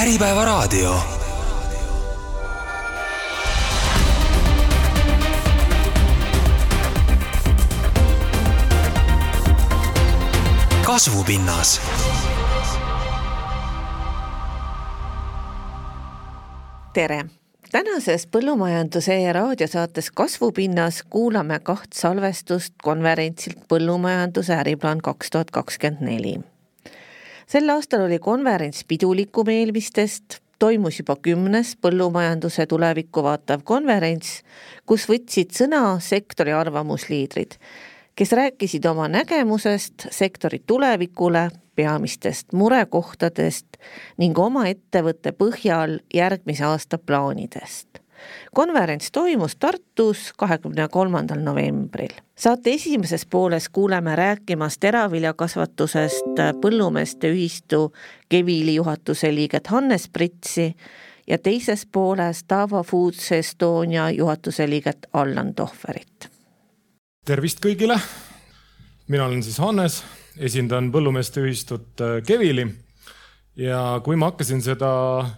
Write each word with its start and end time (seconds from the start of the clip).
Äripäevaraadio. 0.00 0.94
kasvupinnas 10.86 11.80
tere! 16.92 17.24
tänases 17.72 18.26
Põllumajanduse 18.26 19.28
e 19.28 19.32
raadiosaates 19.32 20.10
Kasvupinnas 20.10 21.02
kuulame 21.10 21.58
kaht 21.58 21.92
salvestust 21.92 22.74
konverentsilt 22.82 23.58
Põllumajanduse 23.68 24.52
äriplaan 24.52 24.98
kaks 24.98 25.30
tuhat 25.30 25.50
kakskümmend 25.50 26.00
neli. 26.00 26.40
Sel 27.50 27.68
aastal 27.68 28.04
oli 28.06 28.18
konverents 28.22 28.84
pidulikum 28.88 29.48
eelmistest, 29.50 30.38
toimus 30.58 31.00
juba 31.00 31.16
kümnes 31.22 31.72
põllumajanduse 31.82 32.66
tulevikku 32.70 33.24
vaatav 33.26 33.64
konverents, 33.66 34.42
kus 34.86 35.08
võtsid 35.10 35.54
sõna 35.56 35.96
sektori 36.04 36.54
arvamusliidrid, 36.54 37.56
kes 38.14 38.34
rääkisid 38.38 38.86
oma 38.86 39.08
nägemusest 39.10 40.06
sektori 40.14 40.60
tulevikule 40.66 41.48
peamistest 41.74 42.52
murekohtadest 42.52 43.80
ning 44.20 44.38
oma 44.38 44.68
ettevõtte 44.70 45.32
põhjal 45.32 45.98
järgmise 46.14 46.68
aasta 46.68 46.98
plaanidest. 46.98 47.99
Konverents 48.54 49.10
toimus 49.12 49.56
Tartus 49.56 50.32
kahekümne 50.36 50.88
kolmandal 50.88 51.38
novembril. 51.38 52.08
saate 52.36 52.70
esimeses 52.70 53.26
pooles 53.26 53.68
kuuleme 53.68 54.16
rääkimas 54.16 54.78
teraviljakasvatusest 54.78 56.40
Põllumeeste 56.60 57.32
Ühistu 57.32 57.92
Kevili 58.28 58.74
juhatuse 58.74 59.34
liiget 59.34 59.66
Hannes 59.66 60.08
Pritsi 60.08 60.74
ja 61.26 61.38
teises 61.38 61.86
pooles 61.86 62.44
Tava 62.44 62.82
Foods 62.82 63.32
Estonia 63.32 64.10
juhatuse 64.10 64.70
liiget 64.70 65.06
Allan 65.12 65.54
Tohverit. 65.54 66.30
tervist 67.26 67.60
kõigile, 67.60 68.00
mina 69.08 69.24
olen 69.24 69.42
siis 69.42 69.58
Hannes 69.58 70.04
esindan 70.38 70.92
Põllumeeste 70.92 71.40
Ühistut 71.40 72.00
äh, 72.00 72.22
Kevili 72.26 72.66
ja 73.56 74.00
kui 74.04 74.16
ma 74.16 74.30
hakkasin 74.30 74.62
seda 74.62 74.90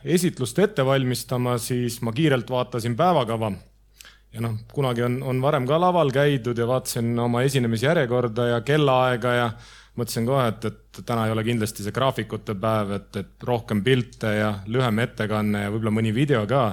esitlust 0.05 0.59
ette 0.59 0.85
valmistama, 0.87 1.59
siis 1.59 2.01
ma 2.03 2.13
kiirelt 2.13 2.51
vaatasin 2.51 2.97
päevakava. 2.97 3.53
ja 4.33 4.41
noh, 4.41 4.57
kunagi 4.73 5.03
on, 5.03 5.23
on 5.23 5.43
varem 5.43 5.67
ka 5.69 5.81
laval 5.81 6.11
käidud 6.13 6.59
ja 6.59 6.67
vaatasin 6.67 7.19
oma 7.19 7.43
esinemisjärjekorda 7.43 8.47
ja 8.49 8.61
kellaaega 8.61 9.35
ja 9.35 9.51
mõtlesin 9.97 10.27
kohe, 10.27 10.49
et, 10.49 10.65
et 10.65 11.05
täna 11.07 11.27
ei 11.27 11.33
ole 11.35 11.45
kindlasti 11.45 11.85
see 11.85 11.93
graafikute 11.93 12.55
päev, 12.57 12.95
et, 12.97 13.17
et 13.17 13.45
rohkem 13.45 13.83
pilte 13.85 14.33
ja 14.39 14.55
lühem 14.67 15.03
ettekanne 15.05 15.67
ja 15.67 15.73
võib-olla 15.73 15.99
mõni 16.01 16.15
video 16.17 16.47
ka 16.49 16.65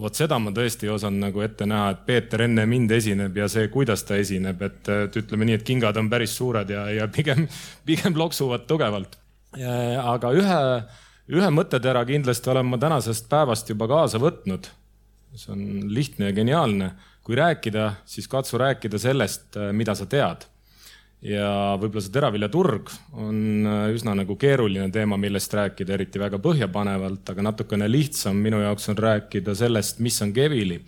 vot 0.00 0.16
seda 0.16 0.38
ma 0.42 0.50
tõesti 0.54 0.88
ei 0.88 0.94
osanud 0.94 1.22
nagu 1.22 1.42
ette 1.44 1.66
näha, 1.68 1.90
et 1.94 2.06
Peeter 2.06 2.42
enne 2.48 2.64
mind 2.66 2.90
esineb 2.96 3.36
ja 3.38 3.46
see, 3.50 3.68
kuidas 3.72 4.02
ta 4.06 4.18
esineb, 4.18 4.62
et, 4.66 4.80
et 4.90 5.18
ütleme 5.20 5.46
nii, 5.48 5.58
et 5.60 5.66
kingad 5.66 5.98
on 6.00 6.08
päris 6.10 6.34
suured 6.38 6.70
ja, 6.70 6.86
ja 6.90 7.06
pigem, 7.12 7.44
pigem 7.88 8.16
loksuvad 8.18 8.66
tugevalt. 8.70 9.18
Aga 9.62 10.32
ühe, 10.34 10.62
ühe 11.34 11.50
mõttetera 11.54 12.04
kindlasti 12.08 12.50
olen 12.50 12.66
ma 12.72 12.78
tänasest 12.80 13.28
päevast 13.30 13.70
juba 13.70 13.88
kaasa 13.90 14.18
võtnud. 14.22 14.70
see 15.34 15.52
on 15.52 15.62
lihtne 15.90 16.30
ja 16.30 16.32
geniaalne. 16.32 16.94
kui 17.24 17.36
rääkida, 17.36 17.94
siis 18.04 18.28
katsu 18.28 18.58
rääkida 18.58 18.98
sellest, 18.98 19.56
mida 19.72 19.94
sa 19.94 20.06
tead 20.06 20.44
ja 21.24 21.48
võib-olla 21.80 22.04
see 22.04 22.12
teraviljaturg 22.14 22.90
on 23.16 23.38
äh, 23.64 23.86
üsna 23.96 24.14
nagu 24.18 24.36
keeruline 24.40 24.90
teema, 24.92 25.16
millest 25.20 25.54
rääkida, 25.56 25.96
eriti 25.96 26.20
väga 26.20 26.38
põhjapanevalt, 26.42 27.24
aga 27.32 27.46
natukene 27.48 27.88
lihtsam 27.88 28.36
minu 28.44 28.60
jaoks 28.60 28.90
on 28.92 29.00
rääkida 29.00 29.54
sellest, 29.56 30.02
mis 30.04 30.20
on 30.22 30.34
Kevili. 30.36 30.82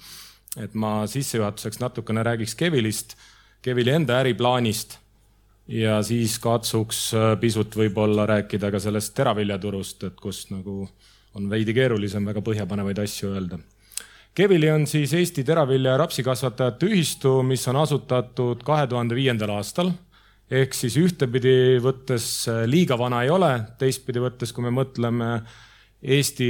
et 0.61 0.75
ma 0.75 1.07
sissejuhatuseks 1.09 1.81
natukene 1.81 2.23
räägiks 2.23 2.55
Kevilist, 2.55 3.17
Kevili 3.63 3.91
enda 3.97 4.21
äriplaanist 4.21 4.99
ja 5.69 6.01
siis 6.07 6.39
katsuks 6.43 7.09
äh, 7.15 7.33
pisut 7.41 7.77
võib-olla 7.77 8.27
rääkida 8.27 8.71
ka 8.71 8.81
sellest 8.83 9.15
teraviljaturust, 9.17 10.05
et 10.11 10.21
kus 10.21 10.47
nagu 10.51 10.85
on 11.37 11.51
veidi 11.51 11.75
keerulisem 11.77 12.25
väga 12.27 12.43
põhjapanevaid 12.45 13.03
asju 13.03 13.35
öelda. 13.35 13.59
Kevili 14.37 14.69
on 14.69 14.85
siis 14.87 15.15
Eesti 15.17 15.45
Teravilja 15.49 15.95
ja 15.95 16.01
Rapsikasvatajate 16.03 16.91
Ühistu, 16.91 17.39
mis 17.43 17.63
on 17.73 17.79
asutatud 17.81 18.61
kahe 18.65 18.85
tuhande 18.87 19.17
viiendal 19.17 19.55
aastal 19.55 19.95
ehk 20.53 20.77
siis 20.77 20.97
ühtepidi 21.01 21.81
võttes 21.83 22.27
äh, 22.51 22.65
liiga 22.71 22.99
vana 22.99 23.25
ei 23.27 23.33
ole, 23.33 23.53
teistpidi 23.81 24.23
võttes, 24.23 24.53
kui 24.55 24.67
me 24.67 24.73
mõtleme 24.75 25.41
Eesti 26.07 26.49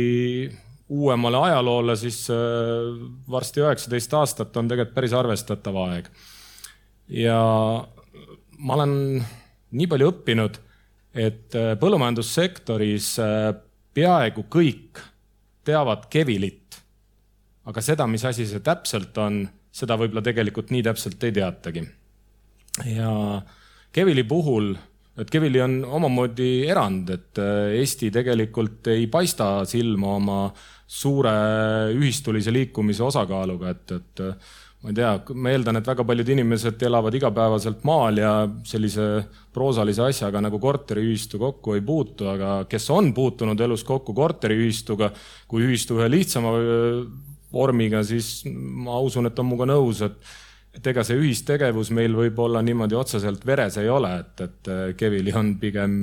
uuemale 0.92 1.38
ajaloole, 1.48 1.96
siis 1.98 2.26
äh, 2.30 2.90
varsti 3.30 3.64
üheksateist 3.64 4.16
aastat 4.18 4.56
on 4.56 4.68
tegelikult 4.68 4.94
päris 4.94 5.16
arvestatav 5.16 5.78
aeg. 5.86 6.10
ja 7.08 7.40
ma 8.58 8.78
olen 8.78 8.96
nii 9.76 9.90
palju 9.90 10.12
õppinud, 10.12 10.58
et 11.16 11.56
äh, 11.56 11.74
põllumajandussektoris 11.80 13.12
peaaegu 13.96 14.46
kõik 14.52 15.02
teavad 15.66 16.06
Kevilit, 16.12 16.78
aga 17.66 17.82
seda, 17.82 18.06
mis 18.10 18.24
asi 18.28 18.46
see 18.46 18.62
täpselt 18.64 19.16
on, 19.18 19.44
seda 19.76 19.96
võib-olla 19.98 20.24
tegelikult 20.24 20.72
nii 20.72 20.84
täpselt 20.86 21.24
ei 21.26 21.34
teatagi. 21.36 21.86
ja 22.92 23.12
äh, 23.36 23.56
Kevili 23.96 24.26
puhul, 24.28 24.74
et 25.16 25.30
Kevili 25.32 25.60
on 25.64 25.78
omamoodi 25.98 26.66
erand, 26.68 27.10
et 27.10 27.40
äh, 27.40 27.78
Eesti 27.80 28.10
tegelikult 28.12 28.90
ei 28.92 29.06
paista 29.08 29.64
silma 29.64 30.16
oma 30.18 30.40
suure 30.86 31.32
ühistulise 31.96 32.52
liikumise 32.52 33.02
osakaaluga, 33.06 33.72
et, 33.72 33.96
et 33.96 34.24
äh, 34.26 34.52
ma 34.86 34.92
ei 34.92 34.94
tea, 34.94 35.34
ma 35.34 35.50
eeldan, 35.50 35.80
et 35.80 35.88
väga 35.90 36.04
paljud 36.06 36.28
inimesed 36.30 36.82
elavad 36.86 37.14
igapäevaselt 37.18 37.82
maal 37.88 38.20
ja 38.20 38.32
sellise 38.66 39.06
proosalise 39.54 40.04
asjaga 40.06 40.42
nagu 40.44 40.60
korteriühistu 40.62 41.40
kokku 41.42 41.74
ei 41.74 41.82
puutu, 41.82 42.28
aga 42.30 42.52
kes 42.70 42.86
on 42.94 43.10
puutunud 43.16 43.60
elus 43.66 43.82
kokku 43.86 44.14
korteriühistuga 44.14 45.10
kui 45.50 45.66
ühistu 45.66 45.98
ühe 45.98 46.06
lihtsama 46.12 46.52
äh, 46.60 47.00
vormiga, 47.52 48.04
siis 48.06 48.44
ma 48.46 49.00
usun, 49.02 49.26
et 49.26 49.38
on 49.42 49.48
minuga 49.50 49.66
nõus, 49.72 50.04
et 50.06 50.14
et 50.76 50.88
ega 50.90 51.02
see 51.06 51.16
ühistegevus 51.16 51.90
meil 51.96 52.14
võib-olla 52.16 52.60
niimoodi 52.64 52.96
otseselt 52.98 53.44
veres 53.48 53.78
ei 53.80 53.88
ole, 53.90 54.10
et, 54.20 54.42
et 54.44 54.70
äh, 54.72 54.82
Kevili 54.98 55.32
on 55.36 55.54
pigem, 55.60 55.94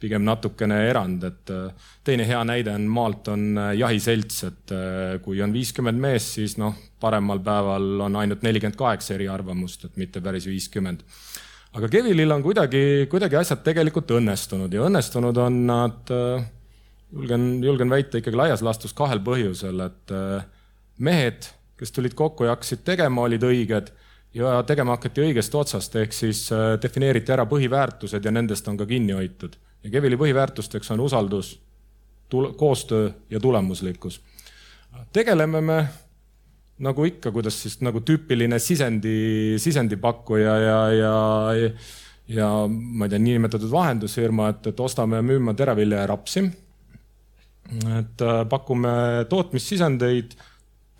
pigem 0.00 0.24
natukene 0.26 0.82
erand, 0.88 1.24
et 1.28 1.52
äh, 1.54 1.92
teine 2.04 2.26
hea 2.28 2.40
näide 2.48 2.74
on 2.76 2.84
maalt 2.92 3.30
on 3.32 3.46
äh, 3.56 3.70
jahiselts, 3.80 4.42
et 4.50 4.74
kui 5.24 5.40
on 5.44 5.54
viiskümmend 5.54 6.00
meest, 6.00 6.36
siis 6.36 6.58
noh, 6.60 6.76
paremal 7.00 7.40
päeval 7.44 8.04
on 8.08 8.18
ainult 8.20 8.44
nelikümmend 8.44 8.78
kaheksa 8.78 9.16
eriarvamust, 9.16 9.88
et 9.88 9.96
mitte 10.00 10.20
päris 10.24 10.48
viiskümmend. 10.50 11.04
aga 11.72 11.88
Kevilil 11.88 12.36
on 12.36 12.44
kuidagi, 12.44 12.82
kuidagi 13.10 13.40
asjad 13.40 13.64
tegelikult 13.64 14.12
õnnestunud 14.18 14.72
ja 14.72 14.84
õnnestunud 14.90 15.40
on 15.40 15.58
nad, 15.70 16.12
julgen, 17.12 17.48
julgen 17.64 17.90
väita 17.90 18.20
ikkagi 18.20 18.36
laias 18.36 18.64
laastus 18.64 18.92
kahel 18.96 19.24
põhjusel, 19.24 19.80
et 19.88 20.16
mehed 21.00 21.48
kes 21.82 21.90
tulid 21.90 22.14
kokku 22.14 22.46
ja 22.46 22.54
hakkasid 22.54 22.84
tegema, 22.86 23.24
olid 23.26 23.42
õiged 23.42 23.88
ja 24.34 24.62
tegema 24.66 24.96
hakati 24.96 25.26
õigest 25.26 25.54
otsast, 25.54 25.96
ehk 25.96 26.14
siis 26.16 26.46
äh, 26.52 26.74
defineeriti 26.82 27.32
ära 27.34 27.46
põhiväärtused 27.48 28.24
ja 28.24 28.32
nendest 28.32 28.68
on 28.68 28.78
ka 28.80 28.86
kinni 28.86 29.12
hoitud. 29.16 29.56
ja 29.84 29.90
Kevili 29.90 30.16
põhiväärtusteks 30.16 30.92
on 30.92 31.00
usaldus, 31.00 31.60
koostöö 32.56 33.10
ja 33.30 33.40
tulemuslikkus. 33.40 34.20
tegeleme 35.12 35.60
me 35.60 35.88
nagu 36.78 37.04
ikka, 37.04 37.30
kuidas 37.32 37.62
siis 37.62 37.80
nagu 37.80 38.00
tüüpiline 38.00 38.58
sisendi, 38.58 39.58
sisendipakkuja 39.58 40.56
ja, 40.56 40.78
ja, 40.92 41.16
ja, 41.52 41.70
ja 42.28 42.48
ma 42.68 43.06
ei 43.06 43.12
tea, 43.12 43.18
niinimetatud 43.22 43.70
vahendusfirma, 43.70 44.48
et, 44.54 44.66
et 44.72 44.80
ostame 44.80 45.20
ja 45.20 45.26
müüme 45.26 45.54
teravilja 45.54 46.02
ja 46.02 46.06
rapsi. 46.06 46.46
et 47.98 48.22
äh, 48.22 48.42
pakume 48.48 48.88
tootmissisendeid, 49.28 50.34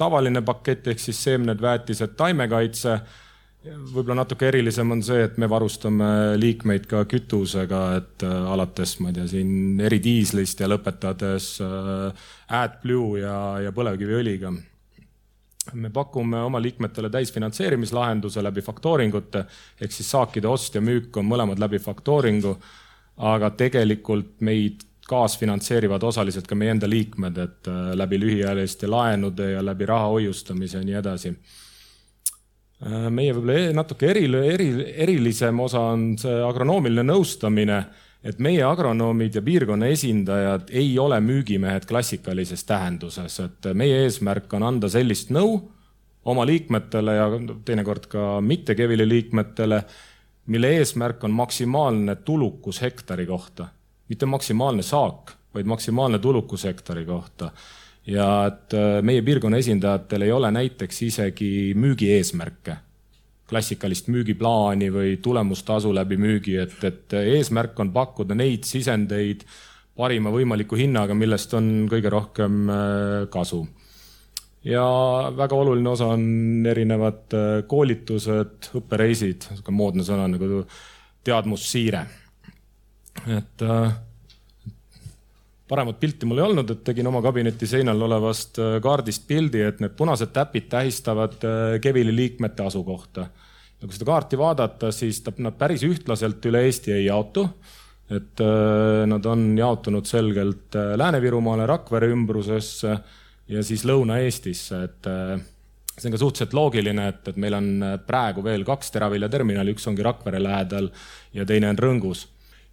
tavaline 0.03 0.43
pakett 0.43 0.91
ehk 0.91 1.01
siis 1.01 1.23
seemned, 1.31 1.63
väetised, 1.63 2.19
taimekaitse 2.19 2.99
võib-olla 3.63 4.23
natuke 4.23 4.49
erilisem 4.49 4.91
on 4.95 5.03
see, 5.07 5.23
et 5.27 5.39
me 5.39 5.47
varustame 5.51 6.09
liikmeid 6.41 6.89
ka 6.91 7.05
kütusega, 7.11 7.83
et 8.01 8.27
äh, 8.27 8.35
alates, 8.55 8.97
ma 9.01 9.13
ei 9.13 9.19
tea, 9.21 9.29
siin 9.31 9.81
eridiislist 9.87 10.63
ja 10.63 10.69
lõpetades 10.71 11.55
äh, 11.63 12.29
AdBlue 12.63 13.23
ja, 13.23 13.39
ja 13.69 13.75
põlevkiviõliga. 13.75 14.53
me 15.79 15.91
pakume 15.95 16.41
oma 16.43 16.59
liikmetele 16.59 17.11
täisfinantseerimislahenduse 17.11 18.43
läbi 18.43 18.63
faktooringute 18.67 19.45
ehk 19.81 19.93
siis 19.95 20.11
saakide 20.11 20.49
ost 20.49 20.75
ja 20.75 20.81
müük 20.83 21.17
on 21.17 21.29
mõlemad 21.29 21.63
läbi 21.63 21.79
faktooringu, 21.79 22.57
aga 23.17 23.51
tegelikult 23.51 24.41
meid 24.41 24.83
kaasfinantseerivad 25.13 26.03
osaliselt 26.09 26.49
ka 26.49 26.59
meie 26.59 26.73
enda 26.75 26.89
liikmed, 26.91 27.43
et 27.45 27.71
äh, 27.71 27.93
läbi 27.99 28.21
lühiajaliste 28.23 28.91
laenude 28.91 29.53
ja 29.53 29.65
läbi 29.65 29.89
raha 29.89 30.09
hoiustamise 30.15 30.81
ja 30.81 30.87
nii 30.89 31.01
edasi. 31.03 31.35
Äh, 32.83 33.11
meie 33.11 33.35
võib-olla 33.37 33.59
e-, 33.61 33.75
natuke 33.77 34.11
eri, 34.11 34.25
eri, 34.55 34.71
erilisem 35.07 35.61
osa 35.63 35.85
on 35.93 36.15
see 36.21 36.41
agronoomiline 36.47 37.07
nõustamine 37.13 37.83
et 38.23 38.39
meie 38.43 38.63
agronoomid 38.63 39.35
ja 39.35 39.43
piirkonna 39.43 39.89
esindajad 39.91 40.71
ei 40.71 40.95
ole 40.99 41.19
müügimehed 41.21 41.87
klassikalises 41.91 42.65
tähenduses, 42.69 43.39
et 43.43 43.71
meie 43.75 44.05
eesmärk 44.05 44.53
on 44.55 44.67
anda 44.69 44.91
sellist 44.93 45.33
nõu 45.35 45.57
oma 46.31 46.47
liikmetele 46.47 47.17
ja 47.17 47.29
teinekord 47.67 48.07
ka 48.11 48.27
mitte 48.45 48.77
Kevili 48.79 49.09
liikmetele, 49.09 49.83
mille 50.55 50.75
eesmärk 50.79 51.25
on 51.27 51.35
maksimaalne 51.35 52.17
tulukus 52.23 52.83
hektari 52.83 53.27
kohta, 53.27 53.69
mitte 54.09 54.27
maksimaalne 54.27 54.83
saak, 54.83 55.35
vaid 55.55 55.69
maksimaalne 55.69 56.19
tulukus 56.19 56.65
hektari 56.65 57.05
kohta 57.05 57.51
ja 58.07 58.29
et 58.49 58.75
meie 59.03 59.23
piirkonna 59.23 59.61
esindajatel 59.63 60.27
ei 60.27 60.33
ole 60.33 60.51
näiteks 60.51 61.03
isegi 61.07 61.51
müügieesmärke 61.79 62.77
klassikalist 63.53 64.09
müügiplaani 64.13 64.89
või 64.93 65.19
tulemustasu 65.23 65.93
läbi 65.95 66.17
müügi, 66.21 66.57
et, 66.63 66.79
et 66.89 67.17
eesmärk 67.21 67.79
on 67.85 67.93
pakkuda 67.93 68.37
neid 68.39 68.65
sisendeid 68.69 69.45
parima 69.99 70.33
võimaliku 70.33 70.79
hinnaga, 70.81 71.15
millest 71.17 71.53
on 71.59 71.69
kõige 71.91 72.13
rohkem 72.13 72.63
äh, 72.73 73.27
kasu. 73.33 73.67
ja 74.65 74.85
väga 75.37 75.59
oluline 75.59 75.91
osa 75.91 76.09
on 76.15 76.67
erinevad 76.71 77.37
äh, 77.37 77.51
koolitused, 77.69 78.73
õppereisid, 78.81 79.49
sihuke 79.51 79.75
moodne 79.75 80.07
sõna 80.07 80.29
nagu 80.33 80.65
teadmussiire. 81.25 82.07
Et 83.31 83.63
äh, 83.63 83.93
paremat 85.69 86.01
pilti 86.01 86.27
mul 86.27 86.43
ei 86.43 86.49
olnud, 86.49 86.71
et 86.71 86.83
tegin 86.85 87.07
oma 87.07 87.23
kabineti 87.23 87.67
seinal 87.67 88.03
olevast 88.09 88.59
kaardist 88.83 89.27
pildi, 89.29 89.63
et 89.65 89.81
need 89.81 89.95
punased 89.97 90.33
täpid 90.35 90.69
tähistavad 90.73 91.39
Kevili 91.81 92.13
liikmete 92.17 92.67
asukohta 92.67 93.29
ja 93.83 93.89
kui 93.89 93.97
seda 93.97 94.09
kaarti 94.09 94.39
vaadata, 94.39 94.93
siis 94.95 95.21
ta, 95.27 95.35
nad 95.43 95.57
päris 95.59 95.83
ühtlaselt 95.87 96.45
üle 96.47 96.63
Eesti 96.69 96.95
ei 96.95 97.07
jaotu. 97.09 97.49
et 98.13 98.41
äh, 98.45 99.07
nad 99.09 99.25
on 99.25 99.55
jaotunud 99.57 100.05
selgelt 100.05 100.77
äh, 100.77 100.93
Lääne-Virumaale, 101.01 101.65
Rakvere 101.67 102.11
ümbrusesse 102.13 102.97
ja 103.49 103.63
siis 103.65 103.87
Lõuna-Eestisse, 103.89 104.81
et 104.85 105.09
äh, 105.09 105.41
see 105.97 106.11
on 106.11 106.17
ka 106.17 106.21
suhteliselt 106.21 106.53
loogiline, 106.53 107.07
et, 107.09 107.31
et 107.33 107.39
meil 107.41 107.57
on 107.57 107.71
praegu 108.07 108.45
veel 108.45 108.67
kaks 108.69 108.93
teraviljaterminali, 108.93 109.73
üks 109.73 109.89
ongi 109.89 110.05
Rakvere 110.05 110.43
lähedal 110.43 110.91
ja 111.33 111.47
teine 111.49 111.71
on 111.73 111.81
Rõngus 111.81 112.27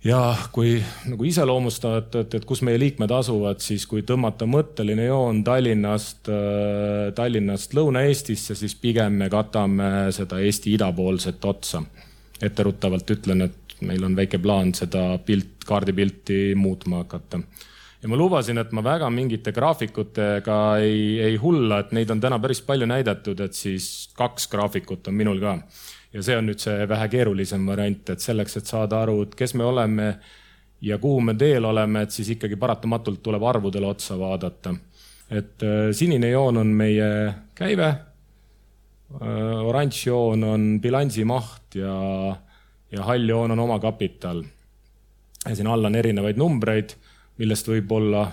ja 0.03 0.19
kui 0.55 0.77
nagu 1.09 1.27
iseloomustada, 1.27 2.03
et, 2.21 2.35
et 2.39 2.45
kus 2.47 2.61
meie 2.65 2.79
liikmed 2.79 3.11
asuvad, 3.11 3.59
siis 3.63 3.85
kui 3.89 4.03
tõmmata 4.07 4.47
mõtteline 4.49 5.09
joon 5.09 5.43
Tallinnast, 5.47 6.29
äh, 6.31 7.09
Tallinnast 7.15 7.75
Lõuna-Eestisse, 7.77 8.55
siis 8.55 8.75
pigem 8.79 9.19
me 9.19 9.29
katame 9.31 10.09
seda 10.15 10.39
Eesti 10.43 10.75
idapoolset 10.77 11.45
otsa. 11.45 11.83
etteruttavalt 12.39 13.09
ütlen, 13.11 13.41
et 13.43 13.81
meil 13.83 14.03
on 14.03 14.13
väike 14.15 14.37
plaan 14.39 14.69
seda 14.73 15.17
pilt, 15.25 15.65
kaardipilti 15.67 16.55
muutma 16.55 17.03
hakata. 17.03 17.41
ja 18.01 18.07
ma 18.07 18.15
lubasin, 18.15 18.57
et 18.57 18.71
ma 18.71 18.83
väga 18.83 19.09
mingite 19.09 19.51
graafikutega 19.51 20.77
ei, 20.79 21.19
ei 21.19 21.35
hulla, 21.35 21.79
et 21.79 21.91
neid 21.91 22.09
on 22.09 22.21
täna 22.21 22.39
päris 22.39 22.61
palju 22.61 22.87
näidatud, 22.87 23.39
et 23.39 23.53
siis 23.53 24.09
kaks 24.15 24.47
graafikut 24.47 25.07
on 25.07 25.13
minul 25.13 25.39
ka 25.39 25.57
ja 26.13 26.23
see 26.25 26.37
on 26.37 26.47
nüüd 26.49 26.61
see 26.61 26.87
vähe 26.89 27.07
keerulisem 27.11 27.65
variant, 27.69 28.09
et 28.13 28.23
selleks, 28.23 28.57
et 28.57 28.69
saada 28.69 29.03
aru, 29.03 29.21
et 29.27 29.35
kes 29.37 29.53
me 29.59 29.65
oleme 29.67 30.09
ja 30.81 30.97
kuhu 30.97 31.21
me 31.21 31.35
teel 31.37 31.65
oleme, 31.65 32.03
et 32.05 32.15
siis 32.15 32.31
ikkagi 32.35 32.57
paratamatult 32.59 33.21
tuleb 33.23 33.43
arvudele 33.43 33.89
otsa 33.89 34.19
vaadata. 34.19 34.75
et 35.29 35.63
äh, 35.63 35.91
sinine 35.91 36.29
joon 36.29 36.57
on 36.57 36.67
meie 36.67 37.33
käive 37.55 37.87
äh,, 37.87 39.65
oranž 39.65 40.07
joon 40.07 40.43
on 40.43 40.81
bilansimaht 40.81 41.75
ja, 41.75 42.35
ja 42.91 43.03
hall 43.03 43.29
joon 43.29 43.51
on 43.51 43.59
omakapital. 43.59 44.43
ja 45.49 45.55
siin 45.55 45.67
all 45.67 45.85
on 45.85 45.95
erinevaid 45.95 46.37
numbreid, 46.37 46.95
millest 47.37 47.67
võib-olla 47.67 48.31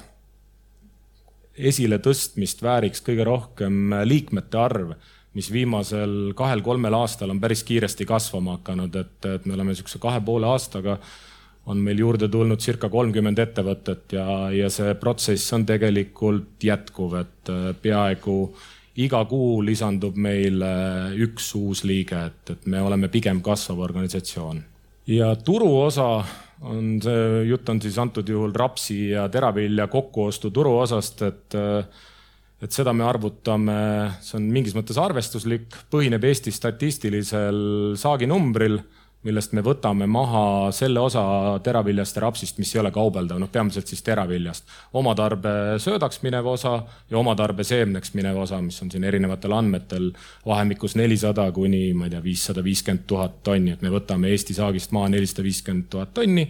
esiletõstmist 1.56 2.62
vääriks 2.62 3.02
kõige 3.05 3.25
rohkem 3.25 3.93
liikmete 4.05 4.58
arv 4.58 4.96
mis 5.36 5.50
viimasel 5.52 6.32
kahel-kolmel 6.36 6.96
aastal 6.96 7.30
on 7.34 7.40
päris 7.40 7.62
kiiresti 7.68 8.06
kasvama 8.08 8.56
hakanud, 8.58 8.94
et, 8.96 9.16
et 9.28 9.46
me 9.46 9.56
oleme 9.56 9.74
niisuguse 9.74 10.00
kahe 10.02 10.20
poole 10.24 10.48
aastaga 10.48 10.96
on 11.66 11.82
meil 11.82 11.98
juurde 11.98 12.28
tulnud 12.30 12.62
circa 12.62 12.88
kolmkümmend 12.90 13.40
ettevõtet 13.42 14.14
ja, 14.14 14.24
ja 14.54 14.70
see 14.72 14.94
protsess 15.00 15.52
on 15.56 15.66
tegelikult 15.66 16.62
jätkuv, 16.62 17.18
et 17.22 17.52
äh, 17.52 17.68
peaaegu 17.82 18.38
iga 19.02 19.20
kuu 19.28 19.60
lisandub 19.66 20.16
meile 20.16 20.70
üks 21.26 21.50
uus 21.58 21.84
liige, 21.84 22.22
et, 22.30 22.54
et 22.54 22.66
me 22.70 22.80
oleme 22.80 23.10
pigem 23.12 23.42
kasvav 23.44 23.82
organisatsioon. 23.90 24.62
ja 25.10 25.34
turuosa 25.36 26.10
on 26.66 26.96
see, 27.02 27.44
jutt 27.50 27.68
on 27.68 27.82
siis 27.82 27.98
antud 28.00 28.28
juhul 28.28 28.54
rapsi 28.56 29.10
ja 29.10 29.26
teravilja 29.28 29.86
kokkuostu 29.92 30.50
turuosast, 30.50 31.22
et 31.22 31.58
äh, 31.58 32.06
et 32.62 32.72
seda 32.72 32.92
me 32.96 33.04
arvutame, 33.04 33.78
see 34.24 34.38
on 34.38 34.46
mingis 34.52 34.76
mõttes 34.76 34.98
arvestuslik, 35.00 35.74
põhineb 35.92 36.24
Eesti 36.24 36.52
statistilisel 36.54 37.58
saaginumbril, 38.00 38.78
millest 39.26 39.56
me 39.56 39.62
võtame 39.64 40.06
maha 40.06 40.70
selle 40.76 41.00
osa 41.02 41.22
teraviljast 41.64 42.16
ja 42.16 42.22
rapsist, 42.22 42.60
mis 42.62 42.70
ei 42.74 42.80
ole 42.80 42.92
kaubeldav, 42.94 43.40
noh, 43.42 43.50
peamiselt 43.52 43.90
siis 43.90 44.04
teraviljast. 44.06 44.70
omatarbe 44.96 45.50
söödaks 45.82 46.22
minev 46.22 46.46
osa 46.52 46.76
ja 47.10 47.18
omatarbe 47.18 47.66
seemneks 47.66 48.14
minev 48.14 48.38
osa, 48.44 48.60
mis 48.62 48.78
on 48.82 48.92
siin 48.92 49.04
erinevatel 49.04 49.56
andmetel 49.56 50.12
vahemikus 50.46 50.94
nelisada 50.96 51.48
kuni, 51.52 51.90
ma 51.92 52.06
ei 52.06 52.14
tea, 52.14 52.22
viissada 52.22 52.64
viiskümmend 52.64 53.04
tuhat 53.10 53.42
tonni, 53.42 53.74
et 53.74 53.82
me 53.82 53.92
võtame 53.92 54.30
Eesti 54.30 54.54
saagist 54.56 54.94
maha 54.94 55.10
nelisada 55.16 55.44
viiskümmend 55.48 55.90
tuhat 55.90 56.14
tonni 56.14 56.46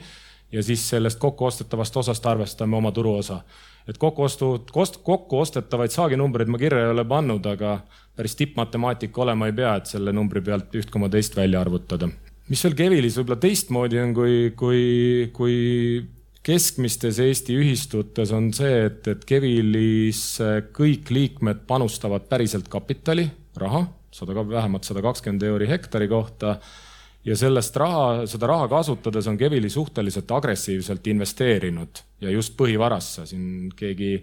ja 0.53 0.63
siis 0.63 0.89
sellest 0.89 1.19
kokku 1.19 1.45
ostetavast 1.45 1.97
osast 1.97 2.27
arvestame 2.27 2.77
oma 2.77 2.93
turuosa 2.93 3.41
et 3.89 3.99
kokkuostu, 3.99 4.51
kost, 4.73 5.01
kokku 5.07 5.41
ostetavaid 5.45 5.95
saaginumbreid 5.95 6.51
ma 6.51 6.59
kirja 6.61 6.83
ei 6.83 6.93
ole 6.95 7.05
pannud, 7.09 7.47
aga 7.47 7.79
päris 8.17 8.37
tippmatemaatika 8.39 9.23
olema 9.23 9.51
ei 9.51 9.55
pea, 9.57 9.77
et 9.79 9.91
selle 9.91 10.15
numbri 10.17 10.43
pealt 10.45 10.75
üht 10.79 10.91
koma 10.93 11.11
teist 11.13 11.37
välja 11.39 11.61
arvutada. 11.63 12.09
mis 12.49 12.63
veel 12.65 12.77
Kevilis 12.79 13.19
võib-olla 13.19 13.41
teistmoodi 13.43 14.01
on, 14.03 14.15
kui, 14.15 14.37
kui, 14.59 14.83
kui 15.35 15.57
keskmistes 16.47 17.19
Eesti 17.23 17.57
ühistutes 17.59 18.33
on 18.35 18.53
see, 18.55 18.87
et, 18.91 19.07
et 19.11 19.25
Kevilis 19.27 20.25
kõik 20.75 21.11
liikmed 21.11 21.65
panustavad 21.67 22.27
päriselt 22.31 22.69
kapitali, 22.71 23.29
raha, 23.59 23.87
sada, 24.15 24.35
vähemalt 24.35 24.87
sada 24.87 25.03
kakskümmend 25.03 25.47
euri 25.47 25.71
hektari 25.71 26.11
kohta 26.11 26.57
ja 27.27 27.37
sellest 27.37 27.77
raha, 27.77 28.27
seda 28.31 28.47
raha 28.47 28.69
kasutades 28.71 29.27
on 29.27 29.39
Kevili 29.39 29.71
suhteliselt 29.71 30.31
agressiivselt 30.31 31.07
investeerinud 31.07 32.03
ja 32.21 32.31
just 32.31 32.55
põhivarasse. 32.59 33.27
siin 33.27 33.73
keegi 33.77 34.23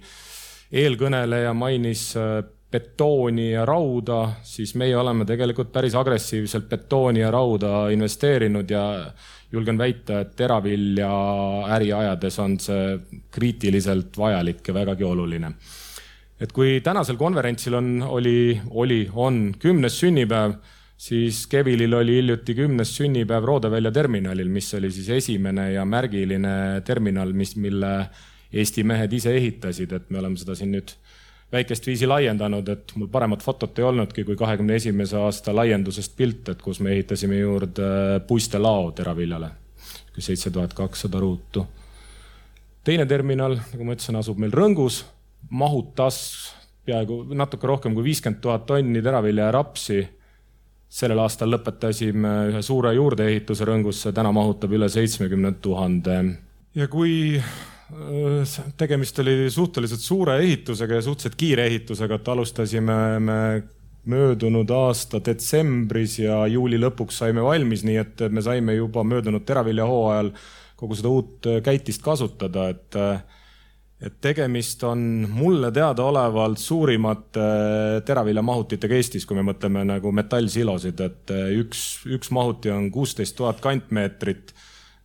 eelkõneleja 0.72 1.54
mainis 1.54 2.12
äh, 2.18 2.44
betooni 2.74 3.52
ja 3.52 3.66
rauda, 3.69 4.40
siis 4.44 4.74
meie 4.80 4.95
oleme 4.98 5.28
tegelikult 5.30 5.72
päris 5.72 5.95
agressiivselt 5.95 6.69
betooni 6.69 7.22
ja 7.22 7.30
rauda 7.31 7.90
investeerinud 7.94 8.69
ja 8.69 8.83
julgen 9.54 9.78
väita, 9.78 10.24
et 10.24 10.31
teravilja 10.36 11.10
äri 11.76 11.92
ajades 11.94 12.40
on 12.42 12.57
see 12.60 12.98
kriitiliselt 13.31 14.18
vajalik 14.18 14.68
ja 14.68 14.74
vägagi 14.74 15.04
oluline. 15.04 15.54
et 16.40 16.52
kui 16.52 16.81
tänasel 16.83 17.16
konverentsil 17.16 17.74
on, 17.74 18.04
oli, 18.04 18.62
oli, 18.72 19.10
on 19.14 19.54
kümnes 19.60 20.00
sünnipäev 20.00 20.56
siis 21.04 21.48
Kevilil 21.52 21.94
oli 21.94 22.16
hiljuti 22.19 22.56
kümnes 22.56 22.95
sünnipäev 22.98 23.44
Roodevälja 23.44 23.92
terminalil, 23.92 24.50
mis 24.50 24.74
oli 24.78 24.92
siis 24.92 25.10
esimene 25.10 25.72
ja 25.74 25.86
märgiline 25.86 26.81
terminal, 26.86 27.33
mis, 27.36 27.56
mille 27.60 27.94
Eesti 28.54 28.83
mehed 28.86 29.14
ise 29.18 29.33
ehitasid, 29.36 29.92
et 29.98 30.12
me 30.14 30.19
oleme 30.22 30.38
seda 30.38 30.56
siin 30.56 30.72
nüüd 30.76 30.94
väikest 31.54 31.88
viisi 31.90 32.07
laiendanud, 32.10 32.69
et 32.69 32.94
mul 32.98 33.10
paremat 33.14 33.44
fotot 33.44 33.80
ei 33.81 33.86
olnudki 33.88 34.24
kui 34.28 34.38
kahekümne 34.38 34.78
esimese 34.78 35.18
aasta 35.18 35.54
laiendusest 35.56 36.16
pilt, 36.18 36.54
et 36.54 36.62
kus 36.62 36.80
me 36.80 36.94
ehitasime 36.94 37.40
juurde 37.42 37.90
puistelao 38.30 38.92
teraviljale, 38.95 39.50
seitse 40.18 40.54
tuhat 40.54 40.74
kakssada 40.78 41.19
ruutu. 41.19 41.66
teine 42.83 43.06
terminal, 43.06 43.57
nagu 43.74 43.86
ma 43.86 43.95
ütlesin, 43.98 44.16
asub 44.19 44.40
meil 44.40 44.54
Rõngus, 44.54 45.04
mahutas 45.50 46.18
peaaegu 46.86 47.24
natuke 47.33 47.68
rohkem 47.68 47.94
kui 47.95 48.04
viiskümmend 48.04 48.42
tuhat 48.44 48.66
tonni 48.69 49.02
teravilja 49.02 49.50
ja 49.50 49.56
rapsi 49.56 50.04
sellel 50.94 51.23
aastal 51.23 51.50
lõpetasime 51.56 52.31
ühe 52.52 52.62
suure 52.66 52.94
juurdeehituse 52.94 53.66
Rõngusse, 53.66 54.14
täna 54.14 54.31
mahutab 54.35 54.76
üle 54.78 54.90
seitsmekümne 54.94 55.56
tuhande. 55.64 56.18
ja 56.76 56.88
kui 56.88 57.38
äh, 57.40 58.57
tegemist 58.78 59.19
oli 59.23 59.50
suhteliselt 59.50 60.06
suure 60.06 60.38
ehitusega 60.44 61.00
ja 61.00 61.06
suhteliselt 61.06 61.38
kiire 61.40 61.66
ehitusega, 61.71 62.19
et 62.21 62.33
alustasime 62.35 62.97
me 63.19 63.40
möödunud 64.06 64.69
aasta 64.69 65.21
detsembris 65.23 66.19
ja 66.19 66.44
juuli 66.52 66.78
lõpuks 66.81 67.23
saime 67.23 67.44
valmis, 67.44 67.85
nii 67.88 67.97
et 68.02 68.26
me 68.30 68.44
saime 68.44 68.76
juba 68.76 69.04
möödunud 69.07 69.45
teraviljahooajal 69.47 70.33
kogu 70.76 70.97
seda 71.00 71.09
uut 71.09 71.47
käitist 71.64 72.04
kasutada, 72.04 72.68
et 72.73 72.97
et 74.04 74.16
tegemist 74.22 74.83
on 74.83 75.00
mulle 75.31 75.72
teadaolevalt 75.72 76.60
suurimate 76.60 77.40
äh, 77.40 78.02
teraviljamahutitega 78.06 79.00
Eestis, 79.00 79.26
kui 79.26 79.38
me 79.40 79.45
mõtleme 79.48 79.86
nagu 79.88 80.12
metallsilosid, 80.12 81.00
et 81.06 81.33
äh, 81.33 81.54
üks, 81.62 82.04
üks 82.12 82.33
mahuti 82.36 82.74
on 82.74 82.90
kuusteist 82.92 83.38
tuhat 83.40 83.64
kantmeetrit 83.64 84.54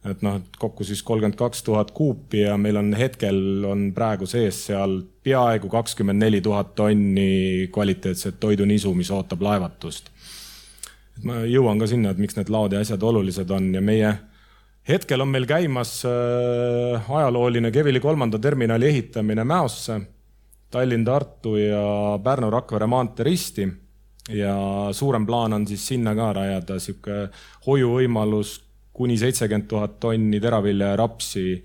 et 0.07 0.23
noh, 0.23 0.39
et 0.39 0.59
kokku 0.61 0.87
siis 0.87 1.03
kolmkümmend 1.03 1.39
kaks 1.39 1.65
tuhat 1.67 1.91
kuupi 1.97 2.45
ja 2.45 2.57
meil 2.61 2.79
on 2.79 2.93
hetkel 2.97 3.65
on 3.67 3.89
praegu 3.95 4.29
sees 4.31 4.61
seal 4.69 5.01
peaaegu 5.27 5.71
kakskümmend 5.73 6.23
neli 6.23 6.41
tuhat 6.45 6.75
tonni 6.79 7.69
kvaliteetset 7.75 8.39
toidunisu, 8.41 8.95
mis 8.95 9.11
ootab 9.11 9.43
laevatust. 9.43 10.11
et 11.19 11.25
ma 11.27 11.43
jõuan 11.43 11.83
ka 11.83 11.91
sinna, 11.91 12.15
et 12.15 12.23
miks 12.23 12.39
need 12.39 12.51
laod 12.53 12.73
ja 12.77 12.83
asjad 12.85 13.03
olulised 13.03 13.51
on 13.51 13.73
ja 13.75 13.83
meie 13.83 14.15
hetkel 14.89 15.21
on 15.21 15.29
meil 15.29 15.47
käimas 15.47 16.03
äh, 16.09 17.11
ajalooline 17.11 17.71
Kevili 17.71 18.01
kolmanda 18.01 18.39
terminali 18.39 18.89
ehitamine 18.89 19.45
Mäosse, 19.45 20.01
Tallinn-Tartu 20.71 21.57
ja 21.57 21.83
Pärnu-Rakvere 22.25 22.87
maantee 22.87 23.25
risti 23.25 23.69
ja 24.29 24.55
suurem 24.93 25.27
plaan 25.27 25.53
on 25.53 25.67
siis 25.67 25.87
sinna 25.87 26.15
ka 26.15 26.33
rajada 26.33 26.79
sihuke 26.81 27.29
hoiuvõimalus 27.67 28.59
kuni 28.93 29.19
seitsekümmend 29.19 29.69
tuhat 29.71 30.01
tonni 30.01 30.41
teravilja 30.41 30.93
ja 30.93 30.97
rapsi, 30.99 31.65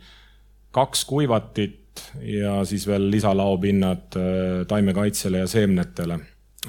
kaks 0.71 1.05
kuivatit 1.09 2.03
ja 2.21 2.59
siis 2.65 2.85
veel 2.87 3.09
lisalaopinnad 3.11 4.17
äh, 4.17 4.65
taimekaitsele 4.67 5.43
ja 5.43 5.47
seemnetele. 5.47 6.19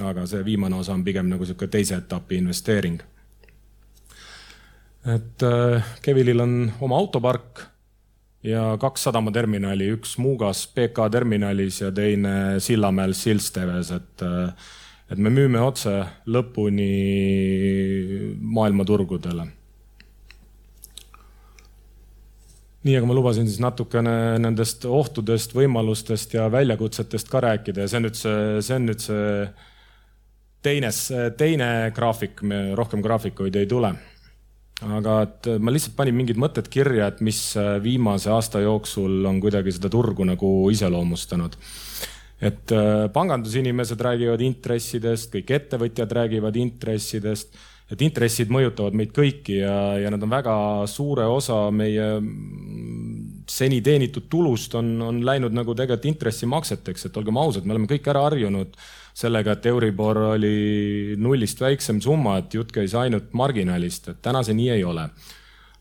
aga 0.03 0.25
see 0.27 0.45
viimane 0.45 0.75
osa 0.75 0.91
on 0.93 1.05
pigem 1.07 1.29
nagu 1.31 1.45
niisugune 1.45 1.71
teise 1.71 1.95
etapi 1.95 2.37
investeering. 2.37 2.99
Et 5.05 5.43
äh, 5.45 5.95
Kevilil 6.03 6.41
on 6.41 6.55
oma 6.81 6.97
autopark 6.97 7.65
ja 8.45 8.75
kaks 8.81 9.09
sadamaterminali, 9.09 9.91
üks 9.97 10.17
Muugas 10.21 10.67
PK 10.67 11.09
terminalis 11.13 11.81
ja 11.81 11.93
teine 11.93 12.61
Sillamäel 12.61 13.15
Silsteves, 13.15 13.93
et 13.93 14.25
äh, 14.25 14.73
et 15.13 15.21
me 15.21 15.29
müüme 15.29 15.61
otse 15.61 15.99
lõpuni 16.33 16.89
maailmaturgudele 18.41 19.45
nii, 22.85 22.97
aga 22.99 23.09
ma 23.09 23.17
lubasin 23.17 23.49
siis 23.49 23.61
natukene 23.65 24.39
nendest 24.43 24.85
ohtudest, 24.85 25.55
võimalustest 25.57 26.37
ja 26.37 26.49
väljakutsetest 26.53 27.31
ka 27.33 27.41
rääkida 27.45 27.85
ja 27.85 27.91
see 27.91 28.01
on 28.01 28.07
nüüd 28.09 28.19
see, 28.19 28.41
see 28.65 28.77
on 28.77 28.89
nüüd 28.91 29.05
see 29.05 29.29
teine, 30.65 30.91
teine 31.41 31.71
graafik, 31.97 32.43
rohkem 32.77 33.05
graafikuid 33.05 33.57
ei 33.61 33.69
tule. 33.69 33.93
Aga 34.83 35.21
et 35.23 35.51
ma 35.63 35.71
lihtsalt 35.71 35.95
panin 35.97 36.17
mingid 36.19 36.41
mõtted 36.41 36.67
kirja, 36.73 37.13
et 37.13 37.21
mis 37.25 37.39
viimase 37.85 38.33
aasta 38.33 38.63
jooksul 38.65 39.23
on 39.29 39.39
kuidagi 39.43 39.77
seda 39.77 39.91
turgu 39.93 40.27
nagu 40.27 40.55
iseloomustanud. 40.75 41.55
Et 42.45 42.73
äh, 42.75 43.07
pangandusinimesed 43.15 44.01
räägivad 44.03 44.43
intressidest, 44.43 45.31
kõik 45.33 45.55
ettevõtjad 45.55 46.11
räägivad 46.19 46.59
intressidest 46.61 47.55
et 47.93 48.03
intressid 48.05 48.53
mõjutavad 48.53 48.97
meid 48.97 49.13
kõiki 49.15 49.59
ja, 49.61 49.77
ja 50.01 50.13
nad 50.13 50.23
on 50.25 50.33
väga 50.33 50.55
suure 50.91 51.27
osa 51.29 51.67
meie 51.75 52.07
seni 53.51 53.81
teenitud 53.85 54.29
tulust 54.33 54.75
on, 54.79 54.95
on 55.05 55.21
läinud 55.27 55.53
nagu 55.53 55.77
tegelikult 55.77 56.09
intressimakseteks, 56.15 57.09
et 57.09 57.19
olgem 57.21 57.41
ausad, 57.41 57.67
me 57.67 57.77
oleme 57.77 57.91
kõik 57.91 58.09
ära 58.09 58.25
harjunud 58.25 58.79
sellega, 59.15 59.55
et 59.55 59.67
Euribor 59.71 60.19
oli 60.35 61.15
nullist 61.21 61.61
väiksem 61.63 62.01
summa, 62.03 62.39
et 62.41 62.55
jutt 62.55 62.73
käis 62.75 62.97
ainult 62.99 63.33
marginaalist, 63.33 64.11
et 64.11 64.23
täna 64.23 64.43
see 64.43 64.57
nii 64.59 64.71
ei 64.79 64.85
ole. 64.85 65.09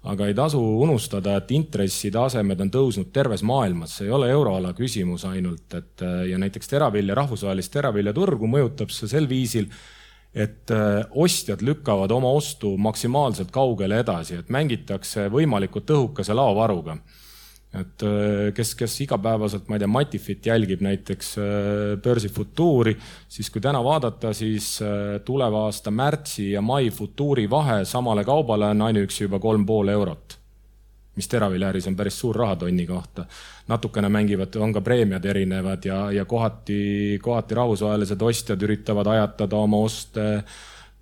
aga 0.04 0.26
ei 0.28 0.34
tasu 0.36 0.60
unustada, 0.84 1.38
et 1.40 1.52
intressitasemed 1.56 2.60
on 2.60 2.72
tõusnud 2.72 3.14
terves 3.16 3.40
maailmas, 3.48 3.94
see 3.98 4.10
ei 4.10 4.12
ole 4.12 4.28
euroala 4.30 4.74
küsimus 4.76 5.24
ainult, 5.30 5.74
et 5.80 6.04
ja 6.28 6.38
näiteks 6.38 6.68
teravilja, 6.68 7.16
rahvusvahelist 7.16 7.72
teraviljaturgu 7.72 8.50
mõjutab 8.52 8.92
see 8.92 9.08
sel 9.08 9.30
viisil 9.32 9.70
et 10.34 10.72
äh, 10.72 11.04
ostjad 11.12 11.62
lükkavad 11.62 12.12
oma 12.12 12.32
ostu 12.34 12.74
maksimaalselt 12.78 13.52
kaugele 13.54 14.00
edasi, 14.02 14.40
et 14.42 14.50
mängitakse 14.50 15.28
võimalikult 15.34 15.94
õhukese 15.94 16.34
laovaruga. 16.34 16.98
Et 17.74 18.06
äh, 18.06 18.52
kes, 18.54 18.76
kes 18.78 19.00
igapäevaselt, 19.08 19.66
ma 19.70 19.78
ei 19.78 19.84
tea, 19.84 19.90
Matifit 19.90 20.46
jälgib 20.46 20.84
näiteks 20.86 21.34
äh, 21.42 21.48
börsifutuuri, 22.04 22.96
siis 23.30 23.50
kui 23.50 23.62
täna 23.62 23.82
vaadata, 23.84 24.34
siis 24.34 24.76
tuleva 25.26 25.66
aasta 25.68 25.92
märtsi 25.92 26.52
ja 26.52 26.62
mai 26.62 26.92
futuuri 26.94 27.50
vahe 27.50 27.82
samale 27.86 28.24
kaubale 28.24 28.70
on 28.74 28.88
ainuüksi 28.90 29.28
juba 29.28 29.40
kolm 29.40 29.66
pool 29.66 29.94
eurot 29.94 30.44
mis 31.16 31.28
teraviljaäris 31.28 31.88
on 31.88 31.96
päris 31.96 32.20
suur 32.20 32.36
raha 32.36 32.56
tonni 32.56 32.86
kohta. 32.88 33.26
natukene 33.68 34.10
mängivad, 34.10 34.56
on 34.56 34.74
ka 34.74 34.82
preemiad 34.82 35.26
erinevad 35.26 35.86
ja, 35.86 36.12
ja 36.12 36.26
kohati, 36.26 37.20
kohati 37.22 37.56
rahvusvahelised 37.56 38.22
ostjad 38.22 38.62
üritavad 38.62 39.08
ajatada 39.08 39.56
oma 39.56 39.78
oste, 39.78 40.44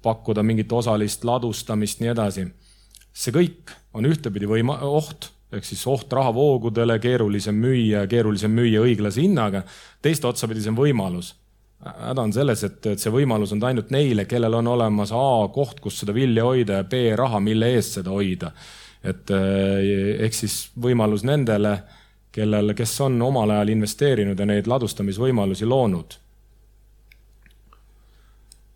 pakkuda 0.04 0.44
mingit 0.44 0.72
osalist 0.72 1.24
ladustamist, 1.24 2.00
nii 2.00 2.12
edasi. 2.12 2.48
see 3.14 3.34
kõik 3.34 3.72
on 3.94 4.06
ühtepidi 4.06 4.48
võima-, 4.48 4.80
oht, 4.82 5.32
ehk 5.52 5.66
siis 5.68 5.84
oht 5.88 6.14
rahavoogudele, 6.14 7.00
keerulisem 7.00 7.56
müüa, 7.56 8.06
keerulisem 8.08 8.52
müüa 8.56 8.84
õiglase 8.86 9.22
hinnaga. 9.22 9.64
teist 10.02 10.26
otsapidi 10.26 10.62
see 10.62 10.72
on 10.72 10.80
võimalus 10.80 11.36
häda 11.82 12.22
on 12.22 12.34
selles, 12.34 12.62
et, 12.64 12.86
et 12.86 13.02
see 13.02 13.10
võimalus 13.10 13.56
on 13.56 13.64
ainult 13.66 13.90
neile, 13.90 14.28
kellel 14.30 14.54
on 14.54 14.68
olemas 14.70 15.10
A 15.18 15.48
koht, 15.54 15.80
kus 15.82 15.98
seda 16.04 16.14
vilja 16.14 16.44
hoida 16.46 16.78
ja 16.82 16.84
B 16.86 17.08
raha, 17.18 17.40
mille 17.42 17.72
eest 17.74 17.98
seda 17.98 18.14
hoida 18.14 18.52
et 19.04 19.34
eh, 19.34 20.22
ehk 20.26 20.36
siis 20.36 20.56
võimalus 20.82 21.26
nendele, 21.26 21.76
kellel, 22.32 22.74
kes 22.78 22.94
on 23.08 23.18
omal 23.26 23.56
ajal 23.58 23.74
investeerinud 23.74 24.40
ja 24.40 24.48
neid 24.48 24.70
ladustamisvõimalusi 24.70 25.68
loonud. 25.68 26.18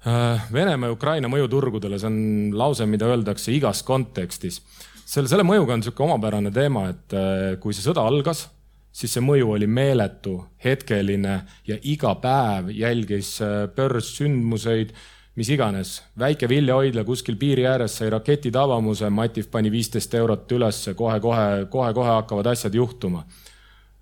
Eh, 0.06 0.50
Venemaa 0.54 0.90
ja 0.90 0.98
Ukraina 0.98 1.30
mõju 1.32 1.50
turgudele, 1.54 2.00
see 2.02 2.10
on 2.10 2.20
lause, 2.58 2.90
mida 2.90 3.10
öeldakse 3.10 3.54
igas 3.56 3.84
kontekstis. 3.86 4.62
Selle, 5.06 5.30
selle 5.32 5.46
mõjuga 5.48 5.76
on 5.76 5.84
niisugune 5.84 6.12
omapärane 6.12 6.52
teema, 6.54 6.90
et 6.92 7.16
eh, 7.16 7.48
kui 7.62 7.74
see 7.74 7.86
sõda 7.86 8.06
algas, 8.06 8.48
siis 8.96 9.14
see 9.16 9.24
mõju 9.24 9.56
oli 9.58 9.68
meeletu, 9.68 10.38
hetkeline 10.64 11.40
ja 11.68 11.78
iga 11.84 12.16
päev 12.22 12.72
jälgis 12.74 13.38
börs 13.76 14.14
sündmuseid 14.18 14.96
mis 15.36 15.50
iganes, 15.52 16.00
väike 16.20 16.48
viljahoidla 16.50 17.04
kuskil 17.04 17.36
piiri 17.40 17.66
ääres 17.68 17.98
sai 18.00 18.10
raketitabamuse, 18.14 19.10
Matif 19.12 19.50
pani 19.52 19.72
viisteist 19.72 20.14
eurot 20.16 20.52
ülesse 20.56 20.94
kohe,, 20.96 21.20
kohe-kohe, 21.20 21.66
kohe-kohe 21.72 22.14
hakkavad 22.14 22.52
asjad 22.54 22.76
juhtuma. 22.76 23.26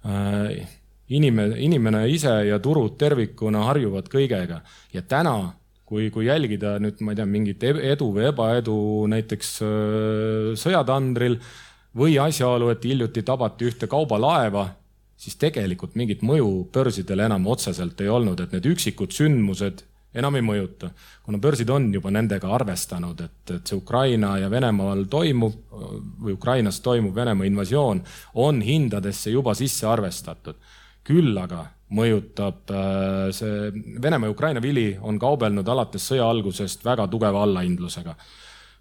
Äh, 0.05 0.67
inimene, 1.09 1.57
inimene 1.57 2.05
ise 2.09 2.35
ja 2.47 2.59
turud 2.59 2.97
tervikuna 3.01 3.65
harjuvad 3.69 4.09
kõigega 4.13 4.61
ja 4.93 5.01
täna, 5.01 5.53
kui, 5.93 6.09
kui 6.13 6.27
jälgida 6.27 6.77
nüüd, 6.81 7.01
ma 7.05 7.13
ei 7.13 7.19
tea, 7.19 7.27
mingit 7.29 7.63
e-, 7.67 7.77
edu 7.93 8.09
või 8.15 8.27
ebaedu 8.31 8.75
näiteks 9.13 9.53
äh, 9.61 10.49
sõjatandril 10.59 11.37
või 11.99 12.17
asjaolu, 12.21 12.71
et 12.73 12.85
hiljuti 12.89 13.21
tabati 13.25 13.69
ühte 13.69 13.89
kaubalaeva, 13.89 14.65
siis 15.19 15.37
tegelikult 15.39 15.93
mingit 15.99 16.23
mõju 16.25 16.65
börsidele 16.73 17.27
enam 17.29 17.45
otseselt 17.53 18.01
ei 18.01 18.09
olnud, 18.09 18.41
et 18.41 18.55
need 18.55 18.71
üksikud 18.73 19.13
sündmused 19.13 19.85
enam 20.17 20.35
ei 20.37 20.45
mõjuta, 20.45 20.91
kuna 21.25 21.39
börsid 21.41 21.69
on 21.73 21.87
juba 21.93 22.11
nendega 22.13 22.49
arvestanud, 22.53 23.21
et, 23.25 23.53
et 23.55 23.69
see 23.69 23.77
Ukraina 23.77 24.35
ja 24.41 24.49
Venemaal 24.51 25.07
toimuv 25.09 25.55
või 26.21 26.35
Ukrainas 26.35 26.81
toimuv 26.85 27.15
Venemaa 27.17 27.49
invasioon 27.49 28.03
on 28.41 28.61
hindadesse 28.61 29.33
juba 29.33 29.55
sisse 29.57 29.87
arvestatud. 29.89 30.57
küll 31.03 31.37
aga 31.37 31.65
mõjutab 31.93 32.71
äh, 32.73 33.31
see 33.35 33.71
Venemaa 34.01 34.29
ja 34.29 34.33
Ukraina 34.33 34.61
vili 34.61 34.93
on 35.01 35.19
kaubelnud 35.21 35.67
alates 35.69 36.07
sõja 36.09 36.27
algusest 36.29 36.85
väga 36.85 37.07
tugeva 37.11 37.43
allahindlusega. 37.45 38.15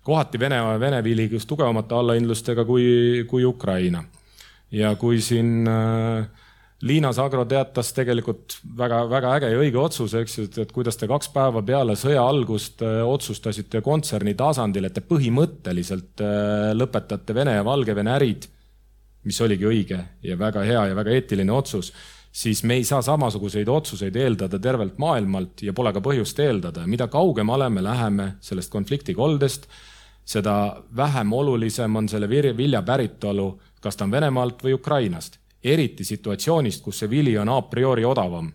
kohati 0.02 0.38
Vene, 0.38 0.60
Vene 0.80 1.02
vili 1.04 1.28
just 1.30 1.48
tugevamate 1.48 1.94
allahindlustega 1.94 2.64
kui, 2.64 3.24
kui 3.28 3.44
Ukraina. 3.44 4.04
ja 4.70 4.94
kui 4.96 5.20
siin 5.20 5.68
äh, 5.68 6.24
Liinas 6.82 7.18
Agro 7.22 7.44
teatas 7.44 7.92
tegelikult 7.94 8.56
väga-väga 8.78 9.34
äge 9.36 9.50
ja 9.52 9.58
õige 9.60 9.78
otsuse, 9.78 10.24
eks 10.24 10.38
ju, 10.38 10.46
et 10.64 10.72
kuidas 10.72 10.96
te 10.98 11.06
kaks 11.06 11.28
päeva 11.30 11.62
peale 11.62 11.94
sõja 11.94 12.24
algust 12.26 12.82
äh, 12.82 13.02
otsustasite 13.06 13.82
kontserni 13.82 14.34
tasandil, 14.34 14.88
et 14.88 14.96
te 14.96 15.04
põhimõtteliselt 15.04 16.24
lõpetate 16.74 17.34
Vene 17.34 17.60
ja 17.60 17.64
Valgevene 17.64 18.16
ärid, 18.16 18.48
mis 19.22 19.38
oligi 19.44 19.68
õige 19.68 20.00
ja 20.26 20.34
väga 20.38 20.64
hea 20.66 20.88
ja 20.90 20.98
väga 20.98 21.14
eetiline 21.14 21.52
otsus, 21.54 21.92
siis 22.32 22.64
me 22.64 22.74
ei 22.74 22.84
saa 22.84 23.02
samasuguseid 23.02 23.68
otsuseid 23.68 24.16
eeldada 24.16 24.58
tervelt 24.58 24.98
maailmalt 24.98 25.62
ja 25.62 25.72
pole 25.72 25.92
ka 25.92 26.00
põhjust 26.00 26.38
eeldada. 26.40 26.86
mida 26.86 27.08
kaugemale 27.08 27.68
me 27.70 27.82
läheme 27.82 28.34
sellest 28.40 28.70
konfliktikoldest, 28.72 29.68
seda 30.24 30.82
vähem 30.96 31.32
olulisem 31.32 31.96
on 31.96 32.08
selle 32.08 32.28
vilja 32.28 32.82
päritolu, 32.82 33.60
kas 33.80 33.96
ta 33.96 34.04
on 34.04 34.10
Venemaalt 34.10 34.62
või 34.64 34.74
Ukrainast 34.74 35.38
eriti 35.64 36.04
situatsioonist, 36.04 36.82
kus 36.82 37.02
see 37.02 37.10
vili 37.10 37.36
on 37.38 37.48
a 37.48 37.60
priori 37.62 38.04
odavam. 38.04 38.52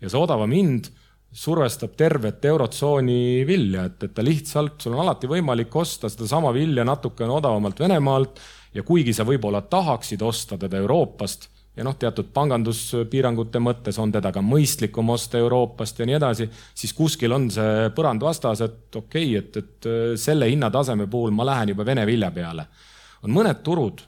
ja 0.00 0.08
see 0.08 0.20
odavam 0.20 0.52
hind 0.52 0.88
survestab 1.32 1.92
tervet 1.96 2.44
eurotsooni 2.44 3.46
vilja, 3.46 3.84
et, 3.84 4.02
et 4.02 4.14
ta 4.14 4.22
lihtsalt, 4.24 4.80
sul 4.80 4.96
on 4.96 5.04
alati 5.04 5.28
võimalik 5.30 5.76
osta 5.76 6.08
sedasama 6.08 6.50
vilja 6.52 6.84
natukene 6.84 7.30
odavamalt 7.30 7.80
Venemaalt 7.80 8.40
ja 8.74 8.82
kuigi 8.82 9.14
sa 9.14 9.24
võib-olla 9.24 9.62
tahaksid 9.62 10.22
osta 10.22 10.58
teda 10.58 10.80
Euroopast 10.82 11.48
ja 11.76 11.86
noh, 11.86 11.94
teatud 11.96 12.32
panganduspiirangute 12.34 13.60
mõttes 13.62 13.98
on 14.02 14.12
teda 14.12 14.32
ka 14.34 14.42
mõistlikum 14.42 15.12
osta 15.14 15.38
Euroopast 15.38 16.02
ja 16.02 16.06
nii 16.08 16.18
edasi, 16.18 16.48
siis 16.74 16.92
kuskil 16.96 17.32
on 17.32 17.48
see 17.50 17.88
põrand 17.96 18.22
vastas, 18.22 18.60
et 18.66 18.96
okei 18.96 19.36
okay,, 19.38 19.42
et, 19.42 19.56
et 19.56 20.18
selle 20.20 20.50
hinnataseme 20.50 21.06
puhul 21.10 21.34
ma 21.34 21.46
lähen 21.46 21.74
juba 21.74 21.86
Vene 21.86 22.06
vilja 22.06 22.30
peale. 22.34 22.66
on 23.22 23.30
mõned 23.36 23.62
turud 23.62 24.02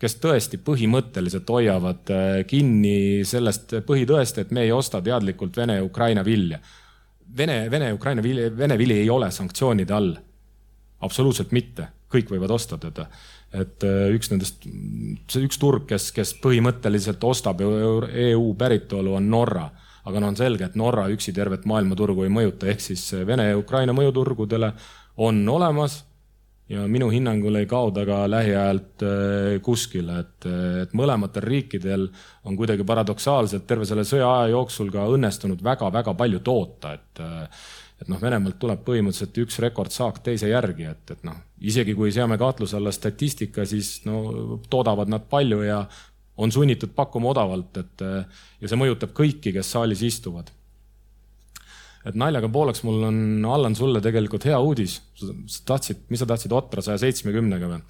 kes 0.00 0.18
tõesti 0.20 0.60
põhimõtteliselt 0.64 1.48
hoiavad 1.48 2.12
äh, 2.12 2.40
kinni 2.48 3.24
sellest 3.24 3.78
põhitõest, 3.86 4.42
et 4.42 4.52
me 4.52 4.66
ei 4.66 4.72
osta 4.72 5.00
teadlikult 5.04 5.56
Vene 5.56 5.78
ja 5.78 5.84
Ukraina 5.84 6.24
vilja. 6.24 6.60
Vene, 7.36 7.64
Vene 7.70 7.92
Ukraina 7.96 8.22
vili, 8.22 8.50
Vene 8.56 8.76
vili 8.78 9.00
ei 9.00 9.10
ole 9.10 9.30
sanktsioonide 9.30 9.94
all. 9.94 10.14
absoluutselt 11.00 11.50
mitte, 11.52 11.88
kõik 12.12 12.30
võivad 12.32 12.50
osta 12.50 12.78
teda. 12.80 13.06
Et 13.56 13.86
äh, 13.86 14.10
üks 14.16 14.30
nendest, 14.32 14.66
see 15.32 15.46
üks 15.46 15.60
turg, 15.62 15.86
kes, 15.90 16.10
kes 16.16 16.34
põhimõtteliselt 16.42 17.22
ostab 17.24 17.62
EU 17.64 18.46
päritolu, 18.58 19.16
on 19.18 19.30
Norra. 19.32 19.68
Aga 20.06 20.20
no 20.22 20.28
on 20.30 20.36
selge, 20.38 20.68
et 20.68 20.76
Norra 20.78 21.08
üksi 21.10 21.32
tervet 21.34 21.64
maailmaturgu 21.66 22.26
ei 22.26 22.30
mõjuta, 22.30 22.68
ehk 22.70 22.84
siis 22.84 23.08
Vene 23.26 23.48
ja 23.48 23.56
Ukraina 23.58 23.94
mõjuturgudele 23.96 24.70
on 25.26 25.40
olemas 25.50 26.04
ja 26.68 26.82
minu 26.90 27.08
hinnangul 27.10 27.60
ei 27.60 27.66
kao 27.70 27.90
ta 27.94 28.02
ka 28.06 28.24
lähiajalt 28.30 29.04
äh, 29.06 29.56
kuskile, 29.62 30.18
et, 30.24 30.46
et 30.82 30.94
mõlematel 30.98 31.44
riikidel 31.46 32.08
on 32.46 32.58
kuidagi 32.58 32.86
paradoksaalselt 32.86 33.66
terve 33.66 33.86
selle 33.86 34.06
sõja 34.06 34.28
aja 34.40 34.54
jooksul 34.54 34.90
ka 34.94 35.06
õnnestunud 35.14 35.62
väga-väga 35.64 36.14
palju 36.18 36.42
toota, 36.46 36.96
et 36.98 37.22
äh, 37.22 37.66
et 38.00 38.10
noh, 38.12 38.20
Venemaalt 38.20 38.58
tuleb 38.60 38.82
põhimõtteliselt 38.84 39.38
üks 39.44 39.60
rekordsaak 39.64 40.20
teise 40.24 40.50
järgi, 40.50 40.90
et, 40.90 41.14
et 41.14 41.24
noh, 41.24 41.38
isegi 41.64 41.94
kui 41.96 42.12
seame 42.12 42.36
kahtluse 42.40 42.76
alla 42.76 42.92
statistika, 42.92 43.64
siis 43.68 44.02
no 44.04 44.60
toodavad 44.70 45.08
nad 45.12 45.24
palju 45.30 45.62
ja 45.64 45.80
on 46.36 46.52
sunnitud 46.52 46.92
pakkuma 46.96 47.32
odavalt, 47.32 47.80
et 47.80 48.04
äh, 48.04 48.44
ja 48.60 48.68
see 48.68 48.80
mõjutab 48.80 49.16
kõiki, 49.16 49.54
kes 49.56 49.72
saalis 49.72 50.04
istuvad 50.04 50.52
et 52.06 52.18
naljaga 52.18 52.48
pooleks 52.52 52.84
mul 52.86 53.08
on, 53.08 53.16
Allan, 53.50 53.74
sulle 53.74 54.02
tegelikult 54.04 54.46
hea 54.46 54.58
uudis. 54.62 55.00
sa 55.18 55.64
tahtsid, 55.72 56.06
mis 56.12 56.22
sa 56.22 56.28
tahtsid, 56.28 56.54
Otra 56.54 56.84
saja 56.84 57.00
seitsmekümnega 57.02 57.70
või? 57.70 57.80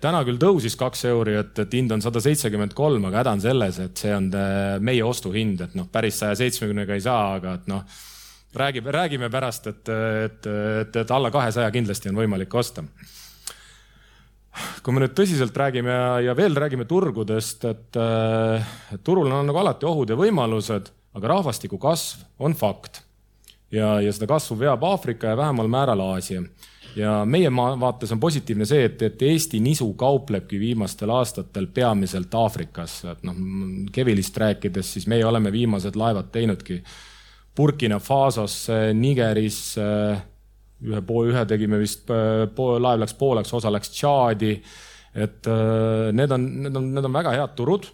täna 0.00 0.22
küll 0.24 0.40
tõusis 0.40 0.78
kaks 0.80 1.04
euri, 1.10 1.34
et, 1.42 1.58
et 1.60 1.74
hind 1.76 1.92
on 1.92 2.00
sada 2.00 2.22
seitsekümmend 2.24 2.72
kolm, 2.72 3.04
aga 3.10 3.20
häda 3.20 3.34
on 3.36 3.42
selles, 3.44 3.78
et 3.84 4.00
see 4.00 4.14
on 4.16 4.30
meie 4.80 5.02
ostuhind, 5.04 5.60
et 5.66 5.74
noh, 5.76 5.90
päris 5.92 6.22
saja 6.22 6.38
seitsmekümnega 6.40 6.96
ei 6.96 7.04
saa, 7.04 7.34
aga 7.36 7.58
et 7.58 7.68
noh, 7.68 7.84
räägime, 8.54 8.92
räägime 8.92 9.30
pärast, 9.30 9.66
et, 9.66 9.88
et, 9.88 10.46
et, 10.46 10.96
et 10.96 11.10
alla 11.10 11.30
kahesaja 11.30 11.70
kindlasti 11.70 12.10
on 12.10 12.20
võimalik 12.22 12.54
osta. 12.54 12.84
kui 14.82 14.94
me 14.94 15.04
nüüd 15.04 15.14
tõsiselt 15.14 15.56
räägime 15.56 15.92
ja, 15.92 16.08
ja 16.30 16.34
veel 16.36 16.56
räägime 16.56 16.84
turgudest, 16.84 17.64
et, 17.64 18.00
et 18.94 19.04
turul 19.06 19.30
on 19.30 19.46
nagu 19.46 19.58
alati 19.62 19.86
ohud 19.86 20.10
ja 20.10 20.18
võimalused, 20.18 20.90
aga 21.14 21.30
rahvastiku 21.36 21.78
kasv 21.78 22.26
on 22.38 22.54
fakt 22.58 23.02
ja, 23.70 24.00
ja 24.02 24.12
seda 24.12 24.26
kasvu 24.30 24.58
veab 24.58 24.84
Aafrika 24.84 25.30
ja 25.30 25.36
vähemal 25.38 25.68
määral 25.70 26.00
Aasia. 26.00 26.42
ja 26.96 27.24
meie 27.24 27.50
vaates 27.54 28.12
on 28.12 28.20
positiivne 28.20 28.66
see, 28.66 28.84
et, 28.84 29.02
et 29.02 29.22
Eesti 29.22 29.60
nisu 29.62 29.92
kauplebki 29.94 30.58
viimastel 30.58 31.10
aastatel 31.14 31.68
peamiselt 31.70 32.34
Aafrikas, 32.34 33.04
et 33.12 33.22
noh, 33.22 33.36
Kevilist 33.92 34.36
rääkides, 34.36 34.92
siis 34.96 35.06
meie 35.06 35.26
oleme 35.26 35.52
viimased 35.52 35.96
laevad 35.96 36.32
teinudki 36.34 36.82
Burkina 37.60 37.98
Fasosse, 38.00 38.94
Nigerisse, 38.96 39.88
ühe 40.80 41.00
pool, 41.04 41.28
ühe 41.34 41.42
tegime 41.48 41.80
vist, 41.82 42.08
laev 42.08 43.02
läks 43.02 43.16
pooleks, 43.20 43.52
osa 43.58 43.72
läks 43.72 43.92
Tšaadi. 43.96 44.54
et 45.10 45.46
äh, 45.50 46.08
need 46.14 46.30
on, 46.30 46.44
need 46.64 46.76
on, 46.78 46.84
need 46.94 47.04
on 47.08 47.12
väga 47.12 47.34
head 47.34 47.54
turud, 47.58 47.88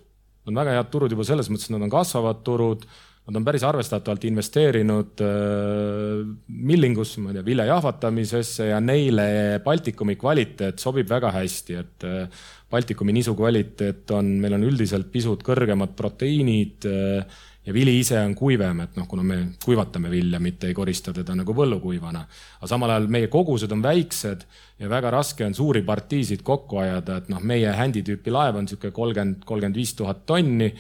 on 0.47 0.59
väga 0.61 0.77
head 0.77 0.91
turud 0.93 1.15
juba 1.15 1.25
selles 1.25 1.49
mõttes, 1.49 1.71
et 1.71 1.75
nad 1.75 1.87
on 1.87 1.93
kasvavad 1.93 2.43
turud. 2.47 2.87
Nad 3.27 3.41
on 3.41 3.43
päris 3.43 3.65
arvestatavalt 3.67 4.23
investeerinud 4.29 5.23
äh, 5.25 6.21
millingusse, 6.47 7.19
ma 7.19 7.33
ei 7.33 7.41
tea, 7.41 7.47
vilja 7.49 7.65
jahvatamisesse 7.73 8.69
ja 8.69 8.79
neile 8.79 9.25
Baltikumi 9.65 10.15
kvaliteet 10.21 10.79
sobib 10.79 11.11
väga 11.11 11.33
hästi, 11.35 11.81
et 11.81 12.07
äh, 12.07 12.45
Baltikumi 12.71 13.17
nisu 13.17 13.35
kvaliteet 13.35 14.15
on, 14.15 14.31
meil 14.45 14.55
on 14.61 14.69
üldiselt 14.69 15.11
pisut 15.11 15.43
kõrgemad 15.47 15.97
proteiinid 15.99 16.87
äh, 16.87 17.43
ja 17.67 17.75
vili 17.75 17.99
ise 17.99 18.19
on 18.23 18.35
kuivem, 18.39 18.81
et 18.85 18.99
noh, 18.99 19.09
kuna 19.11 19.23
me 19.27 19.39
kuivatame 19.65 20.11
vilja, 20.11 20.41
mitte 20.43 20.71
ei 20.71 20.75
korista 20.75 21.13
teda 21.13 21.35
nagu 21.35 21.55
põllukuivana. 21.55 22.23
aga 22.61 22.69
samal 22.71 22.93
ajal 22.95 23.09
meie 23.11 23.31
kogused 23.33 23.73
on 23.73 23.83
väiksed 23.83 24.45
ja 24.79 24.91
väga 24.91 25.11
raske 25.11 25.47
on 25.47 25.55
suuri 25.55 25.83
partiisid 25.83 26.43
kokku 26.47 26.79
ajada, 26.85 27.17
et 27.17 27.29
noh, 27.29 27.43
meie 27.43 27.73
händi 27.73 28.05
tüüpi 28.07 28.31
laev 28.31 28.61
on 28.61 28.69
niisugune 28.69 28.93
kolmkümmend, 28.93 29.43
kolmkümmend 29.45 29.83
viis 29.83 29.95
tuhat 29.99 30.25
tonni 30.27 30.71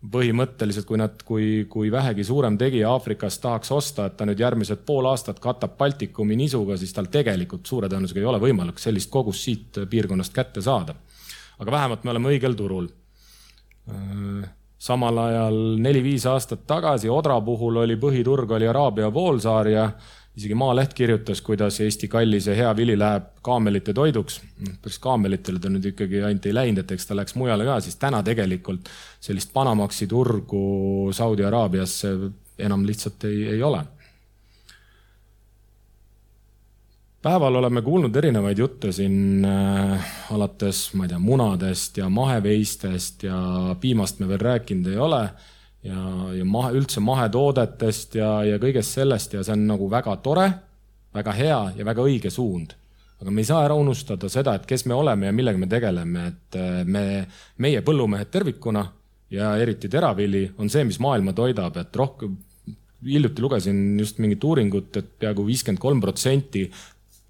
põhimõtteliselt, 0.00 0.86
kui 0.88 0.96
nad, 0.96 1.22
kui, 1.28 1.48
kui 1.68 1.90
vähegi 1.92 2.24
suurem 2.24 2.56
tegija 2.58 2.88
Aafrikas 2.88 3.36
tahaks 3.38 3.72
osta, 3.76 4.06
et 4.08 4.16
ta 4.16 4.24
nüüd 4.24 4.40
järgmised 4.40 4.80
pool 4.88 5.04
aastat 5.10 5.42
katab 5.44 5.76
Baltikumi 5.76 6.38
nisuga, 6.40 6.78
siis 6.80 6.94
tal 6.96 7.10
tegelikult 7.12 7.68
suure 7.68 7.90
tõenäosusega 7.92 8.22
ei 8.22 8.30
ole 8.30 8.40
võimalik 8.40 8.80
sellist 8.80 9.10
kogust 9.12 9.44
siit 9.44 9.82
piirkonnast 9.90 10.32
kätte 10.32 10.64
saada. 10.64 10.94
aga 11.60 11.70
vähemalt 11.70 12.04
me 12.04 12.10
oleme 12.10 12.32
õigel 12.32 12.56
turul. 12.56 12.88
Samal 14.80 15.18
ajal 15.26 15.58
neli-viis 15.82 16.24
aastat 16.26 16.64
tagasi 16.66 17.10
Odra 17.12 17.36
puhul 17.44 17.82
oli 17.82 17.98
põhiturg 18.00 18.56
oli 18.56 18.68
Araabia 18.68 19.10
poolsaar 19.12 19.68
ja 19.68 19.90
isegi 20.36 20.54
Maaleht 20.54 20.94
kirjutas, 20.96 21.42
kuidas 21.44 21.80
Eesti 21.84 22.08
kallis 22.08 22.46
ja 22.48 22.54
hea 22.56 22.70
vili 22.76 22.96
läheb 22.98 23.26
kaamelite 23.44 23.92
toiduks. 23.94 24.40
päris 24.82 24.98
kaamelitele 24.98 25.60
ta 25.60 25.68
nüüd 25.68 25.90
ikkagi 25.92 26.22
ainult 26.22 26.46
ei 26.46 26.54
läinud, 26.54 26.84
et 26.84 26.92
eks 26.96 27.06
ta 27.06 27.16
läks 27.18 27.34
mujale 27.36 27.66
ka, 27.68 27.80
siis 27.80 27.96
täna 28.00 28.22
tegelikult 28.22 28.88
sellist 29.20 29.52
Panamaxi 29.52 30.06
turgu 30.06 31.10
Saudi 31.12 31.44
Araabiasse 31.44 32.14
enam 32.58 32.86
lihtsalt 32.86 33.24
ei, 33.24 33.48
ei 33.56 33.62
ole. 33.62 33.82
Päeval 37.22 37.54
oleme 37.60 37.82
kuulnud 37.84 38.16
erinevaid 38.16 38.58
jutte 38.58 38.92
siin 38.96 39.44
äh, 39.44 40.10
alates, 40.32 40.90
ma 40.96 41.04
ei 41.04 41.12
tea, 41.12 41.20
munadest 41.20 42.00
ja 42.00 42.08
maheveistest 42.12 43.26
ja 43.28 43.40
piimast 43.80 44.20
me 44.20 44.28
veel 44.28 44.40
rääkinud 44.40 44.88
ei 44.88 44.98
ole 44.98 45.22
ja, 45.84 46.02
ja 46.38 46.44
mahe, 46.48 46.72
üldse 46.80 47.02
mahetoodetest 47.04 48.16
ja, 48.20 48.32
ja 48.48 48.60
kõigest 48.62 48.96
sellest 48.96 49.36
ja 49.36 49.44
see 49.44 49.56
on 49.56 49.66
nagu 49.68 49.88
väga 49.92 50.16
tore, 50.24 50.46
väga 51.14 51.34
hea 51.36 51.58
ja 51.76 51.88
väga 51.88 52.06
õige 52.08 52.32
suund. 52.32 52.76
aga 53.20 53.30
me 53.30 53.42
ei 53.42 53.48
saa 53.50 53.66
ära 53.66 53.74
unustada 53.76 54.28
seda, 54.32 54.54
et 54.56 54.64
kes 54.66 54.86
me 54.88 54.96
oleme 54.96 55.28
ja 55.28 55.32
millega 55.36 55.60
me 55.60 55.68
tegeleme, 55.68 56.26
et 56.32 56.56
äh, 56.56 56.84
me, 56.84 57.26
meie 57.60 57.82
põllumehed 57.84 58.30
tervikuna 58.32 58.86
ja 59.30 59.52
eriti 59.60 59.88
teravili 59.92 60.46
on 60.58 60.72
see, 60.72 60.86
mis 60.88 60.98
maailma 60.98 61.36
toidab, 61.36 61.76
et 61.76 61.96
rohkem, 61.96 62.38
hiljuti 63.04 63.44
lugesin 63.44 64.00
just 64.00 64.18
mingit 64.20 64.44
uuringut, 64.44 64.96
et 64.96 65.12
peaaegu 65.20 65.44
viiskümmend 65.46 65.80
kolm 65.80 66.00
protsenti 66.00 66.64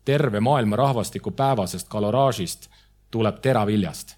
terve 0.04 0.40
maailma 0.40 0.76
rahvastiku 0.76 1.30
päevasest 1.30 1.88
kaloraažist 1.88 2.70
tuleb 3.10 3.40
teraviljast. 3.42 4.16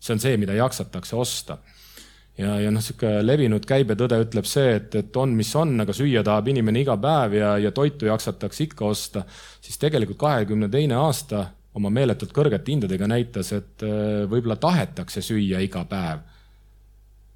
see 0.00 0.14
on 0.14 0.20
see, 0.20 0.36
mida 0.36 0.54
jaksatakse 0.56 1.16
osta 1.16 1.58
ja, 2.40 2.56
ja 2.60 2.70
noh, 2.72 2.82
sihuke 2.84 3.20
levinud 3.24 3.64
käibetõde 3.68 4.20
ütleb 4.24 4.48
see, 4.48 4.74
et, 4.78 4.94
et 5.02 5.16
on, 5.20 5.32
mis 5.36 5.50
on, 5.58 5.74
aga 5.84 5.94
süüa 5.96 6.22
tahab 6.26 6.48
inimene 6.52 6.82
iga 6.84 6.96
päev 7.00 7.36
ja, 7.38 7.54
ja 7.60 7.72
toitu 7.76 8.08
jaksatakse 8.08 8.64
ikka 8.68 8.88
osta, 8.88 9.24
siis 9.60 9.78
tegelikult 9.80 10.20
kahekümne 10.20 10.70
teine 10.72 10.98
aasta 11.00 11.46
oma 11.78 11.92
meeletult 11.94 12.32
kõrgete 12.34 12.72
hindadega 12.72 13.06
näitas, 13.10 13.52
et 13.54 13.84
äh, 13.86 14.24
võib-olla 14.30 14.58
tahetakse 14.60 15.22
süüa 15.22 15.60
iga 15.62 15.84
päev. 15.88 16.24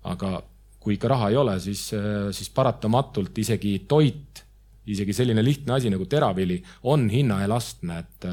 aga 0.05 0.43
kui 0.85 0.99
ikka 0.99 1.09
raha 1.09 1.31
ei 1.33 1.37
ole, 1.41 1.59
siis, 1.61 1.87
äh, 1.97 2.31
siis 2.35 2.51
paratamatult 2.51 3.39
isegi 3.39 3.79
toit, 3.89 4.34
isegi 4.87 5.13
selline 5.17 5.45
lihtne 5.45 5.77
asi 5.79 5.91
nagu 5.93 6.07
teravili 6.07 6.61
on 6.91 7.09
hinnaelastne, 7.11 7.99
et, 7.99 8.29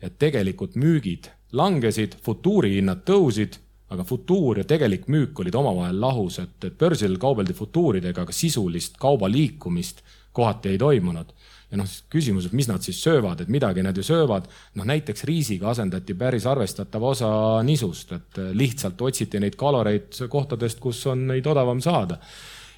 et 0.00 0.18
tegelikult 0.18 0.76
müügid 0.80 1.30
langesid, 1.54 2.18
futuurihinnad 2.22 3.04
tõusid 3.06 3.60
aga 3.94 4.04
futuur 4.06 4.60
ja 4.60 4.66
tegelik 4.68 5.08
müük 5.12 5.40
olid 5.40 5.56
omavahel 5.58 5.98
lahus, 6.00 6.38
et, 6.42 6.56
et 6.64 6.76
börsil 6.78 7.16
kaubeldi 7.20 7.56
futuuridega, 7.56 8.24
aga 8.24 8.34
sisulist 8.34 8.98
kauba 9.00 9.28
liikumist 9.30 10.02
kohati 10.34 10.74
ei 10.74 10.78
toimunud. 10.80 11.34
ja 11.70 11.78
noh, 11.80 11.88
küsimus, 12.12 12.46
et 12.46 12.52
mis 12.54 12.68
nad 12.70 12.84
siis 12.84 13.00
söövad, 13.02 13.40
et 13.42 13.50
midagi 13.50 13.82
nad 13.82 13.96
ju 13.96 14.02
söövad, 14.06 14.46
noh 14.78 14.86
näiteks 14.86 15.24
riisiga 15.26 15.72
asendati 15.72 16.14
päris 16.14 16.46
arvestatav 16.46 17.02
osa 17.02 17.30
nisust, 17.66 18.12
et 18.14 18.40
lihtsalt 18.54 19.00
otsiti 19.02 19.40
neid 19.42 19.56
kaloreid 19.58 20.14
kohtadest, 20.30 20.78
kus 20.80 21.00
on 21.10 21.26
neid 21.32 21.46
odavam 21.50 21.82
saada. 21.82 22.18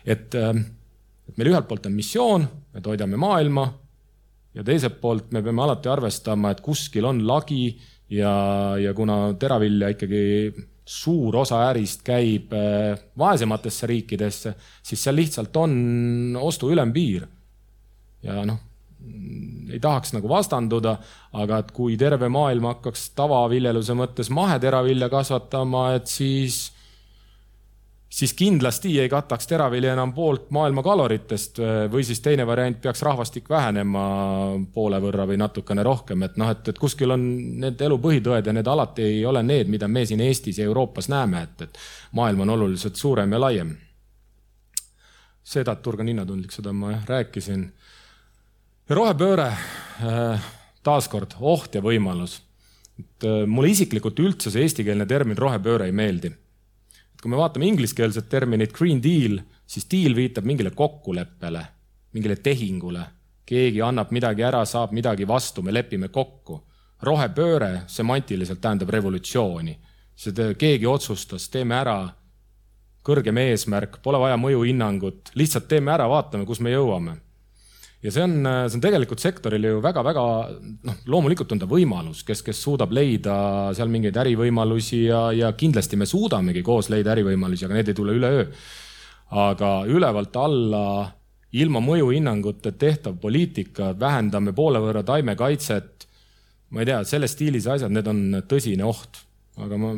et, 0.05 0.35
et 1.29 1.37
meil 1.37 1.53
ühelt 1.53 1.69
poolt 1.69 1.89
on 1.89 1.97
missioon, 1.97 2.47
me 2.75 2.85
toidame 2.85 3.19
maailma 3.21 3.67
ja 4.57 4.65
teiselt 4.65 5.01
poolt 5.01 5.33
me 5.37 5.43
peame 5.45 5.63
alati 5.67 5.91
arvestama, 5.93 6.53
et 6.53 6.63
kuskil 6.65 7.05
on 7.09 7.21
lagi 7.29 7.77
ja, 8.13 8.33
ja 8.81 8.95
kuna 8.97 9.35
teravilja 9.39 9.93
ikkagi 9.95 10.25
suur 10.87 11.35
osa 11.43 11.65
ärist 11.73 12.05
käib 12.07 12.53
äh, 12.55 12.95
vaesematesse 13.19 13.89
riikidesse, 13.91 14.55
siis 14.87 15.03
seal 15.03 15.19
lihtsalt 15.19 15.57
on 15.59 16.39
ostu 16.39 16.71
ülempiir. 16.71 17.27
ja 18.23 18.45
noh, 18.47 18.59
ei 19.71 19.81
tahaks 19.83 20.15
nagu 20.15 20.31
vastanduda, 20.31 20.97
aga 21.37 21.61
et 21.63 21.73
kui 21.75 21.97
terve 22.01 22.29
maailm 22.33 22.71
hakkaks 22.71 23.11
tavaviljeluse 23.19 23.95
mõttes 23.99 24.31
maheteravilja 24.35 25.11
kasvatama, 25.13 25.89
et 25.99 26.11
siis, 26.11 26.71
siis 28.17 28.33
kindlasti 28.33 28.95
ei 29.01 29.09
kataks 29.13 29.47
teravilja 29.47 29.93
enam 29.93 30.13
poolt 30.17 30.49
maailma 30.55 30.81
kaloritest 30.83 31.59
või 31.93 32.05
siis 32.05 32.23
teine 32.25 32.47
variant 32.49 32.79
peaks 32.81 33.03
rahvastik 33.05 33.51
vähenema 33.53 34.05
poole 34.73 35.01
võrra 35.05 35.27
või 35.29 35.37
natukene 35.41 35.85
rohkem, 35.85 36.25
et 36.25 36.39
noh, 36.41 36.49
et, 36.55 36.71
et 36.73 36.79
kuskil 36.81 37.13
on 37.13 37.27
need 37.61 37.83
elu 37.85 37.99
põhitõed 38.01 38.49
ja 38.49 38.55
need 38.57 38.71
alati 38.73 39.05
ei 39.05 39.19
ole 39.29 39.43
need, 39.45 39.69
mida 39.73 39.89
me 39.89 40.07
siin 40.09 40.23
Eestis 40.25 40.63
ja 40.63 40.69
Euroopas 40.69 41.11
näeme, 41.13 41.43
et, 41.45 41.67
et 41.69 41.83
maailm 42.17 42.47
on 42.47 42.55
oluliselt 42.57 42.97
suurem 42.97 43.37
ja 43.37 43.43
laiem. 43.43 43.77
seda, 45.45 45.77
et 45.77 45.83
turg 45.83 46.01
on 46.01 46.09
hinnatundlik, 46.09 46.57
seda 46.57 46.73
ma 46.73 46.95
jah 46.95 47.05
rääkisin. 47.07 47.69
ja 48.89 48.97
rohepööre, 48.97 49.51
äh, 50.09 50.49
taaskord 50.83 51.37
oht 51.41 51.75
ja 51.75 51.85
võimalus. 51.85 52.41
et 52.99 53.29
äh, 53.29 53.45
mulle 53.47 53.77
isiklikult 53.77 54.19
üldse 54.25 54.51
see 54.51 54.65
eestikeelne 54.65 55.07
termin 55.07 55.37
rohepööre 55.37 55.85
ei 55.85 55.93
meeldi 55.93 56.33
kui 57.23 57.31
me 57.31 57.37
vaatame 57.37 57.67
ingliskeelset 57.67 58.29
terminit 58.29 58.73
green 58.73 59.03
deal, 59.03 59.41
siis 59.67 59.87
deal 59.91 60.17
viitab 60.17 60.45
mingile 60.45 60.71
kokkuleppele, 60.71 61.67
mingile 62.13 62.37
tehingule. 62.37 63.05
keegi 63.47 63.83
annab 63.83 64.11
midagi 64.11 64.43
ära, 64.43 64.65
saab 64.65 64.91
midagi 64.93 65.27
vastu, 65.29 65.63
me 65.63 65.73
lepime 65.73 66.09
kokku. 66.09 66.63
rohepööre 67.03 67.83
semantiliselt 67.87 68.61
tähendab 68.61 68.91
revolutsiooni. 68.91 69.79
see, 70.15 70.55
keegi 70.59 70.87
otsustas, 70.87 71.49
teeme 71.49 71.75
ära, 71.75 72.09
kõrgem 73.03 73.39
eesmärk, 73.39 74.03
pole 74.03 74.19
vaja 74.19 74.37
mõjuhinnangut, 74.37 75.31
lihtsalt 75.35 75.69
teeme 75.69 75.93
ära, 75.93 76.09
vaatame, 76.09 76.47
kus 76.47 76.61
me 76.61 76.71
jõuame 76.71 77.26
ja 78.05 78.13
see 78.13 78.23
on, 78.23 78.35
see 78.69 78.79
on 78.79 78.85
tegelikult 78.85 79.23
sektorile 79.23 79.73
ju 79.73 79.83
väga-väga 79.85 80.25
noh, 80.87 80.99
loomulikult 81.11 81.53
on 81.55 81.63
ta 81.63 81.69
võimalus, 81.71 82.23
kes, 82.27 82.43
kes 82.45 82.61
suudab 82.63 82.93
leida 82.95 83.37
seal 83.77 83.91
mingeid 83.93 84.19
ärivõimalusi 84.21 85.07
ja, 85.07 85.23
ja 85.37 85.53
kindlasti 85.59 85.99
me 86.01 86.09
suudamegi 86.09 86.65
koos 86.67 86.91
leida 86.93 87.15
ärivõimalusi, 87.17 87.67
aga 87.67 87.79
need 87.79 87.93
ei 87.93 87.99
tule 87.99 88.17
üleöö. 88.19 88.49
aga 89.47 89.71
ülevalt 89.91 90.37
alla 90.39 90.87
ilma 91.57 91.81
mõjuhinnanguta 91.81 92.73
tehtav 92.79 93.17
poliitika, 93.21 93.95
vähendame 93.99 94.53
poole 94.53 94.79
võrra 94.83 95.03
taimekaitset, 95.07 96.07
ma 96.71 96.83
ei 96.83 96.91
tea, 96.91 97.01
selles 97.09 97.33
stiilis 97.33 97.67
asjad, 97.71 97.93
need 97.95 98.07
on 98.11 98.43
tõsine 98.49 98.85
oht 98.85 99.23
aga 99.57 99.77
ma 99.81 99.91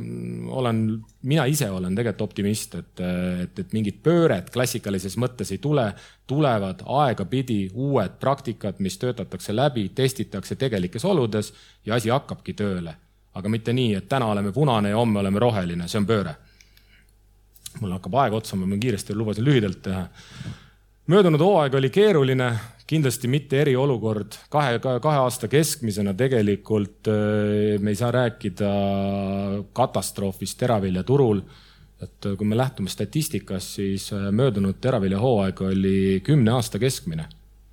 olen, 0.60 0.82
mina 1.26 1.44
ise 1.50 1.66
olen 1.70 1.96
tegelikult 1.98 2.28
optimist, 2.28 2.74
et, 2.78 3.00
et, 3.42 3.58
et 3.58 3.72
mingit 3.74 3.98
pööret 4.04 4.52
klassikalises 4.54 5.16
mõttes 5.18 5.50
ei 5.54 5.58
tule, 5.62 5.88
tulevad 6.30 6.84
aegapidi 6.86 7.64
uued 7.74 8.18
praktikad, 8.22 8.78
mis 8.84 8.98
töötatakse 9.02 9.56
läbi, 9.56 9.88
testitakse 9.94 10.54
tegelikes 10.60 11.04
oludes 11.04 11.52
ja 11.86 11.98
asi 11.98 12.14
hakkabki 12.14 12.54
tööle. 12.54 12.94
aga 13.38 13.48
mitte 13.48 13.72
nii, 13.72 13.94
et 13.94 14.08
täna 14.08 14.26
oleme 14.26 14.52
punane 14.52 14.90
ja 14.90 14.96
homme 14.98 15.20
oleme 15.20 15.38
roheline, 15.38 15.88
see 15.88 15.98
on 15.98 16.06
pööre. 16.06 16.34
mul 17.80 17.92
hakkab 17.92 18.14
aeg 18.14 18.32
otsa, 18.32 18.56
ma 18.56 18.76
kiiresti 18.76 19.14
lubasin 19.14 19.44
lühidalt 19.44 19.82
teha. 19.82 20.08
Möödunud 21.08 21.40
hooaeg 21.40 21.74
oli 21.74 21.88
keeruline, 21.90 22.48
kindlasti 22.88 23.28
mitte 23.32 23.62
eriolukord, 23.62 24.36
kahe, 24.52 24.76
kahe 24.80 25.20
aasta 25.22 25.48
keskmisena 25.48 26.12
tegelikult 26.16 27.08
äh, 27.08 27.78
me 27.80 27.94
ei 27.94 27.98
saa 27.98 28.10
rääkida 28.12 28.72
katastroofist 29.76 30.58
teraviljaturul. 30.60 31.40
et 32.02 32.26
äh, 32.26 32.36
kui 32.36 32.46
me 32.46 32.56
lähtume 32.56 32.88
statistikast, 32.88 33.74
siis 33.80 34.12
äh, 34.12 34.28
möödunud 34.30 34.80
teraviljahooaeg 34.80 35.62
oli 35.62 36.20
kümne 36.24 36.52
aasta 36.52 36.78
keskmine. 36.78 37.26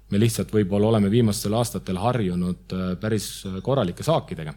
me 0.10 0.20
lihtsalt 0.20 0.54
võib-olla 0.54 0.88
oleme 0.88 1.12
viimastel 1.12 1.54
aastatel 1.54 1.98
harjunud 1.98 2.76
päris 3.02 3.44
korralike 3.62 4.04
saakidega. 4.04 4.54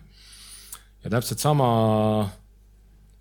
ja 1.05 1.11
täpselt 1.11 1.39
sama, 1.39 2.31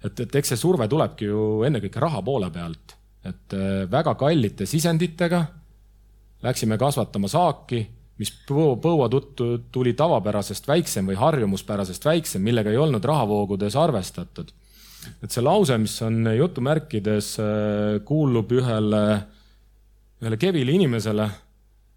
et, 0.03 0.19
et 0.19 0.35
eks 0.35 0.53
see 0.53 0.57
surve 0.57 0.87
tulebki 0.87 1.25
ju 1.25 1.63
ennekõike 1.65 1.99
raha 1.99 2.21
poole 2.21 2.51
pealt, 2.51 2.96
et 3.27 3.53
väga 3.91 4.13
kallite 4.15 4.65
sisenditega 4.65 5.45
Läksime 6.45 6.77
kasvatama 6.77 7.29
saaki, 7.31 7.79
mis 8.21 8.29
põua 8.47 9.07
tõttu 9.09 9.47
tuli 9.73 9.95
tavapärasest 9.97 10.67
väiksem 10.69 11.09
või 11.09 11.17
harjumuspärasest 11.17 12.05
väiksem, 12.05 12.43
millega 12.45 12.69
ei 12.69 12.77
olnud 12.77 13.05
rahavoogudes 13.05 13.75
arvestatud. 13.75 14.53
et 15.23 15.31
see 15.31 15.41
lause, 15.41 15.77
mis 15.77 15.93
on 16.01 16.27
jutumärkides, 16.35 17.27
äh, 17.39 17.99
kuulub 18.03 18.51
ühele, 18.51 19.03
ühele 20.21 20.37
kevili 20.37 20.75
inimesele 20.75 21.29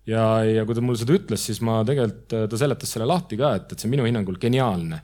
ja, 0.07 0.45
ja 0.45 0.65
kui 0.65 0.77
ta 0.77 0.85
mulle 0.85 1.01
seda 1.01 1.17
ütles, 1.17 1.43
siis 1.43 1.61
ma 1.61 1.81
tegelikult, 1.85 2.33
äh, 2.33 2.47
ta 2.49 2.61
seletas 2.61 2.93
selle 2.95 3.09
lahti 3.11 3.37
ka, 3.41 3.55
et, 3.57 3.73
et 3.73 3.81
see 3.81 3.89
on 3.89 3.97
minu 3.97 4.07
hinnangul 4.07 4.39
geniaalne. 4.41 5.03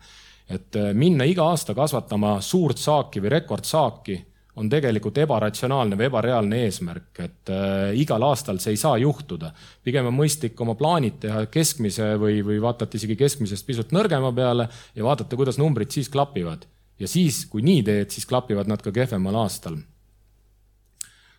et 0.48 0.76
äh, 0.76 0.92
minna 0.94 1.24
iga 1.24 1.48
aasta 1.50 1.74
kasvatama 1.74 2.38
suurt 2.40 2.78
saaki 2.78 3.20
või 3.20 3.34
rekordsaaki 3.36 4.20
on 4.56 4.68
tegelikult 4.72 5.18
ebaratsionaalne 5.20 5.98
või 5.98 6.08
ebareaalne 6.08 6.60
eesmärk, 6.64 7.10
et 7.20 7.52
äh, 7.52 7.90
igal 8.00 8.22
aastal 8.24 8.58
see 8.62 8.72
ei 8.72 8.80
saa 8.80 8.96
juhtuda. 8.98 9.52
pigem 9.84 10.08
on 10.08 10.16
mõistlik 10.16 10.60
oma 10.64 10.74
plaanid 10.74 11.18
teha 11.20 11.44
keskmise 11.52 12.14
või, 12.20 12.40
või 12.44 12.56
vaadata 12.62 12.96
isegi 12.96 13.18
keskmisest 13.20 13.66
pisut 13.66 13.92
nõrgema 13.92 14.32
peale 14.32 14.68
ja 14.94 15.04
vaadata, 15.04 15.36
kuidas 15.36 15.60
numbrid 15.60 15.92
siis 15.92 16.08
klapivad. 16.08 16.64
ja 16.98 17.08
siis, 17.08 17.44
kui 17.46 17.62
nii 17.62 17.82
teed, 17.82 18.10
siis 18.10 18.26
klapivad 18.26 18.68
nad 18.68 18.82
ka 18.82 18.92
kehvemal 18.92 19.36
aastal. 19.44 19.76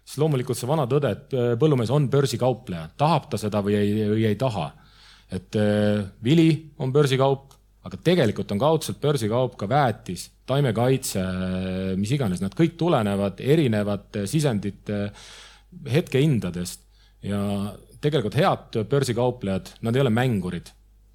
siis 0.05 0.17
loomulikult 0.21 0.57
see 0.57 0.69
vana 0.69 0.85
tõde, 0.85 1.11
et 1.11 1.33
äh, 1.33 1.53
põllumees 1.57 1.89
on 1.89 2.09
börsikaupleja, 2.09 2.89
tahab 2.97 3.31
ta 3.31 3.41
seda 3.41 3.63
või 3.65 3.79
ei, 3.81 4.09
või 4.13 4.25
ei 4.29 4.35
taha. 4.35 4.71
et 5.31 5.55
äh, 5.55 6.05
vili 6.23 6.73
on 6.77 6.93
börsikaup, 6.93 7.56
aga 7.87 7.99
tegelikult 8.03 8.51
on 8.51 8.59
kaudselt 8.61 8.99
börsikaup 9.01 9.55
ka 9.59 9.67
väetis 9.71 10.27
taimekaitse, 10.47 11.23
mis 11.99 12.11
iganes, 12.15 12.41
nad 12.43 12.55
kõik 12.55 12.77
tulenevad 12.79 13.41
erinevate 13.43 14.25
sisendite 14.29 15.07
hetkehindadest. 15.91 16.83
Ja 17.27 17.39
tegelikult 18.03 18.37
head 18.37 18.77
börsikauplejad, 18.89 19.73
nad 19.81 19.95
ei 19.95 20.03
ole 20.03 20.13
mängurid. 20.13 20.73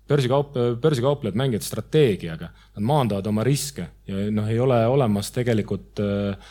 börsikaup, 0.09 0.57
börsikauplejad 0.83 1.37
mängivad 1.39 1.65
strateegiaga, 1.65 2.51
nad 2.77 2.85
maandavad 2.85 3.27
oma 3.31 3.45
riske 3.47 3.87
ja 4.07 4.27
noh, 4.35 4.49
ei 4.51 4.59
ole 4.61 4.83
olemas 4.87 5.31
tegelikult 5.33 6.03
äh, 6.03 6.51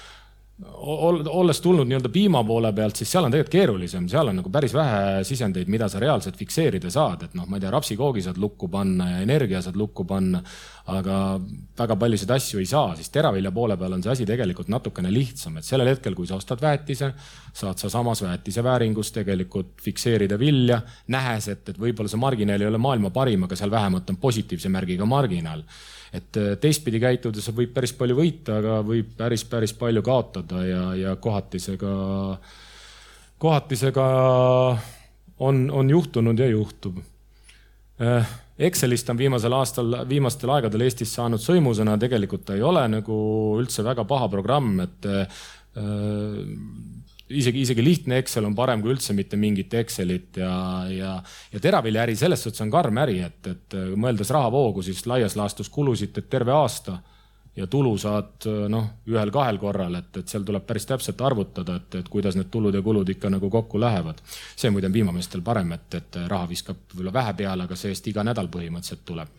olles 0.61 1.61
tulnud 1.61 1.87
nii-öelda 1.87 2.09
piima 2.09 2.43
poole 2.43 2.71
pealt, 2.73 2.95
siis 2.97 3.11
seal 3.11 3.25
on 3.25 3.33
tegelikult 3.33 3.53
keerulisem, 3.53 4.07
seal 4.09 4.29
on 4.31 4.37
nagu 4.41 4.49
päris 4.53 4.73
vähe 4.73 5.21
sisendeid, 5.25 5.69
mida 5.71 5.87
sa 5.89 5.99
reaalselt 6.01 6.37
fikseerida 6.37 6.89
saad, 6.93 7.27
et 7.27 7.35
noh, 7.37 7.45
ma 7.49 7.57
ei 7.57 7.63
tea, 7.63 7.71
rapsikoogi 7.73 8.23
saad 8.25 8.39
lukku 8.41 8.69
panna 8.71 9.09
ja 9.11 9.19
energia 9.25 9.61
saad 9.61 9.77
lukku 9.77 10.05
panna, 10.09 10.41
aga 10.91 11.19
väga 11.77 11.97
paljusid 12.01 12.33
asju 12.33 12.61
ei 12.61 12.69
saa, 12.69 12.95
siis 12.97 13.13
teravilja 13.13 13.53
poole 13.53 13.77
peal 13.77 13.97
on 13.97 14.03
see 14.03 14.13
asi 14.13 14.27
tegelikult 14.29 14.69
natukene 14.73 15.13
lihtsam, 15.13 15.57
et 15.61 15.67
sellel 15.67 15.93
hetkel, 15.93 16.17
kui 16.17 16.29
sa 16.29 16.37
ostad 16.41 16.61
väetise, 16.61 17.13
saad 17.53 17.81
sa 17.81 17.89
samas 17.93 18.21
väetise 18.25 18.65
vääringus 18.65 19.13
tegelikult 19.15 19.81
fikseerida 19.81 20.39
vilja, 20.41 20.81
nähes, 21.13 21.49
et, 21.53 21.63
et 21.73 21.81
võib-olla 21.81 22.11
see 22.11 22.21
marginaal 22.21 22.61
ei 22.61 22.69
ole 22.69 22.81
maailma 22.81 23.13
parim, 23.13 23.47
aga 23.47 23.57
seal 23.57 23.73
vähemalt 23.73 24.09
on 24.13 24.21
positiivse 24.21 24.69
märgiga 24.73 25.09
marginaal 25.09 25.65
et 26.11 26.37
äh, 26.37 26.55
teistpidi 26.59 26.99
käitudes 26.99 27.47
võib 27.55 27.71
päris 27.75 27.93
palju 27.95 28.17
võita, 28.17 28.59
aga 28.59 28.79
võib 28.85 29.13
päris, 29.17 29.45
päris 29.47 29.73
palju 29.77 30.03
kaotada 30.03 30.65
ja, 30.67 30.83
ja 30.99 31.15
kohati 31.15 31.61
see 31.63 31.79
ka, 31.79 31.93
kohati 33.41 33.79
see 33.79 33.93
ka 33.95 34.07
on, 35.41 35.65
on 35.71 35.89
juhtunud 35.89 36.39
ja 36.39 36.49
juhtub. 36.51 36.99
Äh, 38.01 38.37
Excelist 38.61 39.09
on 39.09 39.17
viimasel 39.17 39.55
aastal, 39.57 39.95
viimastel 40.09 40.51
aegadel 40.53 40.83
Eestis 40.85 41.15
saanud 41.15 41.41
sõimusõna, 41.41 41.95
tegelikult 42.01 42.43
ta 42.45 42.57
ei 42.57 42.61
ole 42.61 42.83
nagu 42.91 43.15
üldse 43.57 43.85
väga 43.85 44.05
paha 44.09 44.27
programm, 44.29 44.75
et 44.83 45.07
äh, 45.09 45.41
isegi, 47.39 47.61
isegi 47.65 47.83
lihtne 47.83 48.19
Excel 48.21 48.47
on 48.47 48.55
parem 48.57 48.81
kui 48.83 48.93
üldse 48.93 49.15
mitte 49.17 49.39
mingit 49.39 49.73
Excelit 49.79 50.41
ja, 50.41 50.55
ja, 50.91 51.13
ja 51.53 51.61
teraviljaäri 51.63 52.15
selles 52.19 52.43
suhtes 52.43 52.63
on 52.65 52.73
karm 52.73 52.99
äri, 53.03 53.21
et, 53.25 53.47
et 53.47 53.77
mõeldes 53.95 54.33
rahavoogu, 54.33 54.83
siis 54.85 55.05
laias 55.09 55.37
laastus 55.39 55.69
kulusid 55.69 56.21
terve 56.29 56.53
aasta 56.55 56.99
ja 57.55 57.67
tulu 57.67 57.97
saad 57.99 58.47
noh, 58.71 58.87
ühel-kahel 59.11 59.59
korral, 59.59 59.97
et, 59.99 60.21
et 60.21 60.31
seal 60.31 60.45
tuleb 60.47 60.63
päris 60.67 60.87
täpselt 60.87 61.21
arvutada, 61.21 61.75
et, 61.81 61.99
et 61.99 62.09
kuidas 62.09 62.37
need 62.39 62.47
tulud 62.51 62.75
ja 62.75 62.81
kulud 62.81 63.09
ikka 63.11 63.29
nagu 63.29 63.49
kokku 63.51 63.79
lähevad. 63.79 64.21
see 64.55 64.71
muide 64.71 64.87
on 64.87 64.95
piimameestel 64.95 65.43
parem, 65.43 65.75
et, 65.75 65.99
et 65.99 66.19
raha 66.31 66.47
viskab 66.49 66.79
võib-olla 66.93 67.13
vähe 67.19 67.33
peale, 67.43 67.67
aga 67.67 67.75
see-eest 67.75 68.07
iga 68.07 68.23
nädal 68.23 68.47
põhimõtteliselt 68.51 69.05
tuleb 69.05 69.35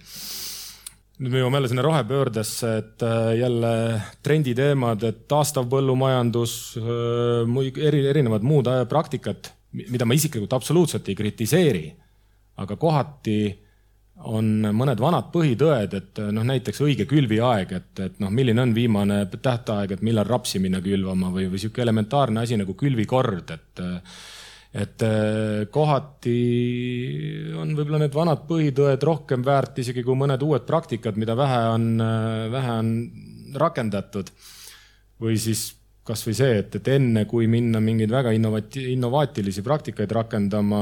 nüüd 1.22 1.30
me 1.30 1.42
jõuame 1.42 1.60
jälle 1.60 1.70
sinna 1.70 1.84
rohepöördesse, 1.86 2.70
et 2.80 3.02
äh, 3.06 3.32
jälle 3.38 3.72
trenditeemad, 4.26 5.02
et 5.06 5.24
taastav 5.30 5.68
põllumajandus, 5.70 6.54
äh, 6.80 7.58
eri, 7.86 8.04
erinevad 8.10 8.46
muud 8.46 8.70
äh, 8.70 8.82
praktikad, 8.90 9.52
mida 9.72 10.06
ma 10.08 10.16
isiklikult 10.18 10.52
absoluutselt 10.56 11.08
ei 11.08 11.18
kritiseeri. 11.18 11.90
aga 12.62 12.76
kohati 12.76 13.36
on 14.28 14.66
mõned 14.76 15.00
vanad 15.00 15.30
põhitõed, 15.32 15.94
et 15.96 16.18
noh, 16.36 16.44
näiteks 16.44 16.82
õige 16.84 17.06
külviaeg, 17.08 17.72
et, 17.72 18.00
et 18.04 18.18
noh, 18.20 18.30
milline 18.30 18.60
on 18.60 18.74
viimane 18.76 19.24
tähtaeg, 19.32 19.94
et 19.96 20.02
millal 20.04 20.28
rapsi 20.28 20.60
minna 20.62 20.82
külvama 20.84 21.30
või, 21.32 21.48
või 21.50 21.58
sihuke 21.58 21.82
elementaarne 21.82 22.44
asi 22.44 22.58
nagu 22.60 22.76
külvikord, 22.78 23.50
et 23.56 23.82
et 24.72 25.04
äh, 25.04 25.66
kohati 25.72 26.38
on 27.60 27.74
võib-olla 27.76 28.00
need 28.00 28.14
vanad 28.16 28.46
põhitõed 28.48 29.04
rohkem 29.04 29.44
väärt 29.44 29.82
isegi 29.82 30.04
kui 30.06 30.16
mõned 30.16 30.40
uued 30.46 30.64
praktikad, 30.68 31.18
mida 31.20 31.36
vähe 31.36 31.60
on, 31.74 31.86
äh, 32.00 32.46
vähe 32.52 32.78
on 32.80 32.90
rakendatud. 33.60 34.32
või 35.22 35.36
siis 35.38 35.68
kasvõi 36.02 36.32
see, 36.34 36.56
et, 36.64 36.74
et 36.80 36.88
enne 36.96 37.26
kui 37.30 37.46
minna 37.46 37.78
mingeid 37.80 38.10
väga 38.10 38.32
innovati-, 38.34 38.88
innovaatilisi 38.96 39.62
praktikaid 39.62 40.10
rakendama, 40.10 40.80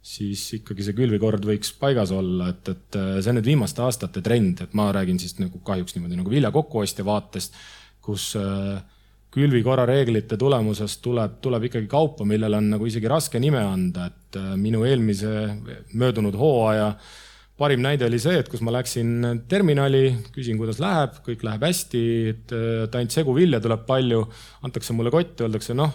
siis 0.00 0.44
ikkagi 0.60 0.84
see 0.86 0.94
külvikord 0.94 1.42
võiks 1.48 1.72
paigas 1.80 2.12
olla, 2.14 2.52
et, 2.52 2.68
et 2.70 3.00
see 3.18 3.32
on 3.32 3.40
nüüd 3.40 3.50
viimaste 3.50 3.82
aastate 3.82 4.22
trend, 4.22 4.62
et 4.62 4.76
ma 4.78 4.92
räägin 4.94 5.18
siis 5.18 5.34
nagu 5.40 5.58
kahjuks 5.66 5.96
niimoodi 5.96 6.20
nagu 6.20 6.30
vilja 6.30 6.52
kokkuostja 6.54 7.04
vaatest, 7.08 7.58
kus 8.04 8.30
äh, 8.38 8.78
külvikorra 9.30 9.86
reeglite 9.86 10.38
tulemusest 10.40 11.02
tuleb, 11.04 11.38
tuleb 11.44 11.68
ikkagi 11.68 11.86
kaupa, 11.90 12.26
millele 12.26 12.58
on 12.58 12.72
nagu 12.74 12.86
isegi 12.86 13.10
raske 13.10 13.40
nime 13.42 13.62
anda, 13.62 14.10
et 14.10 14.38
äh, 14.40 14.54
minu 14.58 14.84
eelmise 14.88 15.34
möödunud 15.94 16.38
hooaja 16.38 16.94
parim 17.60 17.82
näide 17.84 18.06
oli 18.08 18.18
see, 18.20 18.38
et 18.40 18.48
kus 18.48 18.62
ma 18.64 18.72
läksin 18.72 19.42
terminali, 19.50 20.04
küsin, 20.32 20.56
kuidas 20.60 20.80
läheb, 20.80 21.18
kõik 21.26 21.42
läheb 21.44 21.66
hästi, 21.66 22.04
et, 22.32 22.54
et 22.86 22.96
ainult 22.96 23.16
seguvilja 23.16 23.60
tuleb 23.60 23.84
palju, 23.88 24.22
antakse 24.64 24.96
mulle 24.96 25.12
kott, 25.12 25.42
öeldakse 25.44 25.76
noh, 25.76 25.92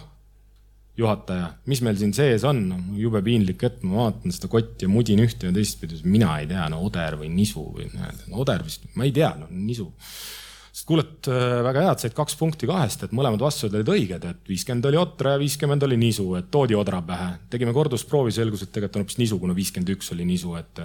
juhataja, 0.96 1.50
mis 1.68 1.82
meil 1.84 1.98
siin 2.00 2.14
sees 2.16 2.46
on? 2.48 2.62
Jube 2.96 3.20
piinlik 3.26 3.66
hetk, 3.66 3.82
ma 3.84 4.06
vaatan 4.06 4.32
seda 4.32 4.48
kotti 4.52 4.86
ja 4.86 4.92
mudin 4.92 5.20
ühte 5.26 5.50
ja 5.50 5.54
teistpidi, 5.54 5.98
mina 6.06 6.38
ei 6.40 6.48
tea, 6.50 6.68
no 6.72 6.80
oder 6.86 7.18
või 7.20 7.32
nisu 7.34 7.66
või 7.74 7.90
no, 7.92 8.08
oder 8.44 8.64
vist, 8.64 8.86
ma 8.94 9.08
ei 9.08 9.14
tea, 9.16 9.34
no 9.40 9.50
nisu 9.50 9.90
sest 10.76 10.88
kuulet, 10.90 11.28
äh, 11.32 11.62
väga 11.64 11.86
hea, 11.86 11.92
et 11.94 12.02
said 12.04 12.16
kaks 12.16 12.36
punkti 12.36 12.68
kahest, 12.68 13.06
et 13.06 13.14
mõlemad 13.16 13.40
vastused 13.40 13.72
olid 13.72 13.88
õiged, 13.94 14.26
et 14.28 14.50
viiskümmend 14.50 14.88
oli 14.90 14.98
otra 15.00 15.32
ja 15.32 15.40
viiskümmend 15.40 15.86
oli 15.86 15.96
nisu, 16.00 16.26
et 16.36 16.50
toodi 16.52 16.76
odra 16.76 17.00
pähe. 17.06 17.30
tegime 17.50 17.72
kordusproovi, 17.72 18.34
selgus, 18.34 18.66
et 18.66 18.72
tegelikult 18.74 19.00
on 19.00 19.06
hoopis 19.06 19.18
nisu, 19.22 19.38
kuna 19.40 19.56
viiskümmend 19.56 19.94
üks 19.96 20.12
oli 20.12 20.28
nisu, 20.28 20.52
et, 20.60 20.82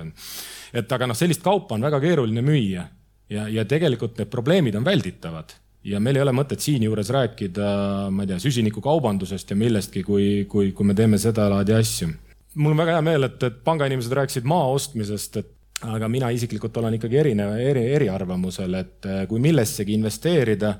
et 0.79 0.95
aga 0.95 1.11
noh, 1.11 1.17
sellist 1.17 1.43
kaupa 1.43 1.75
on 1.75 1.83
väga 1.83 1.99
keeruline 1.99 2.45
müüa 2.45 2.87
ja, 3.29 3.49
ja 3.51 3.67
tegelikult 3.67 4.15
need 4.17 4.31
probleemid 4.31 4.79
on 4.79 4.87
välditavad 4.87 5.51
ja 5.83 5.99
meil 5.99 6.15
ei 6.15 6.23
ole 6.23 6.33
mõtet 6.35 6.63
siinjuures 6.63 7.09
rääkida, 7.11 7.69
ma 8.13 8.23
ei 8.23 8.31
tea, 8.31 8.39
süsinikukaubandusest 8.39 9.51
ja 9.51 9.57
millestki, 9.59 10.05
kui, 10.07 10.27
kui, 10.47 10.71
kui 10.77 10.87
me 10.87 10.95
teeme 10.95 11.19
sedalaadi 11.19 11.75
asju. 11.75 12.11
mul 12.55 12.75
on 12.75 12.83
väga 12.83 12.99
hea 12.99 13.07
meel, 13.11 13.27
et, 13.27 13.43
et 13.43 13.63
pangainimesed 13.65 14.13
rääkisid 14.21 14.47
maa 14.47 14.69
ostmisest, 14.71 15.41
et 15.41 15.57
aga 15.89 16.09
mina 16.11 16.29
isiklikult 16.33 16.77
olen 16.81 16.97
ikkagi 16.97 17.21
erineva, 17.23 17.57
eri, 17.61 17.85
eriarvamusel, 17.95 18.75
et 18.79 19.07
äh, 19.09 19.23
kui 19.29 19.41
millessegi 19.43 19.95
investeerida, 19.97 20.75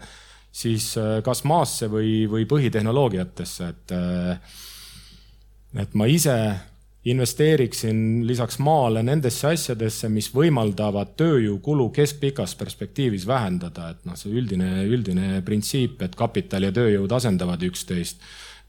siis 0.51 0.91
äh, 0.99 1.19
kas 1.25 1.43
maasse 1.49 1.89
või, 1.91 2.25
või 2.29 2.45
põhitehnoloogiatesse, 2.49 3.69
et, 3.71 3.95
äh, 3.97 4.59
et 5.81 5.97
ma 5.97 6.09
ise 6.11 6.37
investeeriksin 7.11 8.21
lisaks 8.29 8.59
maale 8.61 9.01
nendesse 9.01 9.47
asjadesse, 9.49 10.09
mis 10.13 10.29
võimaldavad 10.35 11.15
tööjõukulu 11.17 11.89
keskpikas 11.95 12.53
perspektiivis 12.59 13.25
vähendada, 13.27 13.89
et 13.95 14.05
noh, 14.05 14.17
see 14.19 14.29
üldine, 14.37 14.83
üldine 14.85 15.41
printsiip, 15.45 16.01
et 16.05 16.15
kapital 16.17 16.69
ja 16.69 16.73
tööjõud 16.75 17.17
asendavad 17.17 17.63
üksteist 17.65 18.21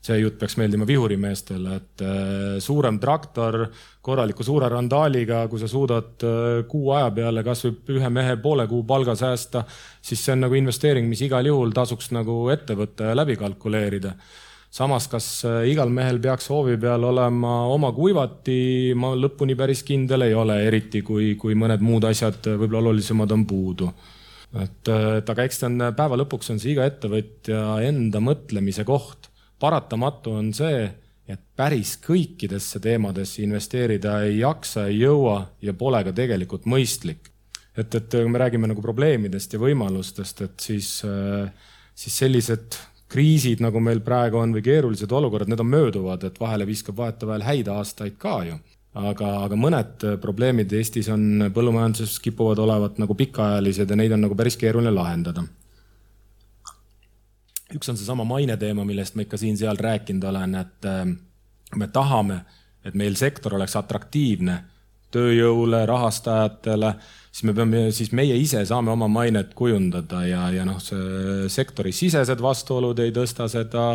see 0.03 0.19
jutt 0.19 0.39
peaks 0.41 0.57
meeldima 0.59 0.87
vihurimeestele, 0.87 1.77
et 1.79 2.03
äh, 2.03 2.59
suurem 2.63 2.99
traktor 3.03 3.69
korraliku 4.03 4.43
suure 4.47 4.67
randaaliga, 4.73 5.45
kui 5.51 5.63
sa 5.63 5.71
suudad 5.71 6.25
äh, 6.27 6.63
kuu 6.71 6.91
aja 6.97 7.13
peale 7.15 7.45
kasvõi 7.47 7.99
ühe 8.01 8.11
mehe 8.11 8.37
poole 8.43 8.67
kuu 8.71 8.83
palga 8.89 9.15
säästa, 9.19 9.63
siis 10.03 10.25
see 10.25 10.35
on 10.35 10.43
nagu 10.49 10.59
investeering, 10.59 11.07
mis 11.11 11.23
igal 11.23 11.47
juhul 11.47 11.75
tasuks 11.77 12.11
nagu 12.17 12.45
ette 12.55 12.75
võtta 12.79 13.13
ja 13.13 13.19
läbi 13.19 13.39
kalkuleerida 13.39 14.17
samas, 14.75 15.07
kas 15.13 15.29
äh, 15.47 15.63
igal 15.71 15.93
mehel 15.95 16.19
peaks 16.23 16.51
hoovi 16.51 16.75
peal 16.83 17.07
olema 17.07 17.63
oma 17.71 17.95
kuivati, 17.95 18.97
ma 18.99 19.15
lõpuni 19.15 19.55
päris 19.59 19.85
kindel 19.87 20.27
ei 20.27 20.35
ole, 20.35 20.65
eriti 20.67 21.05
kui, 21.07 21.37
kui 21.39 21.55
mõned 21.55 21.85
muud 21.85 22.11
asjad 22.11 22.43
võib-olla 22.57 22.89
olulisemad 22.89 23.39
on 23.39 23.47
puudu. 23.47 23.93
et, 24.59 24.89
et 24.91 25.31
aga 25.31 25.45
eks 25.47 25.63
ta 25.63 25.71
on 25.71 25.93
päeva 25.95 26.19
lõpuks 26.25 26.51
on 26.51 26.59
see 26.59 26.75
iga 26.75 26.91
ettevõtja 26.91 27.77
enda 27.87 28.19
mõtlemise 28.21 28.83
koht 28.89 29.31
paratamatu 29.63 30.35
on 30.41 30.51
see, 30.57 30.87
et 31.31 31.43
päris 31.57 31.95
kõikidesse 32.03 32.81
teemadesse 32.83 33.45
investeerida 33.45 34.19
ei 34.27 34.41
jaksa, 34.41 34.89
ei 34.91 34.99
jõua 35.05 35.39
ja 35.63 35.75
pole 35.79 36.03
ka 36.07 36.15
tegelikult 36.17 36.67
mõistlik. 36.67 37.31
et, 37.77 37.95
et 37.95 38.11
kui 38.11 38.29
me 38.29 38.41
räägime 38.43 38.69
nagu 38.69 38.83
probleemidest 38.85 39.55
ja 39.55 39.61
võimalustest, 39.63 40.43
et 40.45 40.61
siis, 40.61 40.89
siis 41.95 42.19
sellised 42.19 42.77
kriisid, 43.13 43.63
nagu 43.65 43.81
meil 43.81 44.03
praegu 44.05 44.41
on 44.41 44.53
või 44.53 44.65
keerulised 44.67 45.13
olukorrad, 45.13 45.49
need 45.49 45.61
on 45.61 45.71
mööduvad, 45.73 46.27
et 46.29 46.37
vahele 46.41 46.67
viskab 46.69 47.01
vahetevahel 47.01 47.47
häid 47.47 47.73
aastaid 47.73 48.19
ka 48.21 48.43
ju. 48.49 48.61
aga, 48.93 49.29
aga 49.47 49.57
mõned 49.57 50.05
probleemid 50.21 50.73
Eestis 50.77 51.09
on 51.09 51.49
põllumajanduses 51.55 52.19
kipuvad 52.21 52.59
olevat 52.61 52.99
nagu 53.01 53.15
pikaajalised 53.17 53.89
ja 53.89 53.97
neid 53.97 54.13
on 54.13 54.27
nagu 54.27 54.37
päris 54.37 54.59
keeruline 54.61 54.93
lahendada 54.93 55.47
üks 57.77 57.89
on 57.93 57.99
seesama 57.99 58.25
maine 58.29 58.57
teema, 58.61 58.85
millest 58.89 59.17
ma 59.17 59.25
ikka 59.27 59.41
siin-seal 59.41 59.79
rääkinud 59.81 60.25
olen, 60.29 60.59
et 60.61 60.89
äh, 60.89 61.07
me 61.77 61.89
tahame, 61.93 62.43
et 62.85 62.97
meil 62.99 63.17
sektor 63.19 63.57
oleks 63.57 63.77
atraktiivne 63.79 64.59
tööjõule, 65.13 65.83
rahastajatele, 65.89 66.95
siis 67.29 67.47
me 67.49 67.55
peame, 67.57 67.83
siis 67.93 68.13
meie 68.17 68.37
ise 68.41 68.63
saame 68.69 68.93
oma 68.95 69.09
mainet 69.13 69.53
kujundada 69.57 70.23
ja, 70.25 70.47
ja 70.55 70.65
noh, 70.69 70.81
see 70.81 71.49
sektori 71.53 71.93
sisesed 71.93 72.41
vastuolud 72.43 73.03
ei 73.05 73.13
tõsta 73.15 73.49
seda. 73.53 73.87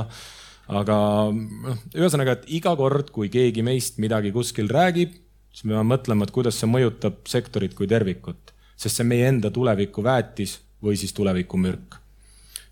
aga 0.67 0.97
noh, 1.33 1.83
ühesõnaga, 1.95 2.37
et 2.37 2.49
iga 2.59 2.75
kord, 2.75 3.11
kui 3.15 3.31
keegi 3.33 3.63
meist 3.65 4.01
midagi 4.03 4.33
kuskil 4.35 4.69
räägib, 4.69 5.15
siis 5.51 5.65
me 5.65 5.73
peame 5.73 5.95
mõtlema, 5.95 6.27
et 6.27 6.35
kuidas 6.35 6.59
see 6.59 6.69
mõjutab 6.69 7.23
sektorit 7.29 7.73
kui 7.73 7.87
tervikut, 7.87 8.53
sest 8.75 8.99
see 8.99 9.07
on 9.07 9.13
meie 9.15 9.31
enda 9.31 9.51
tuleviku 9.53 10.03
väetis 10.05 10.59
või 10.83 10.99
siis 10.99 11.15
tuleviku 11.17 11.57
mürk 11.57 12.01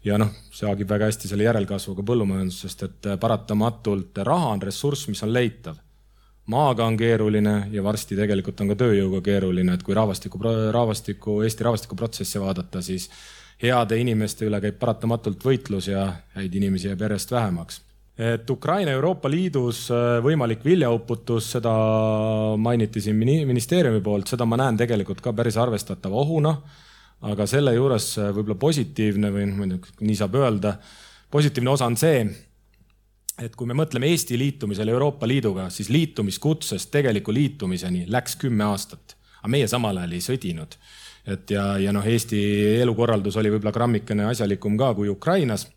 ja 0.05 0.19
noh, 0.21 0.31
see 0.53 0.67
haagib 0.69 0.89
väga 0.89 1.09
hästi 1.09 1.29
selle 1.31 1.47
järelkasvuga 1.47 2.05
põllumajandusest, 2.05 2.85
et 2.87 3.09
äh, 3.09 3.17
paratamatult 3.21 4.21
raha 4.27 4.53
on 4.53 4.61
ressurss, 4.63 5.09
mis 5.11 5.23
on 5.25 5.33
leitav. 5.33 5.81
maaga 6.45 6.85
on 6.85 6.97
keeruline 6.97 7.55
ja 7.73 7.81
varsti 7.83 8.15
tegelikult 8.15 8.59
on 8.61 8.67
ka 8.69 8.75
tööjõuga 8.83 9.21
keeruline, 9.25 9.73
et 9.73 9.83
kui 9.83 9.95
rahvastiku, 9.97 10.37
rahvastiku, 10.71 11.39
Eesti 11.41 11.65
rahvastikuprotsessi 11.65 12.39
vaadata, 12.39 12.81
siis 12.85 13.09
heade 13.63 13.97
inimeste 13.97 14.45
üle 14.45 14.59
käib 14.61 14.77
paratamatult 14.77 15.41
võitlus 15.41 15.89
ja 15.89 16.05
häid 16.35 16.53
inimesi 16.53 16.91
jääb 16.91 17.01
järjest 17.01 17.31
vähemaks. 17.31 17.81
et 18.17 18.49
Ukraina 18.49 18.91
Euroopa 18.91 19.29
Liidus 19.29 19.89
äh, 19.91 20.21
võimalik 20.23 20.63
viljauputus, 20.63 21.51
seda 21.57 21.73
mainiti 22.57 23.01
siin 23.01 23.17
ministeeriumi 23.17 24.01
poolt, 24.01 24.27
seda 24.27 24.45
ma 24.45 24.57
näen 24.57 24.77
tegelikult 24.77 25.21
ka 25.21 25.33
päris 25.33 25.57
arvestatava 25.57 26.15
ohuna 26.15 26.55
aga 27.25 27.47
selle 27.49 27.75
juures 27.75 28.09
äh, 28.19 28.31
võib-olla 28.35 28.57
positiivne 28.59 29.31
või 29.33 29.45
noh, 29.49 29.59
ma 29.59 29.67
ei 29.67 29.75
tea, 29.75 29.95
nii 30.09 30.17
saab 30.19 30.35
öelda, 30.39 30.75
positiivne 31.31 31.71
osa 31.71 31.87
on 31.89 31.97
see, 31.99 32.25
et 33.41 33.55
kui 33.55 33.67
me 33.67 33.77
mõtleme 33.77 34.09
Eesti 34.11 34.37
liitumisele 34.39 34.93
Euroopa 34.95 35.27
Liiduga, 35.27 35.69
siis 35.73 35.89
liitumiskutsest 35.93 36.91
tegeliku 36.91 37.33
liitumiseni 37.35 38.05
läks 38.11 38.37
kümme 38.41 38.67
aastat, 38.67 39.17
aga 39.41 39.51
meie 39.55 39.67
samal 39.71 39.97
ajal 40.01 40.15
ei 40.15 40.23
sõdinud. 40.23 40.77
et 41.25 41.49
ja, 41.51 41.77
ja 41.81 41.91
noh, 41.95 42.05
Eesti 42.05 42.39
elukorraldus 42.83 43.37
oli 43.41 43.49
võib-olla 43.49 43.73
grammikene 43.73 44.27
asjalikum 44.29 44.77
ka 44.77 44.93
kui 44.93 45.09
Ukrainas. 45.09 45.67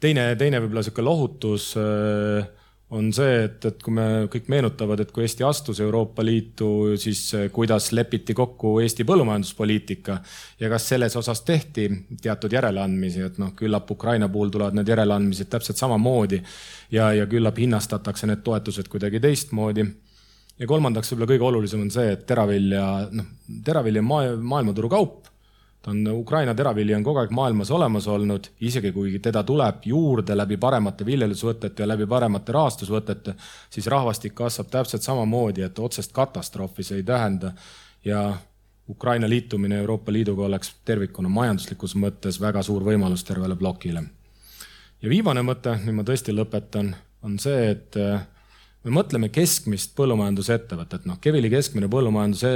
teine, 0.00 0.36
teine 0.36 0.60
võib-olla 0.60 0.82
sihuke 0.82 1.02
lohutus 1.02 1.74
äh, 1.76 2.48
on 2.90 3.12
see, 3.14 3.44
et, 3.44 3.64
et 3.68 3.82
kui 3.84 3.94
me 3.94 4.06
kõik 4.30 4.48
meenutavad, 4.50 5.00
et 5.02 5.12
kui 5.14 5.22
Eesti 5.22 5.44
astus 5.46 5.78
Euroopa 5.82 6.24
Liitu, 6.26 6.96
siis 6.98 7.22
eh, 7.38 7.46
kuidas 7.54 7.90
lepiti 7.94 8.34
kokku 8.34 8.78
Eesti 8.82 9.06
põllumajanduspoliitika 9.06 10.18
ja 10.60 10.70
kas 10.72 10.88
selles 10.90 11.14
osas 11.20 11.44
tehti 11.46 11.86
teatud 12.22 12.52
järeleandmisi, 12.58 13.22
et 13.28 13.38
noh, 13.42 13.54
küllap 13.58 13.90
Ukraina 13.94 14.28
puhul 14.28 14.50
tulevad 14.50 14.78
need 14.78 14.90
järeleandmised 14.90 15.50
täpselt 15.52 15.78
samamoodi 15.78 16.42
ja, 16.90 17.12
ja 17.14 17.28
küllap 17.30 17.62
hinnastatakse 17.62 18.30
need 18.30 18.42
toetused 18.46 18.90
kuidagi 18.90 19.22
teistmoodi. 19.22 19.86
ja 20.58 20.66
kolmandaks, 20.66 21.12
võib-olla 21.12 21.30
kõige 21.30 21.50
olulisem 21.52 21.86
on 21.86 21.94
see, 21.94 22.10
et 22.16 22.26
teravilja, 22.26 22.86
noh, 23.14 23.34
teravilja 23.64 24.02
on 24.02 24.10
maa, 24.10 24.32
maailmaturu 24.54 24.90
kaup 24.90 25.29
ta 25.82 25.90
on, 25.90 26.08
Ukraina 26.08 26.54
teravili 26.54 26.94
on 26.94 27.04
kogu 27.04 27.22
aeg 27.22 27.30
maailmas 27.30 27.70
olemas 27.70 28.08
olnud, 28.08 28.50
isegi 28.60 28.92
kui 28.92 29.18
teda 29.18 29.42
tuleb 29.46 29.86
juurde 29.88 30.36
läbi 30.36 30.56
paremate 30.60 31.06
viljelusvõtete 31.06 31.82
ja 31.82 31.88
läbi 31.88 32.06
paremate 32.06 32.52
rahastusvõtete, 32.52 33.34
siis 33.70 33.86
rahvastik 33.86 34.34
kasvab 34.34 34.68
täpselt 34.70 35.02
samamoodi, 35.02 35.64
et 35.64 35.78
otsest 35.78 36.12
katastroofi 36.12 36.84
see 36.84 37.00
ei 37.00 37.02
tähenda. 37.02 37.52
ja 38.04 38.36
Ukraina 38.90 39.28
liitumine 39.28 39.78
Euroopa 39.78 40.12
Liiduga 40.12 40.44
oleks 40.44 40.72
tervikuna 40.84 41.28
majanduslikus 41.28 41.94
mõttes 41.94 42.40
väga 42.40 42.62
suur 42.62 42.82
võimalus 42.82 43.24
tervele 43.24 43.56
plokile. 43.56 44.02
ja 45.02 45.08
viimane 45.08 45.42
mõte, 45.42 45.78
nüüd 45.84 45.94
ma 45.94 46.02
tõesti 46.02 46.34
lõpetan, 46.34 46.94
on 47.22 47.38
see, 47.38 47.70
et 47.70 47.96
äh, 47.96 48.26
me 48.84 48.90
mõtleme 48.90 49.28
keskmist 49.28 49.94
põllumajandusettevõtet, 49.96 51.06
noh, 51.06 51.20
Kevili 51.20 51.50
keskmine 51.50 51.88
põllumajanduse, 51.88 52.50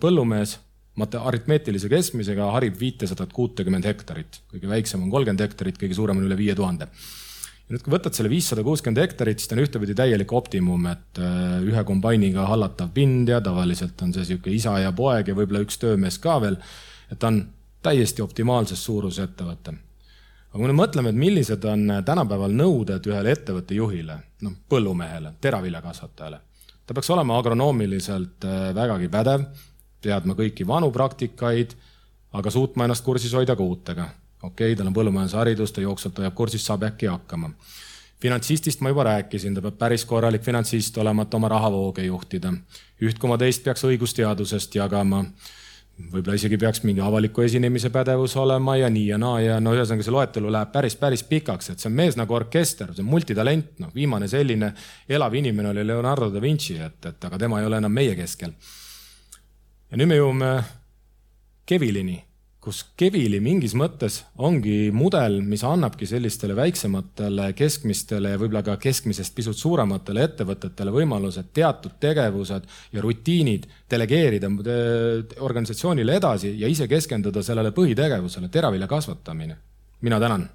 põllumees 0.00 0.58
aritmeetilise 1.00 1.88
keskmisega 1.92 2.50
harib 2.56 2.78
viitesadat 2.80 3.32
kuutekümmet 3.32 3.88
hektarit, 3.88 4.40
kõige 4.52 4.70
väiksem 4.70 5.02
on 5.04 5.10
kolmkümmend 5.12 5.42
hektarit, 5.44 5.78
kõige 5.80 5.96
suurem 5.98 6.20
on 6.20 6.28
üle 6.28 6.38
viie 6.38 6.54
tuhande. 6.58 6.88
ja 6.90 7.74
nüüd, 7.74 7.84
kui 7.84 7.94
võtad 7.94 8.16
selle 8.16 8.30
viissada 8.32 8.64
kuuskümmend 8.66 9.02
hektarit, 9.02 9.38
siis 9.38 9.48
ta 9.48 9.56
on 9.56 9.62
ühtepidi 9.64 9.94
täielik 9.94 10.32
optimum, 10.32 10.86
et 10.90 11.20
äh, 11.22 11.60
ühe 11.66 11.84
kombainiga 11.86 12.46
hallatav 12.50 12.90
pind 12.94 13.28
ja 13.28 13.40
tavaliselt 13.40 14.02
on 14.02 14.12
see 14.12 14.26
niisugune 14.26 14.56
isa 14.56 14.78
ja 14.82 14.92
poeg 14.92 15.30
ja 15.30 15.36
võib-olla 15.38 15.62
üks 15.66 15.78
töömees 15.78 16.18
ka 16.18 16.40
veel, 16.42 16.58
et 17.10 17.18
ta 17.18 17.30
on 17.30 17.44
täiesti 17.82 18.22
optimaalses 18.22 18.84
suuruses 18.84 19.24
ettevõte. 19.24 19.74
aga 20.50 20.58
kui 20.58 20.66
me 20.66 20.76
mõtleme, 20.82 21.10
et 21.10 21.22
millised 21.24 21.64
on 21.64 22.02
tänapäeval 22.04 22.52
nõuded 22.52 23.06
ühele 23.06 23.32
ettevõtte 23.32 23.74
juhile, 23.74 24.18
noh, 24.42 24.56
põllumehele, 24.68 25.36
teraviljakasvatajale, 25.40 26.40
ta 26.86 26.94
peaks 26.94 27.10
olema 27.14 27.38
agronoomiliselt 27.38 28.44
äh, 28.44 28.70
vägagi 28.74 29.08
pädev, 29.08 29.46
teadma 30.00 30.34
kõiki 30.38 30.66
vanu 30.66 30.90
praktikaid, 30.94 31.74
aga 32.32 32.50
suutma 32.50 32.86
ennast 32.86 33.04
kursis 33.04 33.34
hoida 33.34 33.56
ka 33.56 33.62
uutega. 33.62 34.08
okei 34.42 34.72
okay,, 34.72 34.76
tal 34.76 34.88
on 34.88 34.96
põllumajandusharidus, 34.96 35.72
ta 35.72 35.80
jooksvalt 35.80 36.18
hoiab 36.18 36.34
kursis, 36.34 36.64
saab 36.66 36.82
äkki 36.88 37.06
hakkama. 37.06 37.50
finantsistist 38.20 38.80
ma 38.80 38.88
juba 38.88 39.04
rääkisin, 39.04 39.54
ta 39.54 39.62
peab 39.62 39.78
päris 39.78 40.04
korralik 40.04 40.42
finantsist 40.42 40.98
olema, 40.98 41.22
et 41.22 41.34
oma 41.34 41.48
rahavooge 41.48 42.04
juhtida. 42.04 42.52
üht 43.02 43.18
koma 43.18 43.38
teist 43.38 43.64
peaks 43.64 43.84
õigusteadusest 43.84 44.74
jagama 44.74 45.24
võib-olla 46.08 46.36
isegi 46.38 46.58
peaks 46.60 46.82
mingi 46.86 47.02
avaliku 47.04 47.44
esinemise 47.44 47.90
pädevus 47.92 48.36
olema 48.40 48.76
ja 48.78 48.88
nii 48.90 49.06
ja 49.10 49.18
naa 49.20 49.40
ja 49.42 49.58
no 49.60 49.74
ühesõnaga 49.76 50.06
see 50.06 50.14
loetelu 50.14 50.52
läheb 50.52 50.72
päris, 50.72 50.96
päris 51.00 51.24
pikaks, 51.26 51.72
et 51.72 51.82
see 51.82 51.90
on 51.90 51.96
mees 51.98 52.16
nagu 52.18 52.34
orkester, 52.36 52.94
see 52.94 53.04
on 53.04 53.10
multitalent, 53.10 53.72
noh, 53.82 53.92
viimane 53.94 54.28
selline 54.30 54.72
elav 55.08 55.34
inimene 55.36 55.72
oli 55.74 55.86
Leonardo 55.86 56.30
da 56.32 56.42
Vinci, 56.42 56.78
et, 56.80 57.00
et 57.12 57.28
aga 57.28 57.40
tema 57.40 57.60
ei 57.60 57.68
ole 57.68 57.80
enam 57.82 57.92
meie 57.92 58.16
keskel. 58.18 58.54
Ja 59.90 60.00
nüüd 60.00 60.10
me 60.10 60.20
jõuame 60.20 60.50
Kevilini 61.66 62.18
kus 62.60 62.82
Kevili 62.98 63.38
mingis 63.40 63.72
mõttes 63.78 64.18
ongi 64.44 64.90
mudel, 64.92 65.38
mis 65.40 65.62
annabki 65.64 66.04
sellistele 66.08 66.54
väiksematele, 66.58 67.48
keskmistele 67.56 68.34
ja 68.34 68.40
võib-olla 68.40 68.62
ka 68.66 68.76
keskmisest 68.80 69.34
pisut 69.36 69.56
suurematele 69.56 70.26
ettevõtetele 70.28 70.92
võimaluse 70.92 71.46
teatud 71.56 71.96
tegevused 72.00 72.68
ja 72.92 73.04
rutiinid 73.04 73.66
delegeerida 73.90 74.52
organisatsioonile 75.40 76.20
edasi 76.20 76.52
ja 76.60 76.68
ise 76.68 76.88
keskenduda 76.88 77.42
sellele 77.42 77.72
põhitegevusele, 77.72 78.52
teravilja 78.52 78.88
kasvatamine. 78.90 79.56
mina 80.00 80.20
tänan. 80.20 80.48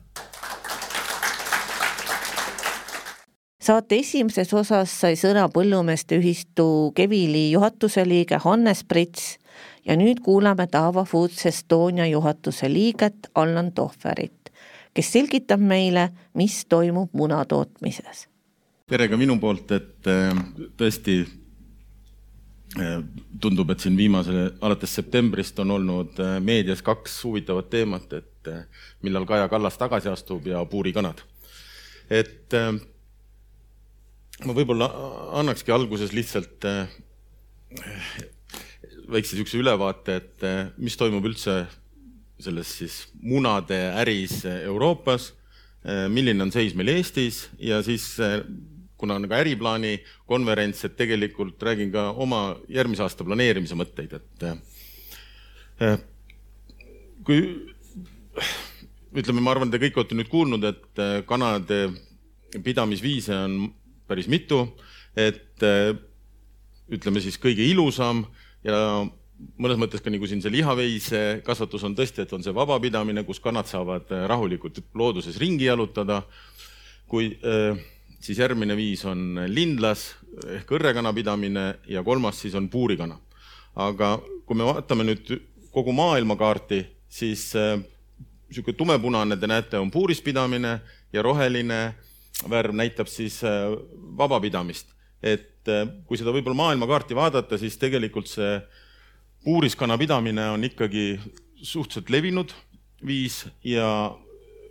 Saate 3.65 3.97
esimeses 3.97 4.51
osas 4.53 4.91
sai 5.01 5.15
sõna 5.17 5.47
Põllumeeste 5.49 6.19
Ühistu 6.19 6.91
Kevili 6.95 7.47
juhatuse 7.49 8.03
liige 8.05 8.37
Hannes 8.43 8.83
Prits 8.85 9.39
ja 9.87 9.95
nüüd 9.97 10.21
kuulame 10.25 10.67
Taava 10.69 11.05
Foods 11.09 11.47
Estonia 11.49 12.05
juhatuse 12.05 12.69
liiget 12.69 13.31
Allan 13.41 13.71
Tohverit, 13.73 14.51
kes 14.93 15.11
selgitab 15.17 15.63
meile, 15.65 16.09
mis 16.37 16.59
toimub 16.69 17.15
muna 17.17 17.41
tootmises. 17.45 18.27
tere 18.85 19.09
ka 19.09 19.17
minu 19.17 19.39
poolt, 19.41 19.71
et 19.71 20.07
äh, 20.13 20.37
tõesti 20.77 21.19
äh, 22.77 22.97
tundub, 23.41 23.71
et 23.73 23.81
siin 23.81 23.97
viimase, 23.97 24.51
alates 24.61 24.93
septembrist 24.93 25.59
on 25.59 25.71
olnud 25.79 26.19
äh, 26.21 26.37
meedias 26.39 26.85
kaks 26.85 27.23
huvitavat 27.23 27.69
teemat, 27.73 28.13
et 28.13 28.51
millal 29.01 29.25
Kaja 29.25 29.49
Kallas 29.49 29.77
tagasi 29.81 30.11
astub 30.13 30.45
ja 30.45 30.61
puurikanad. 30.69 31.23
et 32.09 32.53
ma 34.43 34.53
võib-olla 34.57 34.89
annakski 35.39 35.71
alguses 35.71 36.11
lihtsalt 36.11 36.65
väikse 39.11 39.35
niisuguse 39.35 39.59
ülevaate, 39.61 40.19
et 40.19 40.45
eh, 40.45 40.61
mis 40.81 40.97
toimub 40.97 41.25
üldse 41.29 41.63
selles 42.41 42.71
siis 42.79 42.95
munade 43.23 43.77
äris 44.01 44.41
Euroopas, 44.49 45.31
eh, 45.85 46.05
milline 46.11 46.43
on 46.45 46.53
seis 46.53 46.75
meil 46.75 46.91
Eestis 46.95 47.45
ja 47.61 47.81
siis 47.85 48.07
eh, 48.23 48.39
kuna 48.97 49.19
on 49.19 49.27
ka 49.29 49.39
äriplaani 49.43 49.97
konverents, 50.29 50.85
et 50.87 50.97
tegelikult 50.97 51.61
räägin 51.63 51.91
ka 51.93 52.09
oma 52.11 52.55
järgmise 52.71 53.03
aasta 53.05 53.27
planeerimise 53.27 53.75
mõtteid, 53.77 54.15
et 54.15 54.45
kui 57.27 57.41
ütleme, 59.11 59.43
ma 59.43 59.51
arvan, 59.51 59.71
te 59.71 59.81
kõik 59.83 59.99
olete 59.99 60.15
nüüd 60.15 60.31
kuulnud, 60.31 60.63
et 60.63 61.01
kanade 61.27 61.81
pidamisviise 62.63 63.35
on 63.35 63.57
päris 64.07 64.27
mitu, 64.31 64.61
et 65.15 65.63
ütleme 66.91 67.21
siis 67.23 67.37
kõige 67.41 67.65
ilusam 67.65 68.23
ja 68.65 68.77
mõnes 69.59 69.79
mõttes 69.79 70.03
ka 70.03 70.11
nagu 70.11 70.27
siin 70.29 70.41
see 70.43 70.53
lihaveise 70.53 71.21
kasvatus 71.45 71.83
on 71.87 71.95
tõesti, 71.97 72.23
et 72.23 72.33
on 72.35 72.43
see 72.43 72.55
vabapidamine, 72.55 73.25
kus 73.27 73.41
kannad 73.43 73.67
saavad 73.69 74.11
äh, 74.13 74.25
rahulikult 74.31 74.81
looduses 74.95 75.39
ringi 75.41 75.67
jalutada. 75.67 76.23
kui 77.07 77.37
äh, 77.45 77.77
siis 78.19 78.39
järgmine 78.39 78.75
viis 78.75 79.05
on 79.05 79.37
lindlas 79.47 80.15
ehk 80.49 80.71
õrrekana 80.71 81.13
pidamine 81.13 81.75
ja 81.87 82.03
kolmas 82.03 82.39
siis 82.41 82.55
on 82.55 82.69
puurikana. 82.69 83.19
aga 83.75 84.19
kui 84.45 84.55
me 84.55 84.63
vaatame 84.63 85.03
nüüd 85.03 85.41
kogu 85.71 85.91
maailmakaarti, 85.91 86.85
siis 87.09 87.53
niisugune 87.53 88.73
äh, 88.73 88.77
tumepunane, 88.77 89.37
te 89.37 89.47
näete, 89.47 89.77
on 89.77 89.91
puurispidamine 89.91 90.79
ja 91.13 91.21
roheline 91.21 91.95
värv 92.49 92.75
näitab 92.75 93.07
siis 93.07 93.39
vabapidamist 94.17 94.95
et 95.25 95.71
äh, 95.71 95.87
kui 96.05 96.19
seda 96.19 96.33
võib-olla 96.35 96.59
maailmakaarti 96.59 97.17
vaadata, 97.17 97.57
siis 97.59 97.79
tegelikult 97.81 98.29
see 98.29 98.59
puuriskana 99.45 99.97
pidamine 99.97 100.51
on 100.53 100.65
ikkagi 100.67 101.15
suhteliselt 101.55 102.11
levinud 102.13 102.53
viis 103.05 103.43
ja 103.65 103.87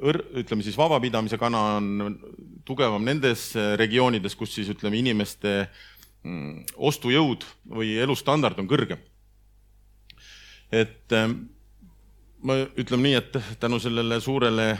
õr-, 0.04 0.24
ütleme 0.42 0.66
siis 0.66 0.78
vabapidamise 0.78 1.38
kana 1.40 1.62
on 1.78 2.18
tugevam 2.66 3.02
nendes 3.04 3.52
regioonides, 3.78 4.36
kus 4.38 4.54
siis 4.56 4.70
ütleme, 4.72 4.98
inimeste 5.00 5.56
mm, 6.22 6.76
ostujõud 6.76 7.46
või 7.74 7.96
elustandard 8.02 8.58
on 8.62 8.70
kõrgem. 8.70 9.02
et 10.70 11.12
äh, 11.18 11.28
ma 12.44 12.60
ütleme 12.78 13.08
nii, 13.08 13.18
et 13.18 13.58
tänu 13.60 13.80
sellele 13.82 14.20
suurele 14.22 14.70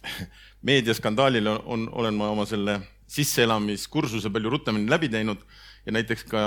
meediaskandaalile 0.66 1.50
on, 1.64 1.88
olen 1.92 2.14
ma 2.14 2.30
oma 2.30 2.46
selle 2.46 2.80
sisseelamiskursuse 3.10 4.30
palju 4.30 4.50
rutemini 4.52 4.90
läbi 4.90 5.08
teinud 5.10 5.42
ja 5.86 5.92
näiteks 5.92 6.26
ka 6.28 6.40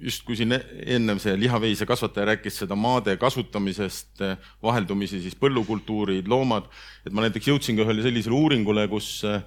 just 0.00 0.22
kui 0.26 0.36
siin 0.38 0.54
ennem 0.54 1.18
see 1.22 1.34
lihaveise 1.38 1.86
kasvataja 1.88 2.28
rääkis 2.32 2.60
seda 2.62 2.76
maade 2.78 3.16
kasutamisest, 3.20 4.22
vaheldumisi 4.62 5.20
siis 5.24 5.36
põllukultuurid, 5.40 6.28
loomad, 6.30 6.70
et 7.06 7.12
ma 7.12 7.26
näiteks 7.26 7.50
jõudsin 7.50 7.78
ka 7.78 7.86
ühele 7.86 8.04
sellisele 8.06 8.38
uuringule, 8.38 8.86
kus 8.92 9.10
eh, 9.28 9.42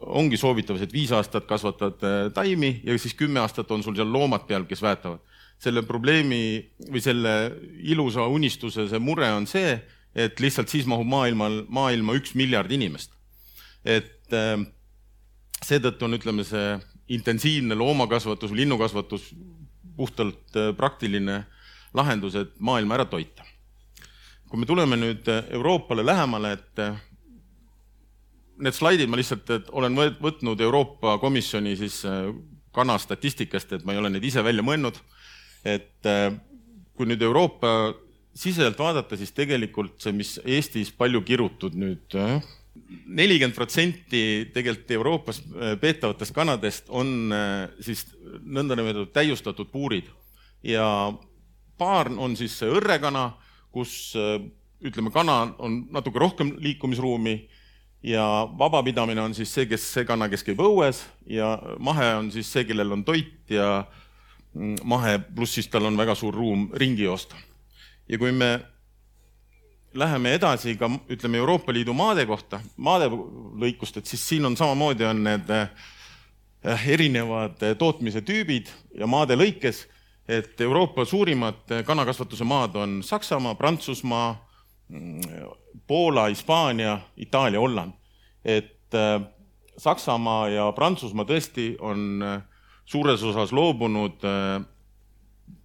ongi 0.00 0.40
soovitav, 0.40 0.80
et 0.82 0.92
viis 0.92 1.12
aastat 1.14 1.46
kasvatad 1.48 2.02
eh, 2.02 2.18
taimi 2.34 2.74
ja 2.84 2.98
siis 2.98 3.14
kümme 3.16 3.42
aastat 3.44 3.70
on 3.70 3.86
sul 3.86 3.96
seal 3.98 4.10
loomad 4.10 4.48
peal, 4.50 4.66
kes 4.68 4.82
väetavad. 4.82 5.22
selle 5.60 5.82
probleemi 5.84 6.72
või 6.88 7.00
selle 7.04 7.32
ilusa 7.84 8.24
unistuse 8.32 8.86
see 8.88 8.98
mure 8.98 9.28
on 9.28 9.46
see, 9.46 9.74
et 10.16 10.40
lihtsalt 10.40 10.72
siis 10.72 10.86
mahub 10.88 11.06
maailmal, 11.06 11.66
maailma 11.68 12.14
üks 12.16 12.32
miljard 12.34 12.72
inimest. 12.72 13.12
Et 13.84 14.36
äh, 14.36 14.56
seetõttu 15.64 16.06
on, 16.06 16.16
ütleme, 16.18 16.44
see 16.44 16.78
intensiivne 17.10 17.74
loomakasvatus, 17.74 18.52
linnukasvatus 18.54 19.30
puhtalt 19.96 20.56
äh, 20.56 20.76
praktiline 20.76 21.44
lahendus, 21.94 22.34
et 22.34 22.52
maailma 22.58 22.98
ära 22.98 23.04
toita. 23.04 23.44
kui 24.50 24.58
me 24.58 24.66
tuleme 24.66 24.96
nüüd 24.98 25.28
äh, 25.30 25.44
Euroopale 25.54 26.02
lähemale, 26.06 26.52
et 26.52 26.78
äh, 26.82 27.00
need 28.58 28.74
slaidid 28.74 29.10
ma 29.10 29.18
lihtsalt 29.18 29.70
olen 29.72 29.98
võtnud 30.22 30.60
Euroopa 30.60 31.18
Komisjoni 31.18 31.76
siis 31.76 32.02
kana 32.72 32.98
statistikast, 32.98 33.72
et 33.72 33.84
ma 33.84 33.94
ei 33.94 34.00
ole 34.00 34.10
neid 34.12 34.24
ise 34.24 34.44
välja 34.44 34.62
mõelnud. 34.62 34.98
et 35.64 36.08
kui 36.96 37.06
nüüd 37.08 37.22
Euroopa 37.22 37.94
siseselt 38.34 38.78
vaadata, 38.78 39.16
siis 39.16 39.32
tegelikult 39.32 40.00
see, 40.00 40.12
mis 40.12 40.38
Eestis 40.44 40.92
palju 40.92 41.22
kirutud 41.24 41.76
nüüd 41.76 42.16
nelikümmend 43.06 43.56
protsenti 43.56 44.22
tegelikult 44.54 44.90
Euroopas 44.96 45.40
äh, 45.42 45.74
peetavatest 45.80 46.34
kanadest 46.34 46.88
on 46.88 47.32
äh, 47.34 47.68
siis 47.80 48.06
nõndanimetatud 48.40 49.12
täiustatud 49.14 49.70
puurid 49.72 50.10
ja 50.62 51.12
paar 51.78 52.10
on 52.16 52.36
siis 52.36 52.58
see 52.60 52.70
õrrekana, 52.70 53.30
kus 53.72 54.12
äh, 54.18 54.38
ütleme, 54.84 55.12
kana 55.12 55.42
on 55.58 55.82
natuke 55.92 56.20
rohkem 56.20 56.54
liikumisruumi 56.58 57.36
ja 58.02 58.24
vabapidamine 58.58 59.20
on 59.22 59.34
siis 59.36 59.52
see, 59.54 59.66
kes, 59.68 59.84
see 59.94 60.06
kana, 60.08 60.28
kes 60.32 60.44
käib 60.46 60.60
õues 60.64 61.02
ja 61.28 61.52
mahe 61.78 62.14
on 62.16 62.30
siis 62.32 62.48
see, 62.52 62.64
kellel 62.68 62.96
on 62.96 63.04
toit 63.04 63.52
ja 63.52 63.84
mm, 64.54 64.80
mahe, 64.88 65.18
pluss 65.34 65.58
siis 65.58 65.68
tal 65.72 65.88
on 65.88 65.98
väga 66.00 66.16
suur 66.16 66.34
ruum 66.34 66.70
ringi 66.80 67.04
joosta. 67.04 67.36
ja 68.08 68.18
kui 68.18 68.32
me 68.32 68.58
läheme 69.94 70.34
edasi 70.34 70.76
ka 70.76 70.90
ütleme 71.10 71.38
Euroopa 71.38 71.72
Liidu 71.72 71.94
maade 71.96 72.26
kohta, 72.26 72.60
maade 72.76 73.08
lõikust, 73.60 73.98
et 73.98 74.06
siis 74.06 74.22
siin 74.28 74.46
on 74.46 74.56
samamoodi 74.56 75.04
on 75.04 75.22
need 75.24 75.50
äh, 75.50 76.86
erinevad 76.88 77.62
äh, 77.62 77.74
tootmise 77.78 78.22
tüübid 78.22 78.70
ja 78.94 79.08
maade 79.10 79.38
lõikes, 79.38 79.86
et 80.28 80.60
Euroopa 80.60 81.04
suurimad 81.04 81.74
äh, 81.74 81.84
kanakasvatuse 81.86 82.46
maad 82.46 82.76
on 82.78 83.00
Saksamaa, 83.02 83.54
Prantsusmaa, 83.58 84.34
mm, 84.88 85.48
Poola, 85.86 86.28
Hispaania, 86.30 87.00
Itaalia, 87.16 87.60
Holland. 87.60 87.92
et 88.44 88.76
Saksamaa 89.76 90.48
ja 90.48 90.72
Prantsusmaa 90.72 91.24
tõesti 91.24 91.76
on 91.78 92.22
suures 92.84 93.22
osas 93.22 93.52
loobunud 93.52 94.16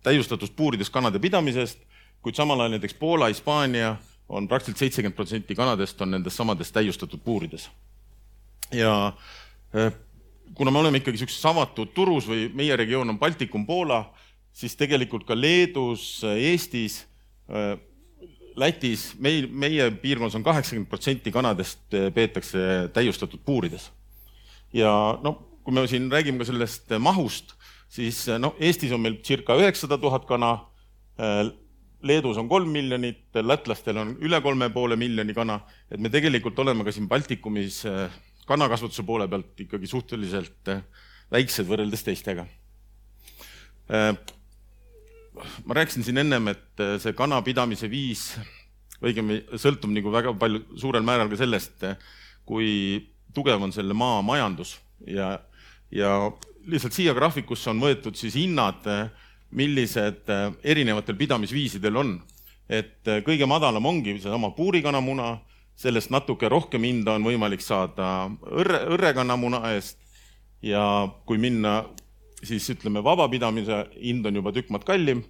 täiustatud 0.03 0.51
puurides 0.55 0.89
kanade 0.89 1.19
pidamisest, 1.19 1.80
kuid 2.21 2.36
samal 2.36 2.59
ajal 2.59 2.76
näiteks 2.76 2.93
Poola, 2.99 3.32
Hispaania 3.32 3.95
on 4.30 4.47
praktiliselt 4.47 4.80
seitsekümmend 4.80 5.15
protsenti 5.15 5.55
kanadest 5.55 6.01
on 6.01 6.11
nendes 6.11 6.38
samades 6.38 6.71
täiustatud 6.71 7.19
puurides. 7.23 7.69
ja 8.71 9.13
kuna 10.53 10.71
me 10.71 10.80
oleme 10.80 10.97
ikkagi 10.97 11.17
niisuguses 11.17 11.45
avatud 11.45 11.93
turus 11.93 12.28
või 12.30 12.47
meie 12.53 12.76
regioon 12.76 13.09
on 13.09 13.19
Baltikum, 13.19 13.65
Poola, 13.65 14.03
siis 14.53 14.76
tegelikult 14.76 15.26
ka 15.28 15.38
Leedus, 15.38 16.23
Eestis, 16.36 17.03
Lätis, 18.55 19.09
meil, 19.19 19.49
meie 19.51 19.89
piirkonnas 19.99 20.38
on 20.38 20.43
kaheksakümmend 20.43 20.89
protsenti 20.89 21.32
kanadest 21.32 21.97
peetakse 22.15 22.89
täiustatud 22.93 23.41
puurides. 23.45 23.91
ja 24.73 25.19
no 25.23 25.34
kui 25.63 25.73
me 25.73 25.88
siin 25.89 26.11
räägime 26.11 26.38
ka 26.38 26.45
sellest 26.45 26.93
mahust, 26.99 27.55
siis 27.89 28.26
noh, 28.39 28.55
Eestis 28.59 28.93
on 28.93 29.01
meil 29.01 29.17
circa 29.26 29.57
üheksasada 29.57 29.97
tuhat 29.97 30.28
kana, 30.30 30.51
Leedus 32.06 32.38
on 32.38 32.49
kolm 32.49 32.70
miljonit, 32.70 33.28
lätlastel 33.34 33.97
on 33.97 34.12
üle 34.22 34.38
kolme 34.45 34.70
poole 34.74 34.97
miljoni 34.99 35.34
kana, 35.34 35.60
et 35.89 35.99
me 36.01 36.12
tegelikult 36.14 36.60
oleme 36.62 36.86
ka 36.86 36.93
siin 36.93 37.10
Baltikumis 37.10 37.82
kanakasvatuse 38.45 39.03
poole 39.06 39.28
pealt 39.28 39.66
ikkagi 39.66 39.89
suhteliselt 39.89 40.72
äh, 40.72 40.84
väiksed 41.34 41.68
võrreldes 41.70 42.06
teistega. 42.06 42.45
Äh, 43.89 44.14
ma 45.66 45.78
rääkisin 45.78 46.06
siin 46.06 46.22
ennem, 46.22 46.51
et 46.53 46.84
äh, 46.84 46.95
see 47.01 47.16
kanapidamise 47.18 47.89
viis 47.91 48.32
õigemini 49.03 49.60
sõltub 49.60 49.91
nagu 49.93 50.14
väga 50.14 50.34
palju, 50.39 50.64
suurel 50.80 51.06
määral 51.06 51.30
ka 51.32 51.39
sellest, 51.41 51.84
kui 52.47 52.70
tugev 53.36 53.62
on 53.66 53.74
selle 53.76 53.97
maa 53.97 54.22
majandus 54.24 54.78
ja, 55.10 55.34
ja 55.91 56.12
lihtsalt 56.70 56.95
siia 56.95 57.14
graafikusse 57.18 57.70
on 57.74 57.82
võetud 57.84 58.16
siis 58.18 58.38
hinnad, 58.39 58.86
millised 59.52 60.32
erinevatel 60.64 61.16
pidamisviisidel 61.16 61.96
on. 61.96 62.22
et 62.70 63.06
kõige 63.06 63.46
madalam 63.46 63.86
ongi 63.86 64.16
seesama 64.18 64.50
puurikanamuna 64.58 65.38
sellest 65.76 66.10
natuke 66.10 66.50
rohkem 66.50 66.84
hinda 66.88 67.14
on 67.14 67.28
võimalik 67.28 67.62
saada 67.62 68.30
õrre, 68.50 68.80
õrrekannamuna 68.96 69.62
eest 69.76 70.00
ja 70.66 70.82
kui 71.28 71.38
minna 71.38 71.84
siis 72.46 72.68
ütleme, 72.74 73.04
vabapidamise 73.04 73.84
hind 74.00 74.26
on 74.26 74.41
juba 74.41 74.54
tükk 74.56 74.72
maad 74.74 74.86
kallim 74.88 75.24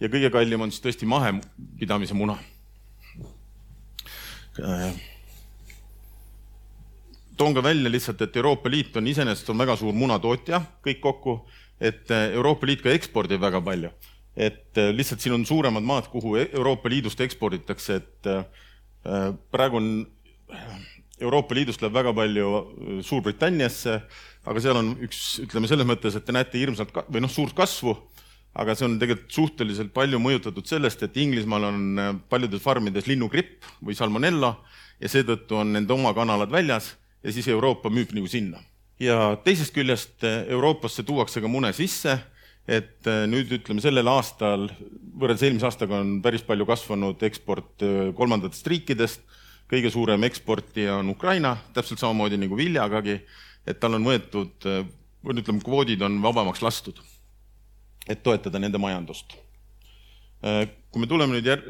ja 0.00 0.08
kõige 0.08 0.30
kallim 0.32 0.64
on 0.64 0.72
siis 0.72 0.82
tõesti 0.84 1.08
mahepidamise 1.08 2.16
muna. 2.16 2.38
toon 7.36 7.54
ka 7.56 7.62
välja 7.64 7.90
lihtsalt, 7.90 8.20
et 8.20 8.36
Euroopa 8.36 8.68
Liit 8.70 8.96
on 8.96 9.06
iseenesest 9.06 9.48
on 9.50 9.58
väga 9.58 9.76
suur 9.80 9.94
munatootja 9.96 10.60
kõik 10.84 11.00
kokku, 11.00 11.36
et 11.80 12.10
Euroopa 12.10 12.66
Liit 12.66 12.82
ka 12.84 12.92
ekspordib 12.92 13.40
väga 13.40 13.60
palju. 13.60 13.90
et 14.36 14.78
lihtsalt 14.94 15.20
siin 15.20 15.34
on 15.34 15.44
suuremad 15.44 15.82
maad, 15.82 16.06
kuhu 16.08 16.36
Euroopa 16.36 16.88
Liidust 16.88 17.20
eksporditakse, 17.20 17.96
et 17.96 18.28
Äh, 19.06 19.32
praegu 19.50 19.76
on 19.76 20.06
Euroopa 21.20 21.54
Liidust 21.56 21.80
läheb 21.80 21.94
väga 21.94 22.12
palju 22.16 22.48
äh, 22.56 22.98
Suurbritanniasse, 23.04 23.96
aga 24.44 24.60
seal 24.60 24.76
on 24.76 24.90
üks, 25.06 25.38
ütleme 25.46 25.70
selles 25.70 25.88
mõttes, 25.88 26.16
et 26.16 26.26
te 26.26 26.34
näete 26.36 26.60
hirmsalt 26.60 26.92
või 27.08 27.22
noh, 27.24 27.32
suurt 27.32 27.56
kasvu, 27.56 27.94
aga 28.60 28.74
see 28.76 28.88
on 28.88 28.98
tegelikult 29.00 29.32
suhteliselt 29.32 29.94
palju 29.96 30.20
mõjutatud 30.20 30.68
sellest, 30.68 31.06
et 31.06 31.16
Inglismaal 31.22 31.70
on 31.70 31.80
äh, 31.96 32.10
paljudes 32.28 32.64
farmides 32.64 33.08
linnugripp 33.08 33.64
või 33.80 33.96
salmonella 33.96 34.58
ja 35.00 35.12
seetõttu 35.12 35.62
on 35.62 35.72
nende 35.78 35.96
oma 35.96 36.12
kanalad 36.16 36.52
väljas 36.52 36.92
ja 37.24 37.32
siis 37.32 37.48
Euroopa 37.48 37.88
müüb 37.92 38.12
nagu 38.16 38.28
sinna. 38.28 38.60
Ja 39.00 39.36
teisest 39.44 39.74
küljest 39.74 40.24
Euroopasse 40.24 41.02
tuuakse 41.02 41.40
ka 41.40 41.48
mune 41.48 41.72
sisse 41.72 42.18
et 42.70 43.08
äh, 43.08 43.24
nüüd 43.30 43.50
ütleme 43.56 43.82
sellel 43.82 44.08
aastal 44.12 44.68
võrreldes 45.18 45.42
eelmise 45.46 45.66
aastaga 45.68 46.00
on 46.00 46.18
päris 46.24 46.44
palju 46.46 46.66
kasvanud 46.68 47.22
eksport 47.26 47.84
äh, 47.86 48.10
kolmandatest 48.16 48.66
riikidest. 48.70 49.26
kõige 49.70 49.90
suurem 49.94 50.24
eksportija 50.26 50.96
on 50.98 51.12
Ukraina, 51.12 51.52
täpselt 51.74 52.00
samamoodi 52.02 52.34
nagu 52.42 52.56
viljagagi, 52.58 53.20
et 53.62 53.78
tal 53.78 53.94
on 53.94 54.06
võetud, 54.06 54.66
äh, 54.66 54.82
või 55.22 55.38
ütleme, 55.42 55.62
kvoodid 55.62 56.02
on 56.02 56.16
vabamaks 56.22 56.62
lastud, 56.62 56.98
et 58.08 58.22
toetada 58.22 58.58
nende 58.58 58.78
majandust. 58.78 59.36
kui 60.40 61.00
me 61.00 61.06
tuleme 61.06 61.36
nüüd 61.36 61.46
jär-, 61.46 61.66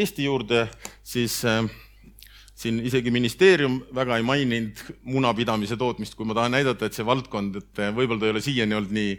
Eesti 0.00 0.24
juurde, 0.24 0.64
siis 1.04 1.42
siin 2.62 2.78
isegi 2.86 3.10
ministeerium 3.10 3.80
väga 3.94 4.16
ei 4.20 4.26
maininud 4.26 4.82
munapidamise 5.10 5.76
tootmist, 5.80 6.14
kui 6.14 6.28
ma 6.28 6.36
tahan 6.38 6.54
näidata, 6.54 6.86
et 6.86 6.96
see 6.96 7.06
valdkond, 7.06 7.58
et 7.58 7.86
võib-olla 7.96 8.22
ta 8.22 8.28
ei 8.28 8.34
ole 8.36 8.44
siiani 8.44 8.78
olnud 8.78 8.94
nii 8.94 9.14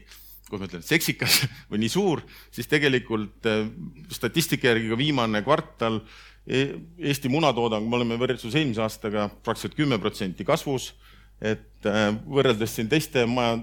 kuidas 0.50 0.62
ma 0.62 0.70
ütlen, 0.70 0.84
seksikas 0.86 1.40
või 1.72 1.82
nii 1.84 1.92
suur, 1.92 2.22
siis 2.54 2.70
tegelikult 2.72 3.48
äh, 3.50 3.66
statistika 4.14 4.70
järgi 4.72 4.92
ka 4.92 5.00
viimane 5.00 5.44
kvartal 5.46 6.02
e-, 6.46 6.76
Eesti 7.10 7.32
munatoodang, 7.32 7.88
me 7.88 8.00
oleme 8.00 8.20
võrreldes 8.22 8.54
eelmise 8.54 8.84
aastaga 8.84 9.30
praktiliselt 9.44 9.78
kümme 9.80 10.00
protsenti 10.04 10.46
kasvus, 10.48 10.92
et 11.42 11.88
äh, 11.90 12.12
võrreldes 12.28 12.76
siin 12.76 12.92
teiste 12.92 13.26
maja 13.30 13.58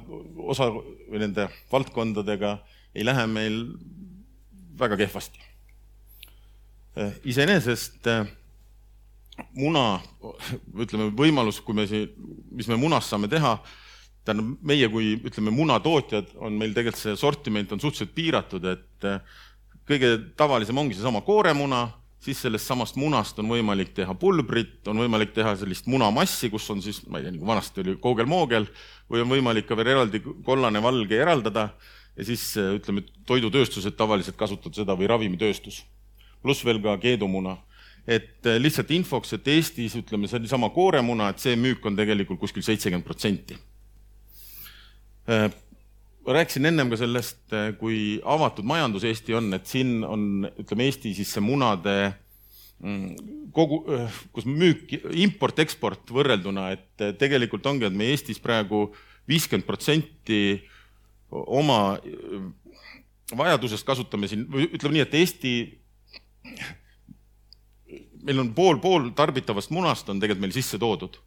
osa 0.51 0.71
või 0.73 1.23
nende 1.23 1.47
valdkondadega 1.73 2.59
ei 2.97 3.07
lähe 3.07 3.27
meil 3.31 3.63
väga 4.81 4.97
kehvasti. 4.99 5.47
Iseenesest 7.31 8.09
muna, 9.57 9.85
ütleme 10.79 11.11
võimalus, 11.17 11.61
kui 11.65 11.77
me 11.77 11.87
siin, 11.91 12.11
mis 12.55 12.69
me 12.71 12.79
munast 12.81 13.13
saame 13.13 13.29
teha, 13.31 13.57
tähendab, 14.27 14.57
meie 14.67 14.89
kui 14.93 15.15
ütleme, 15.17 15.53
munatootjad 15.55 16.35
on 16.41 16.59
meil 16.61 16.75
tegelikult 16.77 17.03
see 17.03 17.17
sortiment 17.19 17.73
on 17.73 17.81
suhteliselt 17.83 18.13
piiratud, 18.17 18.67
et 18.69 19.09
eh, 19.09 19.39
kõige 19.89 20.13
tavalisem 20.39 20.79
ongi 20.79 20.99
seesama 20.99 21.23
kooremuna, 21.27 21.87
siis 22.21 22.43
sellest 22.45 22.69
samast 22.69 22.99
munast 23.01 23.39
on 23.41 23.49
võimalik 23.49 23.95
teha 23.97 24.13
pulbrit, 24.21 24.83
on 24.93 25.01
võimalik 25.01 25.33
teha 25.37 25.55
sellist 25.57 25.89
munamassi, 25.89 26.51
kus 26.53 26.69
on 26.73 26.83
siis, 26.85 27.01
ma 27.09 27.19
ei 27.21 27.27
tea, 27.27 27.35
nagu 27.37 27.49
vanasti 27.49 27.81
oli 27.85 27.97
koogel-moogel, 28.03 28.69
või 29.11 29.25
on 29.25 29.33
võimalik 29.33 29.71
ka 29.71 29.79
veel 29.79 29.95
eraldi 29.95 30.21
kollane 30.45 30.83
valge 30.85 31.17
eraldada 31.17 31.71
ja 32.17 32.29
siis 32.29 32.45
eh, 32.61 32.77
ütleme, 32.77 33.07
toidutööstused 33.29 33.97
tavaliselt 33.97 34.39
kasutavad 34.41 34.77
seda 34.83 34.99
või 34.99 35.09
ravimitööstus. 35.11 35.85
pluss 36.43 36.65
veel 36.65 36.81
ka 36.81 36.97
keedumuna 37.01 37.59
et 38.11 38.47
eh, 38.49 38.59
lihtsalt 38.59 38.91
infoks, 38.95 39.37
et 39.37 39.49
Eestis 39.55 39.95
ütleme, 40.01 40.29
seesama 40.31 40.71
kooremuna, 40.75 41.31
et 41.31 41.43
see 41.43 41.57
müük 41.59 41.85
on 41.87 41.99
tegelikult 41.99 42.41
kuskil 42.43 42.65
seitsekümmend 42.67 43.07
protsenti. 43.07 43.59
Äh, 45.31 45.47
ma 46.27 46.35
rääkisin 46.41 46.67
ennem 46.73 46.91
ka 46.91 46.99
sellest, 46.99 47.45
äh, 47.55 47.71
kui 47.79 48.19
avatud 48.27 48.67
majandus 48.67 49.07
Eesti 49.07 49.37
on, 49.39 49.53
et 49.55 49.71
siin 49.71 50.01
on, 50.07 50.49
ütleme 50.59 50.89
Eesti 50.89 51.15
siis 51.21 51.31
see 51.37 51.45
munade 51.45 51.95
mm, 52.83 53.47
kogu, 53.55 53.85
äh, 53.95 54.19
kus 54.35 54.49
müük, 54.49 54.91
import-eksport 55.27 56.11
võrrelduna, 56.11 56.73
et 56.75 57.07
tegelikult 57.21 57.71
ongi, 57.71 57.87
et 57.87 57.95
me 57.95 58.11
Eestis 58.11 58.43
praegu 58.43 58.89
viiskümmend 59.31 59.69
protsenti 59.69 60.59
oma 61.31 61.95
vajadusest 63.39 63.87
kasutame 63.87 64.27
siin, 64.27 64.49
või 64.51 64.67
ütleme 64.67 64.97
nii, 64.97 65.05
et 65.05 65.19
Eesti, 65.21 65.53
meil 68.27 68.43
on 68.43 68.55
pool, 68.55 68.79
pool 68.83 69.11
tarbitavast 69.17 69.73
munast 69.75 70.09
on 70.09 70.21
tegelikult 70.21 70.47
meil 70.47 70.57
sisse 70.57 70.79
toodud 70.81 71.19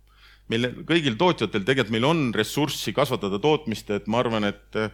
meil 0.51 0.69
kõigil 0.87 1.17
tootjatel 1.19 1.65
tegelikult 1.65 1.93
meil 1.95 2.07
on 2.07 2.23
ressurssi 2.35 2.93
kasvatada 2.95 3.39
tootmist, 3.41 3.91
et 3.95 4.09
ma 4.11 4.19
arvan, 4.23 4.49
et 4.49 4.79
eh, 4.79 4.89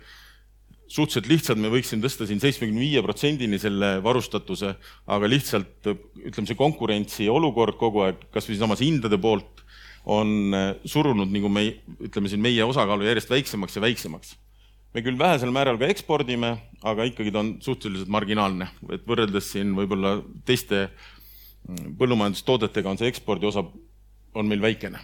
suhteliselt 0.90 1.30
lihtsalt 1.30 1.62
me 1.62 1.72
võiksime 1.74 2.04
tõsta 2.06 2.28
siin 2.30 2.42
seitsmekümne 2.42 2.82
viie 2.82 3.02
protsendini 3.06 3.60
selle 3.62 3.98
varustatuse, 4.06 4.76
aga 5.10 5.30
lihtsalt 5.30 5.90
ütleme, 5.90 6.50
see 6.50 6.60
konkurentsi 6.60 7.30
olukord 7.32 7.80
kogu 7.82 8.06
aeg, 8.08 8.28
kasvõi 8.34 8.60
samas 8.60 8.84
hindade 8.86 9.20
poolt, 9.22 9.66
on 10.10 10.54
eh, 10.56 10.70
surunud 10.90 11.34
nagu 11.34 11.52
me, 11.54 11.66
ütleme 12.10 12.32
siin 12.32 12.46
meie 12.46 12.66
osakaalu 12.68 13.10
järjest 13.10 13.34
väiksemaks 13.34 13.80
ja 13.80 13.88
väiksemaks. 13.88 14.38
me 14.94 15.04
küll 15.06 15.18
vähesel 15.18 15.52
määral 15.54 15.78
ka 15.78 15.86
ekspordime, 15.86 16.56
aga 16.82 17.06
ikkagi 17.06 17.32
ta 17.34 17.44
on 17.44 17.56
suhteliselt 17.62 18.10
marginaalne, 18.10 18.70
et 18.90 19.04
võrreldes 19.06 19.52
siin 19.54 19.76
võib-olla 19.78 20.16
teiste 20.46 20.88
põllumajandustoodetega 22.00 22.90
on 22.90 23.00
see 23.00 23.10
ekspordi 23.12 23.50
osa, 23.50 23.64
on 24.34 24.48
meil 24.50 24.62
väikene 24.62 25.02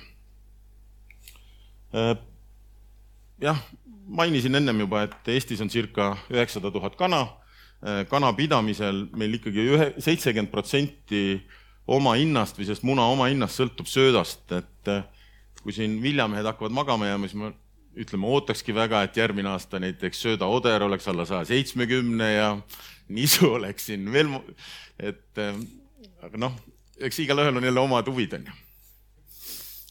Äh, 1.95 2.15
jah, 3.41 3.59
mainisin 4.07 4.55
ennem 4.55 4.79
juba, 4.83 5.05
et 5.05 5.29
Eestis 5.31 5.61
on 5.63 5.69
circa 5.71 6.15
üheksasada 6.31 6.71
tuhat 6.73 6.97
kana. 6.99 7.21
Äh, 7.85 8.03
kana 8.11 8.33
pidamisel 8.35 9.05
meil 9.15 9.37
ikkagi 9.37 9.67
ühe, 9.75 9.87
seitsekümmend 10.03 10.51
protsenti 10.51 11.39
oma 11.87 12.17
hinnast 12.19 12.57
või 12.59 12.67
sellest 12.67 12.83
muna 12.87 13.05
oma 13.13 13.29
hinnast 13.31 13.61
sõltub 13.61 13.87
söödast, 13.87 14.43
et 14.57 14.91
äh, 14.91 15.05
kui 15.61 15.75
siin 15.75 16.01
viljamehed 16.03 16.49
hakkavad 16.49 16.75
magama 16.75 17.07
jääma, 17.07 17.29
siis 17.29 17.39
ma 17.39 17.53
ütleme, 17.95 18.27
ootakski 18.27 18.75
väga, 18.75 19.05
et 19.07 19.15
järgmine 19.15 19.53
aasta 19.53 19.79
näiteks 19.79 20.19
söödaoder 20.25 20.83
oleks 20.83 21.07
alla 21.07 21.23
saja 21.29 21.47
seitsmekümne 21.47 22.31
ja 22.33 22.49
nisu 23.07 23.53
oleks 23.61 23.87
siin 23.87 24.11
veel, 24.11 24.35
et 24.99 25.45
aga 26.25 26.39
noh, 26.41 26.55
eks 26.99 27.19
igalühel 27.23 27.57
on 27.57 27.67
jälle 27.67 27.83
omad 27.83 28.07
huvid, 28.11 28.37
on 28.39 28.47
ju 28.49 28.61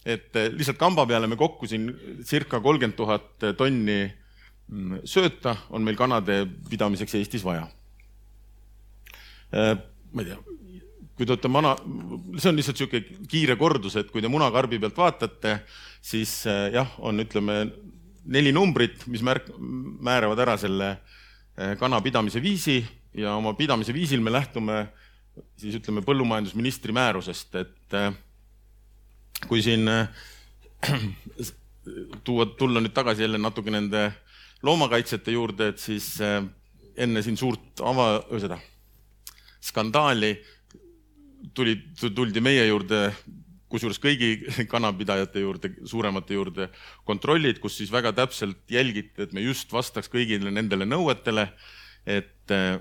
et 0.05 0.37
eh, 0.37 0.51
lihtsalt 0.53 0.79
kamba 0.81 1.07
peale 1.09 1.29
me 1.31 1.37
kokku 1.41 1.69
siin 1.69 1.89
circa 2.29 2.61
kolmkümmend 2.61 2.97
tuhat 2.97 3.47
tonni 3.57 4.03
mm, 4.05 5.05
sööta 5.09 5.57
on 5.73 5.85
meil 5.85 5.97
kanade 5.97 6.43
pidamiseks 6.69 7.17
Eestis 7.21 7.45
vaja. 7.45 7.65
Eh, 9.55 9.73
ma 10.13 10.25
ei 10.25 10.29
tea, 10.29 10.37
kui 11.17 11.27
te 11.27 11.35
olete 11.35 11.51
mana, 11.51 11.73
see 12.37 12.51
on 12.51 12.59
lihtsalt 12.59 12.81
niisugune 12.81 13.29
kiire 13.31 13.57
kordus, 13.59 13.97
et 14.01 14.11
kui 14.13 14.23
te 14.23 14.31
munakarbi 14.31 14.81
pealt 14.83 14.99
vaatate, 14.99 15.57
siis 16.05 16.43
äh, 16.51 16.69
jah, 16.75 16.91
on, 17.07 17.23
ütleme, 17.25 17.63
neli 18.35 18.53
numbrit, 18.55 19.07
mis 19.13 19.25
märk-, 19.25 19.53
määravad 19.57 20.43
ära 20.45 20.59
selle 20.61 20.91
äh, 20.93 21.75
kana 21.81 22.03
pidamise 22.05 22.43
viisi 22.45 22.81
ja 23.15 23.37
oma 23.39 23.55
pidamise 23.57 23.95
viisil 23.95 24.21
me 24.25 24.33
lähtume 24.35 24.85
siis 25.61 25.79
ütleme 25.81 26.05
põllumajandusministri 26.07 26.95
määrusest, 26.95 27.55
et 27.61 27.97
äh, 27.99 28.13
kui 29.49 29.63
siin 29.63 29.89
tuua, 32.27 32.47
tulla 32.59 32.83
nüüd 32.83 32.95
tagasi 32.97 33.27
jälle 33.27 33.41
natuke 33.41 33.73
nende 33.75 34.11
loomakaitsjate 34.65 35.35
juurde, 35.35 35.73
et 35.75 35.83
siis 35.83 36.15
enne 36.97 37.23
siin 37.23 37.37
suurt 37.37 37.83
ava, 37.85 38.23
seda 38.41 38.57
skandaali 39.65 40.31
tuli, 41.55 41.77
tuldi 42.15 42.43
meie 42.45 42.67
juurde, 42.69 43.09
kusjuures 43.73 43.99
kõigi 44.03 44.31
kanapidajate 44.73 45.43
juurde, 45.43 45.73
suuremate 45.89 46.37
juurde 46.37 46.69
kontrollid, 47.09 47.61
kus 47.63 47.79
siis 47.81 47.93
väga 47.93 48.15
täpselt 48.17 48.63
jälgiti, 48.71 49.27
et 49.27 49.35
me 49.37 49.45
just 49.45 49.73
vastaks 49.73 50.11
kõigile 50.13 50.53
nendele 50.55 50.87
nõuetele, 50.89 51.49
et 52.07 52.55
äh, 52.55 52.79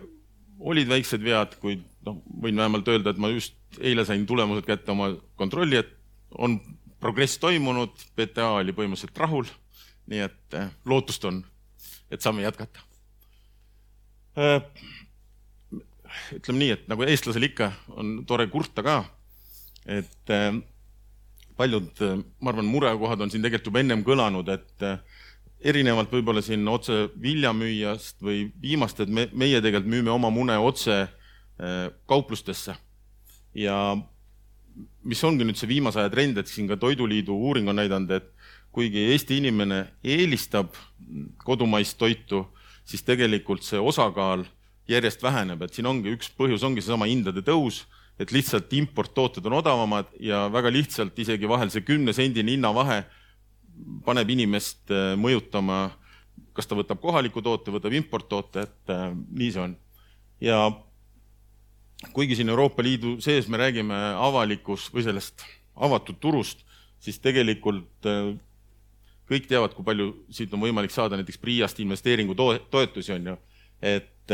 olid 0.63 0.87
väiksed 0.89 1.23
vead, 1.23 1.57
kuid 1.61 1.83
noh, 2.07 2.21
võin 2.43 2.59
vähemalt 2.59 2.87
öelda, 2.91 3.13
et 3.13 3.19
ma 3.21 3.31
just 3.33 3.57
eile 3.81 4.05
sain 4.07 4.25
tulemused 4.29 4.65
kätte 4.67 4.93
oma 4.93 5.11
kontrolli, 5.39 5.81
et 5.81 5.91
on 6.39 6.57
progress 7.03 7.37
toimunud, 7.41 7.95
PTA 8.15 8.49
oli 8.61 8.75
põhimõtteliselt 8.75 9.19
rahul, 9.19 9.49
nii 10.11 10.23
et 10.23 10.57
äh, 10.57 10.71
lootust 10.89 11.25
on, 11.27 11.41
et 12.11 12.23
saame 12.23 12.45
jätkata. 12.45 12.83
Äh, 14.39 14.61
ütleme 16.37 16.61
nii, 16.61 16.75
et 16.77 16.87
nagu 16.91 17.05
eestlasel 17.07 17.49
ikka 17.49 17.73
on 17.97 18.21
tore 18.29 18.47
kurta 18.51 18.85
ka, 18.85 19.01
et 19.83 20.31
äh, 20.33 20.53
paljud, 21.59 21.91
ma 22.39 22.53
arvan, 22.53 22.71
murekohad 22.71 23.21
on 23.21 23.33
siin 23.33 23.43
tegelikult 23.43 23.71
juba 23.71 23.83
ennem 23.83 24.01
kõlanud, 24.07 24.47
et 24.49 24.87
erinevalt 25.63 26.11
võib-olla 26.11 26.41
siin 26.43 26.67
otse 26.67 27.07
viljamüüjast 27.21 28.21
või 28.23 28.47
viimast, 28.61 28.99
et 28.99 29.09
me, 29.09 29.27
meie 29.31 29.61
tegelikult 29.61 29.91
müüme 29.91 30.11
oma 30.11 30.31
mune 30.33 30.57
otse 30.59 31.05
kauplustesse. 32.09 32.75
ja 33.53 33.95
mis 35.03 35.23
ongi 35.23 35.45
nüüd 35.45 35.59
see 35.59 35.69
viimase 35.69 35.99
aja 36.01 36.09
trend, 36.09 36.37
et 36.37 36.49
siin 36.49 36.67
ka 36.67 36.77
Toiduliidu 36.81 37.35
uuring 37.35 37.69
on 37.69 37.77
näidanud, 37.77 38.11
et 38.11 38.31
kuigi 38.73 39.05
Eesti 39.13 39.37
inimene 39.37 39.85
eelistab 40.03 40.73
kodumaist 41.45 41.97
toitu, 41.97 42.47
siis 42.83 43.03
tegelikult 43.05 43.63
see 43.63 43.79
osakaal 43.79 44.45
järjest 44.89 45.21
väheneb, 45.23 45.61
et 45.61 45.75
siin 45.75 45.87
ongi 45.87 46.15
üks 46.15 46.31
põhjus, 46.33 46.65
ongi 46.65 46.81
seesama 46.81 47.07
hindade 47.07 47.43
tõus, 47.45 47.83
et 48.19 48.33
lihtsalt 48.33 48.73
importtooted 48.73 49.45
on 49.49 49.59
odavamad 49.61 50.09
ja 50.21 50.47
väga 50.51 50.71
lihtsalt 50.73 51.17
isegi 51.19 51.49
vahel 51.49 51.71
see 51.73 51.85
kümnesendine 51.85 52.57
hinnavahe 52.57 53.03
paneb 54.05 54.29
inimest 54.33 54.91
äh, 54.91 55.13
mõjutama, 55.19 55.87
kas 56.53 56.69
ta 56.69 56.77
võtab 56.77 57.01
kohaliku 57.01 57.41
toote, 57.41 57.73
võtab 57.73 57.95
importtoote, 57.97 58.67
et 58.67 58.93
äh, 58.93 59.11
nii 59.13 59.51
see 59.53 59.63
on. 59.63 59.77
ja 60.43 60.59
kuigi 62.13 62.35
siin 62.35 62.51
Euroopa 62.51 62.83
Liidu 62.83 63.15
sees 63.23 63.47
me 63.47 63.57
räägime 63.61 63.95
avalikust 64.19 64.93
või 64.93 65.05
sellest 65.05 65.45
avatud 65.73 66.19
turust, 66.19 66.65
siis 66.99 67.19
tegelikult 67.23 68.09
äh, 68.09 68.33
kõik 69.29 69.47
teavad, 69.49 69.73
kui 69.73 69.85
palju 69.87 70.11
siit 70.33 70.53
on 70.53 70.61
võimalik 70.65 70.91
saada 70.91 71.17
näiteks 71.17 71.39
PRIA-st 71.39 71.79
investeeringutoetusi 71.85 73.15
on 73.15 73.33
ju 73.33 73.37
et 73.83 74.31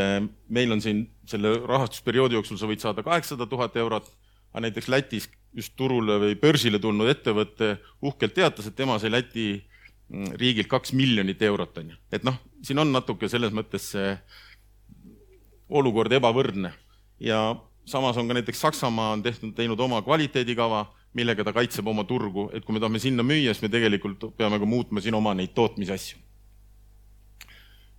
meil 0.53 0.71
on 0.71 0.81
siin 0.81 0.99
selle 1.25 1.55
rahastusperioodi 1.65 2.35
jooksul 2.37 2.59
sa 2.61 2.67
võid 2.69 2.83
saada 2.83 3.01
kaheksasada 3.01 3.47
tuhat 3.49 3.77
eurot, 3.81 4.05
aga 4.53 4.65
näiteks 4.65 4.89
Lätis 4.89 5.29
just 5.55 5.73
turule 5.75 6.19
või 6.21 6.35
börsile 6.39 6.79
tulnud 6.79 7.09
ettevõte 7.09 7.77
uhkelt 8.05 8.35
teatas, 8.37 8.67
et 8.69 8.75
tema 8.77 8.99
sai 8.99 9.11
Läti 9.11 9.47
mm, 10.09 10.35
riigilt 10.41 10.69
kaks 10.69 10.93
miljonit 10.93 11.41
eurot, 11.41 11.77
on 11.81 11.89
ju. 11.93 11.97
et 12.11 12.23
noh, 12.27 12.37
siin 12.61 12.79
on 12.81 12.91
natuke 12.93 13.29
selles 13.29 13.53
mõttes 13.55 13.91
see 13.93 14.13
olukord 15.69 16.13
ebavõrdne. 16.13 16.71
Ja 17.21 17.55
samas 17.85 18.17
on 18.17 18.27
ka 18.27 18.37
näiteks 18.37 18.61
Saksamaa 18.61 19.13
on 19.13 19.23
tehtud, 19.23 19.53
teinud 19.57 19.79
oma 19.79 20.01
kvaliteedikava, 20.01 20.85
millega 21.17 21.43
ta 21.45 21.53
kaitseb 21.53 21.87
oma 21.89 22.05
turgu, 22.09 22.49
et 22.53 22.65
kui 22.65 22.75
me 22.75 22.81
tahame 22.81 23.01
sinna 23.01 23.25
müüa, 23.25 23.53
siis 23.53 23.63
me 23.65 23.71
tegelikult 23.73 24.29
peame 24.37 24.59
ka 24.61 24.67
muutma 24.69 25.01
siin 25.01 25.17
oma 25.17 25.33
neid 25.37 25.55
tootmisasju. 25.57 26.19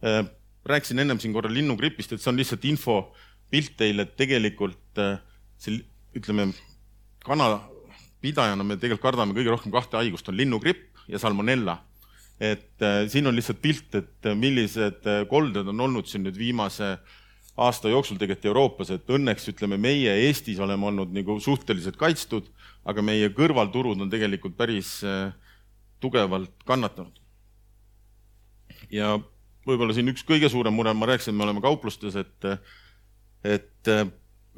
Äh, 0.06 0.22
rääkisin 0.64 1.02
ennem 1.02 1.18
siin 1.20 1.34
korra 1.34 1.50
linnugripist, 1.52 2.14
et 2.14 2.22
see 2.22 2.30
on 2.30 2.38
lihtsalt 2.38 2.64
infopilt 2.70 3.74
teile, 3.78 4.06
et 4.06 4.14
tegelikult 4.18 5.02
äh, 5.02 5.18
see, 5.60 5.82
ütleme, 6.16 6.50
kanapidajana 7.24 8.64
me 8.66 8.76
tegelikult 8.76 9.04
kardame 9.04 9.36
kõige 9.36 9.52
rohkem 9.54 9.74
kahte 9.74 9.98
haigust, 10.00 10.28
on 10.28 10.38
linnugripp 10.38 10.90
ja 11.10 11.20
salmonella. 11.20 11.78
et 12.40 12.80
äh, 12.80 13.04
siin 13.12 13.26
on 13.28 13.36
lihtsalt 13.36 13.58
pilt, 13.60 13.94
et 13.94 14.26
äh, 14.26 14.34
millised 14.34 15.04
äh, 15.04 15.26
kolded 15.28 15.66
on 15.68 15.80
olnud 15.80 16.06
siin 16.08 16.22
nüüd 16.24 16.38
viimase 16.40 16.94
aasta 17.60 17.90
jooksul 17.92 18.16
tegelikult 18.16 18.48
Euroopas, 18.48 18.90
et 18.94 19.10
õnneks 19.12 19.50
ütleme, 19.52 19.76
meie 19.76 20.14
Eestis 20.24 20.58
oleme 20.64 20.88
olnud 20.88 21.12
nagu 21.12 21.36
suhteliselt 21.44 21.98
kaitstud, 22.00 22.48
aga 22.88 23.04
meie 23.04 23.28
kõrvalturud 23.36 24.00
on 24.00 24.08
tegelikult 24.08 24.56
päris 24.56 25.02
tugevalt 26.00 26.64
kannatanud. 26.64 27.20
ja 28.88 29.18
võib-olla 29.68 29.92
siin 29.92 30.08
üks 30.08 30.24
kõige 30.24 30.48
suurem 30.48 30.72
mure, 30.72 30.94
ma 30.96 31.10
rääkisin, 31.10 31.36
me 31.36 31.44
oleme 31.44 31.60
kauplustes, 31.60 32.16
et, 32.16 32.48
et 33.44 33.92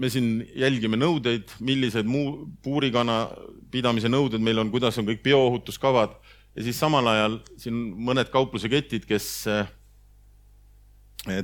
me 0.00 0.08
siin 0.10 0.42
jälgime 0.56 0.96
nõudeid, 0.96 1.50
millised 1.60 2.08
muu 2.08 2.46
puurikana 2.64 3.26
pidamise 3.72 4.08
nõuded 4.08 4.42
meil 4.42 4.62
on, 4.62 4.70
kuidas 4.72 4.98
on 4.98 5.08
kõik 5.08 5.22
bioohutuskavad 5.24 6.14
ja 6.56 6.64
siis 6.64 6.78
samal 6.80 7.06
ajal 7.12 7.38
siin 7.60 7.76
mõned 8.08 8.30
kaupluseketid, 8.32 9.06
kes 9.08 9.28
eh, 9.52 9.66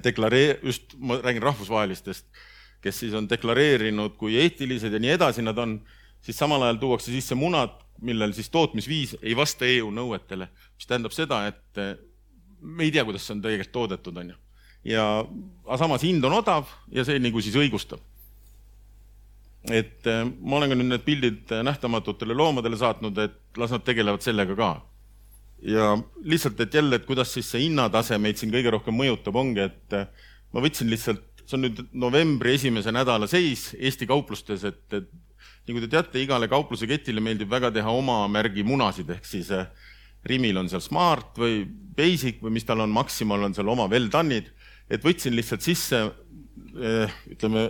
deklaree-, 0.05 0.59
just 0.63 0.97
ma 0.97 1.21
räägin 1.23 1.45
rahvusvahelistest, 1.45 2.27
kes 2.85 3.05
siis 3.05 3.15
on 3.17 3.29
deklareerinud, 3.31 4.17
kui 4.21 4.37
eetilised 4.41 4.93
ja 4.93 5.03
nii 5.03 5.15
edasi 5.17 5.45
nad 5.45 5.59
on, 5.59 5.79
siis 6.25 6.39
samal 6.39 6.65
ajal 6.67 6.81
tuuakse 6.83 7.13
sisse 7.13 7.39
munad, 7.39 7.77
millel 8.05 8.35
siis 8.37 8.51
tootmisviis 8.55 9.17
ei 9.23 9.35
vasta 9.37 9.67
EU 9.67 9.91
nõuetele, 9.95 10.51
mis 10.77 10.87
tähendab 10.87 11.15
seda, 11.15 11.47
et 11.51 11.81
me 12.61 12.87
ei 12.87 12.93
tea, 12.95 13.05
kuidas 13.07 13.27
see 13.27 13.35
on 13.37 13.43
tegelikult 13.43 13.75
toodetud, 13.75 14.21
on 14.23 14.31
ju. 14.35 14.39
ja, 14.93 15.05
aga 15.67 15.79
samas 15.81 16.05
hind 16.07 16.25
on 16.25 16.39
odav 16.39 16.71
ja 16.95 17.05
see 17.07 17.19
nagu 17.23 17.43
siis 17.43 17.59
õigustab. 17.59 18.03
Et 19.67 20.07
äh, 20.07 20.23
ma 20.25 20.59
olen 20.59 20.71
ka 20.71 20.79
nüüd 20.79 20.93
need 20.93 21.05
pildid 21.07 21.53
nähtamatutele 21.67 22.37
loomadele 22.37 22.79
saatnud, 22.79 23.19
et 23.19 23.59
las 23.59 23.75
nad 23.75 23.85
tegelevad 23.85 24.23
sellega 24.25 24.57
ka. 24.59 24.71
ja 25.59 25.97
lihtsalt, 26.23 26.61
et 26.61 26.75
jälle, 26.75 26.97
et 26.97 27.07
kuidas 27.07 27.33
siis 27.35 27.49
see 27.51 27.65
hinnatase 27.65 28.19
meid 28.23 28.39
siin 28.39 28.53
kõige 28.55 28.71
rohkem 28.71 28.95
mõjutab, 28.95 29.37
ongi, 29.37 29.67
et 29.67 29.97
äh, 29.97 30.07
ma 30.55 30.63
võtsin 30.63 30.91
lihtsalt, 30.91 31.25
see 31.43 31.57
on 31.59 31.67
nüüd 31.67 31.81
novembri 31.99 32.55
esimese 32.55 32.93
nädala 32.95 33.27
seis 33.27 33.73
Eesti 33.75 34.07
kauplustes, 34.07 34.63
et, 34.69 34.85
et 34.95 35.11
nagu 35.69 35.83
te 35.83 35.91
teate, 35.91 36.23
igale 36.23 36.47
kaupluseketile 36.49 37.21
meeldib 37.25 37.51
väga 37.51 37.73
teha 37.75 37.91
oma 37.91 38.21
märgi 38.31 38.63
munasid, 38.65 39.11
ehk 39.11 39.27
siis 39.27 39.51
äh, 39.51 39.67
Rimil 40.29 40.59
on 40.61 40.71
seal 40.71 40.83
Smart 40.85 41.37
või 41.39 41.65
Basic 41.67 42.39
või 42.43 42.55
mis 42.55 42.67
tal 42.67 42.85
on, 42.85 42.95
Maximal 42.95 43.43
on 43.49 43.55
seal 43.57 43.69
oma 43.71 43.89
well 43.91 44.07
done'id, 44.13 44.53
et 44.91 45.03
võtsin 45.05 45.35
lihtsalt 45.35 45.65
sisse 45.67 46.07
ütleme, 46.79 47.69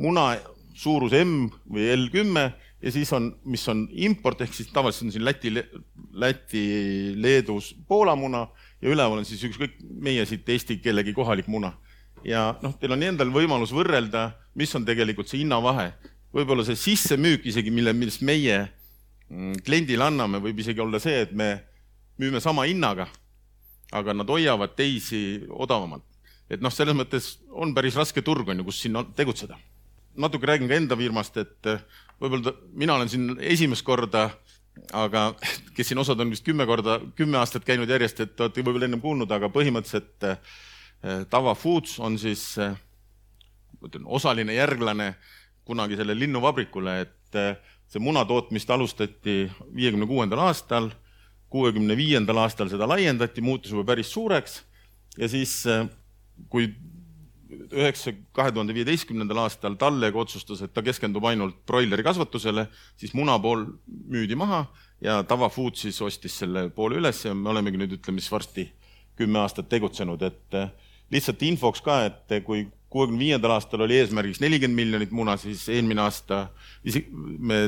muna 0.00 0.30
suurus 0.78 1.14
M 1.18 1.48
või 1.66 1.88
L 1.94 2.08
kümme 2.12 2.52
ja 2.82 2.92
siis 2.94 3.10
on, 3.12 3.32
mis 3.48 3.64
on 3.70 3.86
import, 3.90 4.40
ehk 4.44 4.54
siis 4.54 4.70
tavaliselt 4.72 5.08
on 5.08 5.14
siin 5.16 5.24
Läti, 5.26 5.52
Läti, 6.14 6.64
Leedus 7.18 7.72
Poola 7.88 8.14
muna 8.16 8.46
ja 8.82 8.90
üleval 8.92 9.20
on 9.20 9.26
siis 9.26 9.42
ükskõik 9.48 9.78
meie 9.82 10.26
siit 10.28 10.48
Eesti 10.48 10.78
kellegi 10.82 11.14
kohalik 11.16 11.48
muna. 11.50 11.72
ja 12.24 12.52
noh, 12.62 12.74
teil 12.78 12.94
on 12.94 13.02
endal 13.02 13.30
võimalus 13.34 13.72
võrrelda, 13.74 14.32
mis 14.58 14.74
on 14.74 14.86
tegelikult 14.86 15.30
see 15.30 15.42
hinnavahe. 15.42 15.92
võib-olla 16.34 16.64
see 16.66 16.76
sissemüük 16.76 17.46
isegi, 17.46 17.70
mille, 17.70 17.92
millest 17.92 18.22
meie 18.22 18.68
mm, 19.28 19.62
kliendile 19.66 20.04
anname, 20.04 20.38
võib 20.38 20.58
isegi 20.58 20.80
olla 20.80 21.00
see, 21.02 21.22
et 21.26 21.32
me 21.32 21.64
müüme 22.18 22.40
sama 22.40 22.66
hinnaga, 22.66 23.08
aga 23.92 24.14
nad 24.14 24.28
hoiavad 24.28 24.74
teisi 24.76 25.42
odavamalt. 25.50 26.04
et 26.50 26.62
noh, 26.62 26.72
selles 26.72 26.94
mõttes 26.94 27.38
on 27.50 27.74
päris 27.74 27.96
raske 27.96 28.22
turg, 28.22 28.48
on 28.48 28.62
ju, 28.62 28.64
kus 28.70 28.82
siin 28.82 28.96
tegutseda. 29.16 29.58
Natuke 30.18 30.46
räägin 30.46 30.68
ka 30.68 30.76
enda 30.76 30.96
firmast, 30.98 31.36
et 31.40 31.70
eh, 31.70 31.82
võib-olla 32.20 32.54
mina 32.76 32.96
olen 32.98 33.10
siin 33.10 33.32
esimest 33.40 33.86
korda, 33.86 34.28
aga 34.96 35.30
kes 35.76 35.90
siin 35.90 36.02
osad 36.02 36.20
on 36.20 36.32
vist 36.34 36.46
kümme 36.46 36.66
korda, 36.68 36.98
kümme 37.18 37.40
aastat 37.40 37.66
käinud 37.66 37.90
järjest, 37.90 38.24
et 38.24 38.40
olete 38.40 38.62
võib-olla 38.62 38.88
ennem 38.88 39.02
kuulnud, 39.04 39.32
aga 39.32 39.50
põhimõtteliselt 39.54 40.28
eh, 40.28 40.38
Tava 41.30 41.54
Foods 41.54 41.98
on 42.02 42.18
siis, 42.18 42.50
eh, 42.62 42.74
ma 43.78 43.90
ütlen, 43.90 44.06
osaline 44.18 44.56
järglane 44.56 45.12
kunagi 45.68 45.98
sellele 45.98 46.24
linnuvabrikule, 46.24 47.00
et 47.04 47.38
see 47.88 48.00
munatootmist 48.00 48.70
alustati 48.72 49.42
viiekümne 49.76 50.06
kuuendal 50.08 50.40
aastal 50.46 50.88
kuuekümne 51.52 51.96
viiendal 51.96 52.40
aastal 52.42 52.68
seda 52.72 52.88
laiendati, 52.88 53.44
muutus 53.44 53.72
juba 53.72 53.84
päris 53.88 54.10
suureks 54.12 54.62
ja 55.18 55.28
siis, 55.28 55.62
kui 56.52 56.68
üheksa, 57.48 58.12
kahe 58.36 58.52
tuhande 58.52 58.74
viieteistkümnendal 58.76 59.42
aastal 59.44 59.76
Talleg 59.80 60.16
otsustas, 60.16 60.62
et 60.64 60.72
ta 60.74 60.82
keskendub 60.84 61.24
ainult 61.28 61.60
broileri 61.66 62.04
kasvatusele, 62.04 62.66
siis 63.00 63.14
muna 63.16 63.38
pool 63.42 63.64
müüdi 63.86 64.36
maha 64.38 64.66
ja 65.04 65.22
Tava 65.28 65.48
Food 65.52 65.78
siis 65.80 66.00
ostis 66.04 66.38
selle 66.42 66.68
poole 66.74 67.00
üles 67.00 67.24
ja 67.24 67.34
me 67.34 67.50
olemegi 67.52 67.80
nüüd 67.80 67.96
ütleme 67.98 68.22
siis 68.22 68.32
varsti 68.32 68.66
kümme 69.18 69.40
aastat 69.42 69.68
tegutsenud, 69.68 70.22
et 70.22 70.58
äh, 70.58 70.72
lihtsalt 71.10 71.42
infoks 71.42 71.82
ka, 71.84 72.02
et 72.06 72.38
kui 72.46 72.66
kuuekümne 72.92 73.20
viiendal 73.20 73.56
aastal 73.56 73.84
oli 73.84 73.98
eesmärgiks 73.98 74.40
nelikümmend 74.44 74.78
miljonit 74.78 75.14
muna, 75.14 75.36
siis 75.40 75.66
eelmine 75.72 76.04
aasta 76.04 76.46
me 77.18 77.64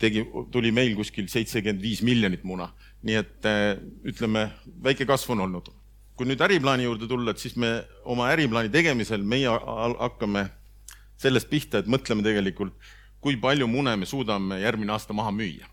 tegi, 0.00 0.24
tuli 0.52 0.72
meil 0.74 0.94
kuskil 0.96 1.28
seitsekümmend 1.30 1.82
viis 1.82 2.02
miljonit 2.06 2.44
muna. 2.44 2.70
nii 3.06 3.14
et 3.14 3.46
äh, 3.46 3.76
ütleme, 4.08 4.48
väike 4.82 5.06
kasv 5.06 5.36
on 5.36 5.44
olnud 5.44 5.68
kui 6.16 6.28
nüüd 6.28 6.40
äriplaani 6.40 6.86
juurde 6.86 7.08
tulla, 7.08 7.32
et 7.32 7.42
siis 7.42 7.56
me 7.60 7.70
oma 8.08 8.30
äriplaani 8.32 8.72
tegemisel 8.72 9.24
meie 9.24 9.52
hakkame 9.52 10.46
sellest 11.20 11.50
pihta, 11.50 11.80
et 11.80 11.88
mõtleme 11.90 12.24
tegelikult, 12.24 12.74
kui 13.20 13.36
palju 13.40 13.68
mune 13.68 13.94
me 14.00 14.08
suudame 14.08 14.60
järgmine 14.62 14.94
aasta 14.94 15.16
maha 15.16 15.32
müüa. 15.34 15.68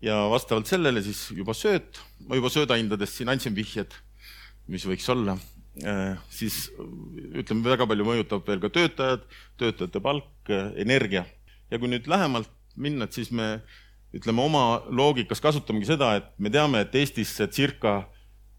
ja 0.00 0.14
vastavalt 0.32 0.64
sellele 0.64 1.02
siis 1.04 1.26
juba 1.36 1.52
sööt, 1.52 1.98
ma 2.24 2.38
juba 2.38 2.48
söödahindadest 2.48 3.18
siin 3.18 3.28
andsin 3.28 3.52
vihjed, 3.52 3.92
mis 4.66 4.86
võiks 4.88 5.08
olla, 5.12 5.34
äh, 5.84 6.16
siis 6.32 6.70
ütleme, 7.36 7.66
väga 7.68 7.84
palju 7.86 8.06
mõjutab 8.08 8.48
veel 8.48 8.62
ka 8.62 8.70
töötajad, 8.72 9.26
töötajate 9.60 10.00
palk, 10.00 10.48
energia. 10.76 11.26
ja 11.70 11.78
kui 11.78 11.92
nüüd 11.92 12.08
lähemalt 12.08 12.48
minna, 12.76 13.04
et 13.04 13.12
siis 13.12 13.30
me 13.30 13.60
ütleme 14.16 14.42
oma 14.42 14.82
loogikas 14.88 15.40
kasutamegi 15.40 15.92
seda, 15.92 16.14
et 16.16 16.32
me 16.38 16.50
teame, 16.50 16.80
et 16.80 16.94
Eestisse 16.94 17.46
circa 17.52 18.08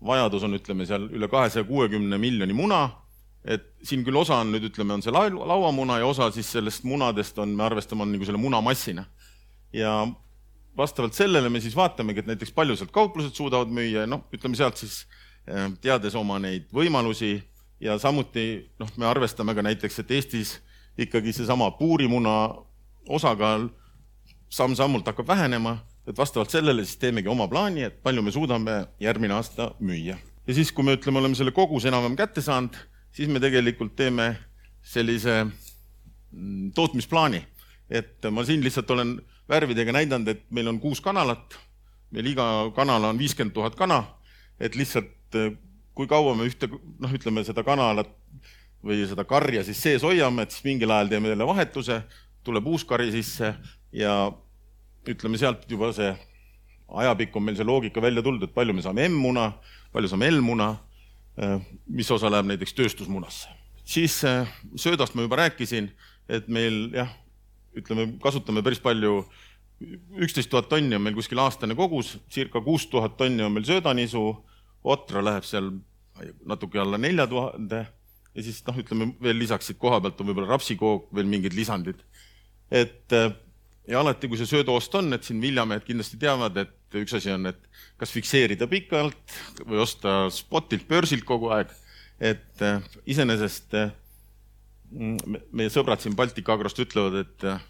vajadus 0.06 0.44
on, 0.48 0.58
ütleme 0.58 0.86
seal 0.90 1.08
üle 1.14 1.30
kahesaja 1.30 1.66
kuuekümne 1.68 2.18
miljoni 2.22 2.56
muna, 2.58 2.82
et 3.46 3.68
siin 3.86 4.06
küll 4.06 4.18
osa 4.22 4.40
on 4.42 4.52
nüüd, 4.54 4.66
ütleme, 4.70 4.96
on 4.98 5.04
see 5.06 5.14
lauamuna 5.14 6.00
ja 6.02 6.10
osa 6.10 6.30
siis 6.34 6.50
sellest 6.54 6.86
munadest 6.86 7.38
on, 7.42 7.54
me 7.58 7.66
arvestame, 7.66 8.06
on 8.06 8.14
nagu 8.14 8.28
selle 8.28 8.42
munamassina. 8.42 9.06
ja 9.74 10.08
vastavalt 10.78 11.14
sellele 11.14 11.50
me 11.50 11.60
siis 11.62 11.76
vaatamegi, 11.76 12.20
et 12.20 12.28
näiteks 12.28 12.52
palju 12.52 12.76
sealt 12.76 12.92
kauplused 12.92 13.36
suudavad 13.36 13.72
müüa 13.72 14.06
ja 14.06 14.10
noh, 14.10 14.26
ütleme 14.34 14.56
sealt 14.56 14.80
siis 14.80 15.06
eh, 15.48 15.70
teades 15.82 16.16
oma 16.16 16.40
neid 16.40 16.68
võimalusi 16.74 17.38
ja 17.80 17.98
samuti 18.00 18.72
noh, 18.80 18.92
me 18.98 19.08
arvestame 19.08 19.56
ka 19.56 19.64
näiteks, 19.66 20.00
et 20.04 20.12
Eestis 20.12 20.58
ikkagi 21.00 21.34
seesama 21.34 21.72
puurimuna 21.80 22.36
osakaal 23.10 23.70
samm-sammult 24.52 25.08
hakkab 25.08 25.28
vähenema 25.28 25.78
et 26.08 26.18
vastavalt 26.18 26.54
sellele 26.54 26.86
siis 26.86 27.00
teemegi 27.02 27.30
oma 27.30 27.48
plaani, 27.48 27.86
et 27.88 28.00
palju 28.04 28.24
me 28.26 28.34
suudame 28.34 28.78
järgmine 29.00 29.36
aasta 29.38 29.72
müüa. 29.80 30.18
ja 30.48 30.54
siis, 30.54 30.72
kui 30.72 30.86
me 30.86 30.96
ütleme, 30.98 31.20
oleme 31.20 31.36
selle 31.36 31.52
koguse 31.52 31.92
enam-vähem 31.92 32.18
kätte 32.18 32.42
saanud, 32.42 32.78
siis 33.12 33.30
me 33.30 33.40
tegelikult 33.40 33.96
teeme 33.96 34.36
sellise 34.82 35.44
mm, 35.46 36.72
tootmisplaani. 36.76 37.46
et 37.90 38.24
ma 38.32 38.46
siin 38.46 38.64
lihtsalt 38.64 38.92
olen 38.92 39.20
värvidega 39.50 39.92
näidanud, 39.92 40.28
et 40.28 40.46
meil 40.50 40.68
on 40.68 40.80
kuus 40.80 41.02
kanalat, 41.02 41.58
meil 42.12 42.26
iga 42.26 42.72
kanal 42.76 43.04
on 43.10 43.20
viiskümmend 43.20 43.54
tuhat 43.54 43.76
kana, 43.76 44.04
et 44.60 44.76
lihtsalt 44.76 45.38
kui 45.94 46.08
kaua 46.08 46.36
me 46.38 46.48
ühte, 46.48 46.70
noh, 46.72 47.14
ütleme 47.14 47.44
seda 47.46 47.64
kanalat 47.68 48.12
või 48.86 49.04
seda 49.10 49.26
karja 49.28 49.64
siis 49.68 49.82
sees 49.84 50.06
hoiame, 50.06 50.46
et 50.46 50.56
siis 50.56 50.66
mingil 50.66 50.92
ajal 50.92 51.12
teeme 51.12 51.32
jälle 51.34 51.48
vahetuse, 51.48 52.02
tuleb 52.46 52.68
uus 52.72 52.86
kari 52.88 53.12
sisse 53.14 53.54
ja 53.94 54.16
ütleme 55.10 55.40
sealt 55.42 55.66
juba 55.70 55.92
see 55.96 56.12
ajapikku 57.02 57.40
on 57.40 57.48
meil 57.48 57.58
see 57.58 57.68
loogika 57.68 58.02
välja 58.04 58.24
tulnud, 58.24 58.44
et 58.44 58.54
palju 58.56 58.76
me 58.76 58.84
saame 58.84 59.08
M-muna, 59.10 59.52
palju 59.94 60.12
saame 60.12 60.30
L-muna, 60.32 60.72
äh, 61.42 61.58
mis 61.88 62.12
osa 62.12 62.32
läheb 62.32 62.50
näiteks 62.52 62.76
tööstusmunasse. 62.78 63.50
siis 63.84 64.24
äh, 64.24 64.48
söödast 64.76 65.16
ma 65.16 65.26
juba 65.26 65.40
rääkisin, 65.42 65.90
et 66.30 66.48
meil 66.48 66.92
jah, 66.96 67.10
ütleme, 67.76 68.20
kasutame 68.22 68.64
päris 68.64 68.80
palju, 68.80 69.26
üksteist 70.22 70.52
tuhat 70.52 70.70
tonni 70.70 70.96
on 70.96 71.02
meil 71.02 71.16
kuskil 71.16 71.40
aastane 71.42 71.76
kogus, 71.76 72.18
circa 72.30 72.62
kuus 72.62 72.86
tuhat 72.88 73.18
tonni 73.18 73.44
on 73.44 73.56
meil 73.56 73.66
söödanisu, 73.66 74.36
otra 74.84 75.24
läheb 75.24 75.48
seal 75.48 75.72
natuke 76.46 76.80
alla 76.80 76.98
nelja 76.98 77.26
tuhande 77.28 77.86
ja 78.36 78.44
siis 78.44 78.62
noh, 78.68 78.78
ütleme 78.78 79.12
veel 79.22 79.40
lisaks 79.42 79.72
siit 79.72 79.80
koha 79.82 80.00
pealt 80.02 80.20
on 80.22 80.30
võib-olla 80.30 80.54
rapsikook, 80.54 81.10
veel 81.16 81.28
mingid 81.30 81.56
lisandid. 81.58 82.04
et 82.72 83.14
äh, 83.14 83.32
ja 83.88 84.00
alati, 84.02 84.30
kui 84.30 84.40
see 84.40 84.50
söödoost 84.50 84.94
on, 85.00 85.14
et 85.16 85.26
siin 85.26 85.42
viljamehed 85.42 85.86
kindlasti 85.86 86.20
teavad, 86.22 86.58
et 86.62 87.00
üks 87.02 87.16
asi 87.18 87.32
on, 87.34 87.50
et 87.50 87.60
kas 88.00 88.14
fikseerida 88.14 88.68
pikalt 88.70 89.38
või 89.66 89.82
osta 89.84 90.26
spotilt, 90.34 90.88
börsilt 90.90 91.26
kogu 91.28 91.52
aeg. 91.56 91.72
et 92.22 92.62
äh, 92.62 92.84
iseenesest 93.10 93.74
äh, 93.74 93.90
meie 94.92 95.72
sõbrad 95.74 96.04
siin 96.04 96.16
Baltic 96.16 96.50
Agrost 96.50 96.78
ütlevad, 96.80 97.16
et 97.24 97.46
äh, 97.50 97.64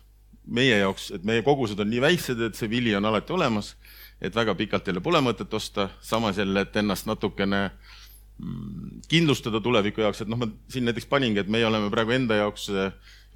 meie 0.46 0.82
jaoks, 0.82 1.12
et 1.16 1.24
meie 1.24 1.44
kogused 1.46 1.80
on 1.80 1.88
nii 1.90 2.02
väiksed, 2.04 2.42
et 2.42 2.60
see 2.60 2.70
vili 2.70 2.96
on 2.96 3.06
alati 3.06 3.32
olemas, 3.32 3.76
et 4.22 4.36
väga 4.36 4.56
pikalt 4.60 4.88
jälle 4.88 5.02
pole 5.02 5.22
mõtet 5.24 5.54
osta, 5.54 5.90
samas 6.02 6.38
jälle, 6.38 6.66
et 6.66 6.76
ennast 6.76 7.08
natukene 7.08 7.70
mm, 7.70 9.08
kindlustada 9.08 9.62
tuleviku 9.64 10.04
jaoks, 10.04 10.26
et 10.26 10.28
noh, 10.28 10.42
ma 10.44 10.52
siin 10.68 10.90
näiteks 10.90 11.08
paningi, 11.08 11.40
et 11.40 11.48
meie 11.48 11.66
oleme 11.66 11.90
praegu 11.94 12.18
enda 12.18 12.42
jaoks 12.44 12.68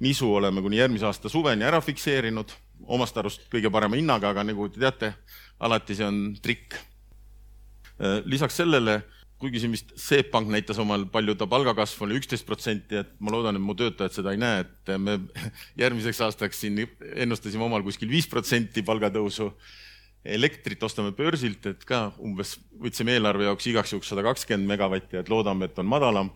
nisu 0.00 0.28
oleme 0.34 0.60
kuni 0.60 0.76
järgmise 0.76 1.06
aasta 1.08 1.32
suveni 1.32 1.64
ära 1.64 1.80
fikseerinud 1.80 2.52
omast 2.84 3.16
arust 3.16 3.46
kõige 3.52 3.70
parema 3.72 3.98
hinnaga, 3.98 4.30
aga 4.30 4.44
nagu 4.46 4.68
te 4.70 4.80
teate, 4.82 5.12
alati 5.62 5.96
see 5.98 6.06
on 6.06 6.20
trikk. 6.42 6.76
Äh, 7.96 8.20
lisaks 8.28 8.58
sellele, 8.60 9.00
kuigi 9.40 9.60
siin 9.60 9.74
vist 9.74 9.92
Seep 10.00 10.30
Pank 10.32 10.48
näitas 10.52 10.78
omal, 10.80 11.06
palju 11.12 11.36
ta 11.36 11.48
palgakasv 11.50 12.04
oli 12.06 12.18
üksteist 12.20 12.46
protsenti, 12.48 13.00
et 13.02 13.16
ma 13.20 13.32
loodan, 13.34 13.58
et 13.58 13.64
mu 13.64 13.76
töötajad 13.76 14.14
seda 14.18 14.32
ei 14.32 14.40
näe, 14.40 14.64
et 14.64 14.94
me 15.00 15.18
järgmiseks 15.82 16.22
aastaks 16.28 16.62
siin 16.64 16.84
ennustasime 17.14 17.66
omal 17.66 17.84
kuskil 17.86 18.12
viis 18.12 18.28
protsenti 18.30 18.84
palgatõusu. 18.86 19.52
elektrit 20.26 20.82
ostame 20.82 21.12
börsilt, 21.14 21.66
et 21.70 21.84
ka 21.86 22.08
umbes 22.18 22.56
võtsime 22.82 23.12
eelarve 23.14 23.44
jaoks 23.46 23.66
igaks 23.70 23.92
juhuks 23.92 24.08
sada 24.10 24.24
kakskümmend 24.26 24.66
megavatti, 24.66 25.20
et 25.20 25.28
loodame, 25.30 25.68
et 25.68 25.78
on 25.78 25.86
madalam. 25.86 26.30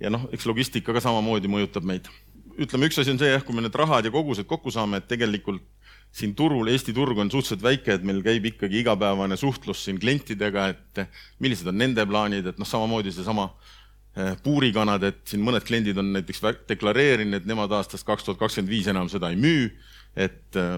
ja 0.00 0.10
noh, 0.10 0.28
eks 0.32 0.46
logistika 0.46 0.92
ka 0.92 1.00
samamoodi 1.00 1.48
mõjutab 1.48 1.84
meid 1.86 2.06
ütleme, 2.58 2.88
üks 2.88 2.98
asi 3.00 3.12
on 3.12 3.20
see 3.20 3.30
jah, 3.30 3.42
kui 3.44 3.54
me 3.56 3.64
need 3.64 3.76
rahad 3.76 4.04
ja 4.04 4.12
kogused 4.12 4.46
kokku 4.48 4.70
saame, 4.70 5.00
et 5.00 5.08
tegelikult 5.08 5.64
siin 6.12 6.34
turul, 6.36 6.68
Eesti 6.68 6.92
turg 6.96 7.18
on 7.18 7.30
suhteliselt 7.32 7.62
väike, 7.64 7.96
et 7.96 8.02
meil 8.04 8.20
käib 8.24 8.44
ikkagi 8.52 8.82
igapäevane 8.82 9.38
suhtlus 9.40 9.84
siin 9.86 10.00
klientidega, 10.00 10.66
et 10.74 11.04
millised 11.42 11.68
on 11.72 11.78
nende 11.80 12.04
plaanid, 12.08 12.50
et 12.50 12.58
noh, 12.60 12.68
samamoodi 12.68 13.14
seesama 13.14 13.48
eh, 14.16 14.34
puurikanad, 14.44 15.06
et 15.08 15.22
siin 15.28 15.44
mõned 15.44 15.64
kliendid 15.64 15.98
on 16.00 16.12
näiteks 16.18 16.44
deklareerinud, 16.68 17.40
et 17.40 17.48
nemad 17.48 17.72
aastast 17.78 18.06
kaks 18.08 18.28
tuhat 18.28 18.42
kakskümmend 18.42 18.72
viis 18.72 18.90
enam 18.92 19.08
seda 19.12 19.32
ei 19.32 19.40
müü. 19.40 19.70
et 20.12 20.60
eh, 20.60 20.76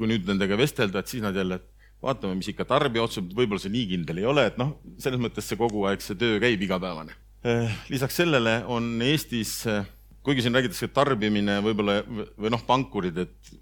kui 0.00 0.08
nüüd 0.08 0.24
nendega 0.24 0.56
vestelda, 0.56 1.02
et 1.02 1.12
siis 1.12 1.20
nad 1.20 1.36
jälle, 1.36 1.60
et 1.60 1.88
vaatame, 2.00 2.38
mis 2.38 2.48
ikka 2.48 2.64
tarbija 2.64 3.04
otsub, 3.04 3.34
võib-olla 3.36 3.60
see 3.60 3.74
nii 3.74 3.90
kindel 3.90 4.22
ei 4.22 4.28
ole, 4.30 4.46
et 4.48 4.56
noh, 4.56 4.78
selles 4.96 5.20
mõttes 5.20 5.44
see 5.44 5.60
kogu 5.60 5.84
aeg 5.90 6.00
see 6.00 6.16
töö 6.16 6.38
käib 6.40 6.64
igapäevane. 6.64 7.12
Eh, 7.44 7.76
lisaks 7.92 8.16
sellele 8.22 8.62
on 8.72 8.88
Eestis, 9.04 9.58
kuigi 10.24 10.40
siin 10.40 10.56
räägitakse, 10.56 10.88
et 10.88 10.96
tarbimine 10.96 11.60
võib-olla 11.64 12.00
või 12.08 12.56
noh, 12.56 12.64
pankurid, 12.64 13.20
et 13.20 13.52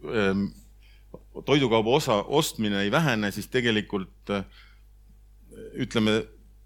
toidukauba 1.44 1.90
osa 1.90 2.22
ostmine 2.22 2.82
ei 2.82 2.90
vähene, 2.90 3.30
siis 3.32 3.48
tegelikult 3.48 4.32
ütleme, 5.78 6.20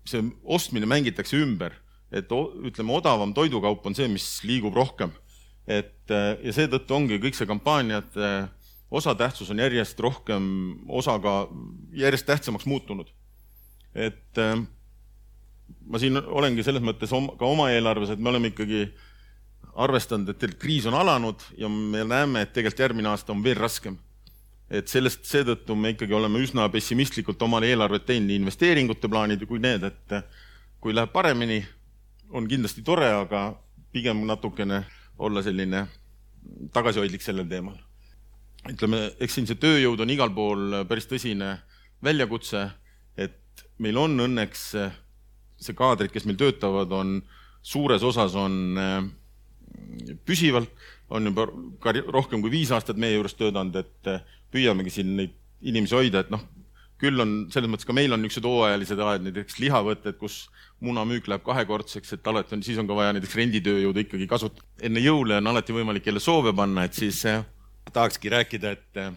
see 0.09 0.24
ostmine 0.45 0.88
mängitakse 0.88 1.38
ümber, 1.40 1.76
et 2.12 2.30
ütleme, 2.32 2.93
odavam 2.93 3.34
toidukaup 3.34 3.86
on 3.86 3.97
see, 3.97 4.09
mis 4.11 4.26
liigub 4.47 4.76
rohkem. 4.76 5.12
et 5.66 6.11
ja 6.11 6.53
seetõttu 6.53 6.95
ongi 6.97 7.20
kõik 7.22 7.36
see 7.38 7.47
kampaaniate 7.47 8.30
osatähtsus 8.90 9.51
on 9.55 9.61
järjest 9.62 10.01
rohkem 10.03 10.43
osaga, 10.88 11.47
järjest 11.95 12.26
tähtsamaks 12.26 12.66
muutunud. 12.66 13.09
et 13.95 14.43
ma 15.86 15.99
siin 15.99 16.18
olengi 16.18 16.64
selles 16.66 16.82
mõttes 16.82 17.12
om, 17.14 17.30
ka 17.38 17.47
oma 17.47 17.70
eelarves, 17.70 18.11
et 18.11 18.18
me 18.18 18.32
oleme 18.32 18.51
ikkagi 18.53 18.88
arvestanud, 19.72 20.28
et 20.28 20.59
kriis 20.59 20.86
on 20.90 20.95
alanud 20.99 21.40
ja 21.57 21.68
me 21.68 22.05
näeme, 22.05 22.43
et 22.43 22.53
tegelikult 22.53 22.80
järgmine 22.80 23.09
aasta 23.09 23.32
on 23.32 23.45
veel 23.45 23.61
raskem 23.61 23.97
et 24.72 24.88
sellest, 24.88 25.26
seetõttu 25.28 25.76
me 25.76 25.92
ikkagi 25.92 26.14
oleme 26.16 26.40
üsna 26.40 26.64
pessimistlikult 26.72 27.42
omale 27.44 27.68
eelarvet 27.72 28.06
teinud, 28.08 28.30
nii 28.30 28.40
investeeringute 28.40 29.10
plaanid 29.12 29.44
kui 29.48 29.60
need, 29.60 29.84
et 29.84 30.16
kui 30.82 30.94
läheb 30.96 31.12
paremini, 31.12 31.60
on 32.32 32.48
kindlasti 32.48 32.84
tore, 32.86 33.10
aga 33.12 33.50
pigem 33.92 34.24
natukene 34.26 34.80
olla 35.20 35.42
selline 35.44 35.84
tagasihoidlik 36.72 37.22
sellel 37.22 37.48
teemal. 37.48 37.76
ütleme, 38.70 39.10
eks 39.20 39.34
siin 39.34 39.46
see 39.46 39.58
tööjõud 39.58 40.00
on 40.00 40.10
igal 40.14 40.30
pool 40.34 40.84
päris 40.88 41.08
tõsine 41.10 41.56
väljakutse, 42.02 42.68
et 43.18 43.64
meil 43.82 43.98
on 43.98 44.14
õnneks 44.24 44.62
see 45.62 45.74
kaadrid, 45.76 46.12
kes 46.14 46.24
meil 46.26 46.38
töötavad, 46.38 46.92
on 46.94 47.18
suures 47.62 48.02
osas 48.02 48.34
on 48.38 48.78
püsivalt, 50.26 50.70
on 51.12 51.28
juba 51.28 51.46
ka 51.84 51.92
rohkem 52.08 52.40
kui 52.42 52.52
viis 52.52 52.72
aastat 52.72 52.98
meie 53.00 53.18
juures 53.18 53.36
töötanud, 53.36 53.76
et 53.76 54.10
püüamegi 54.52 54.92
siin 54.94 55.14
neid 55.18 55.36
inimesi 55.62 55.96
hoida, 55.96 56.22
et 56.24 56.32
noh, 56.32 56.42
küll 57.02 57.22
on 57.22 57.32
selles 57.50 57.70
mõttes 57.70 57.86
ka 57.88 57.94
meil 57.96 58.14
on 58.14 58.22
niisugused 58.22 58.46
hooajalised 58.46 59.00
ajad, 59.02 59.24
näiteks 59.26 59.58
lihavõtted, 59.62 60.16
kus 60.20 60.44
munamüük 60.82 61.26
läheb 61.30 61.42
kahekordseks, 61.46 62.14
et 62.16 62.30
alati 62.30 62.56
on, 62.56 62.62
siis 62.66 62.78
on 62.78 62.88
ka 62.90 62.96
vaja 62.98 63.16
näiteks 63.16 63.34
renditööjõudu 63.38 64.04
ikkagi 64.04 64.28
kasutada. 64.30 64.66
enne 64.86 65.02
jõule 65.02 65.38
on 65.40 65.50
alati 65.50 65.74
võimalik 65.74 66.06
jälle 66.06 66.22
soove 66.22 66.54
panna, 66.54 66.86
et 66.86 66.98
siis 66.98 67.24
eh, 67.26 67.42
tahakski 67.92 68.30
rääkida, 68.34 68.74
et 68.76 69.02
eh, 69.02 69.12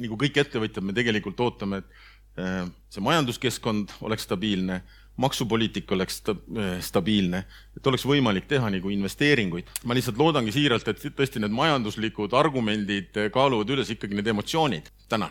nagu 0.00 0.18
kõik 0.20 0.40
ettevõtjad, 0.44 0.84
me 0.84 0.96
tegelikult 0.96 1.40
ootame, 1.44 1.82
et 1.82 2.40
eh, 2.40 2.60
see 2.92 3.04
majanduskeskkond 3.04 3.96
oleks 4.08 4.24
stabiilne, 4.28 4.80
maksupoliitika 5.16 5.94
oleks 5.94 6.16
sta, 6.16 6.34
eh, 6.56 6.80
stabiilne, 6.82 7.44
et 7.76 7.86
oleks 7.86 8.06
võimalik 8.06 8.48
teha 8.50 8.70
nagu 8.70 8.90
investeeringuid. 8.90 9.64
ma 9.84 9.94
lihtsalt 9.94 10.18
loodangi 10.18 10.52
siiralt, 10.52 10.88
et 10.88 10.98
tõesti 10.98 11.40
need 11.40 11.54
majanduslikud 11.54 12.32
argumendid 12.32 13.16
eh, 13.16 13.30
kaaluvad 13.30 13.70
üles 13.70 13.90
ikkagi 13.90 14.14
need 14.14 14.26
emotsioonid. 14.26 14.90
tänan 15.08 15.30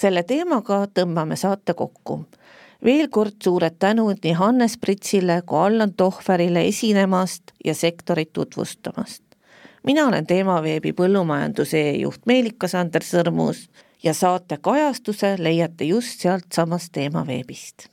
selle 0.00 0.22
teemaga 0.22 0.84
tõmbame 0.94 1.36
saate 1.36 1.74
kokku. 1.74 2.24
veel 2.84 3.08
kord 3.12 3.36
suured 3.44 3.76
tänud 3.78 4.22
nii 4.24 4.32
Hannes 4.38 4.78
Pritsile 4.80 5.42
kui 5.46 5.58
Allan 5.58 5.92
Tohverile 5.92 6.64
esinemast 6.68 7.52
ja 7.64 7.74
sektorit 7.74 8.32
tutvustamast. 8.32 9.22
mina 9.84 10.06
olen 10.06 10.26
Teemaveebi 10.26 10.92
põllumajanduse 10.92 11.82
juht 12.00 12.26
Meelika-Sander 12.26 13.04
Sõrmus 13.04 13.68
ja 14.02 14.14
saate 14.14 14.56
kajastuse 14.56 15.34
leiate 15.38 15.84
just 15.84 16.20
sealtsamast 16.20 16.92
Teemaveebist 16.92 17.88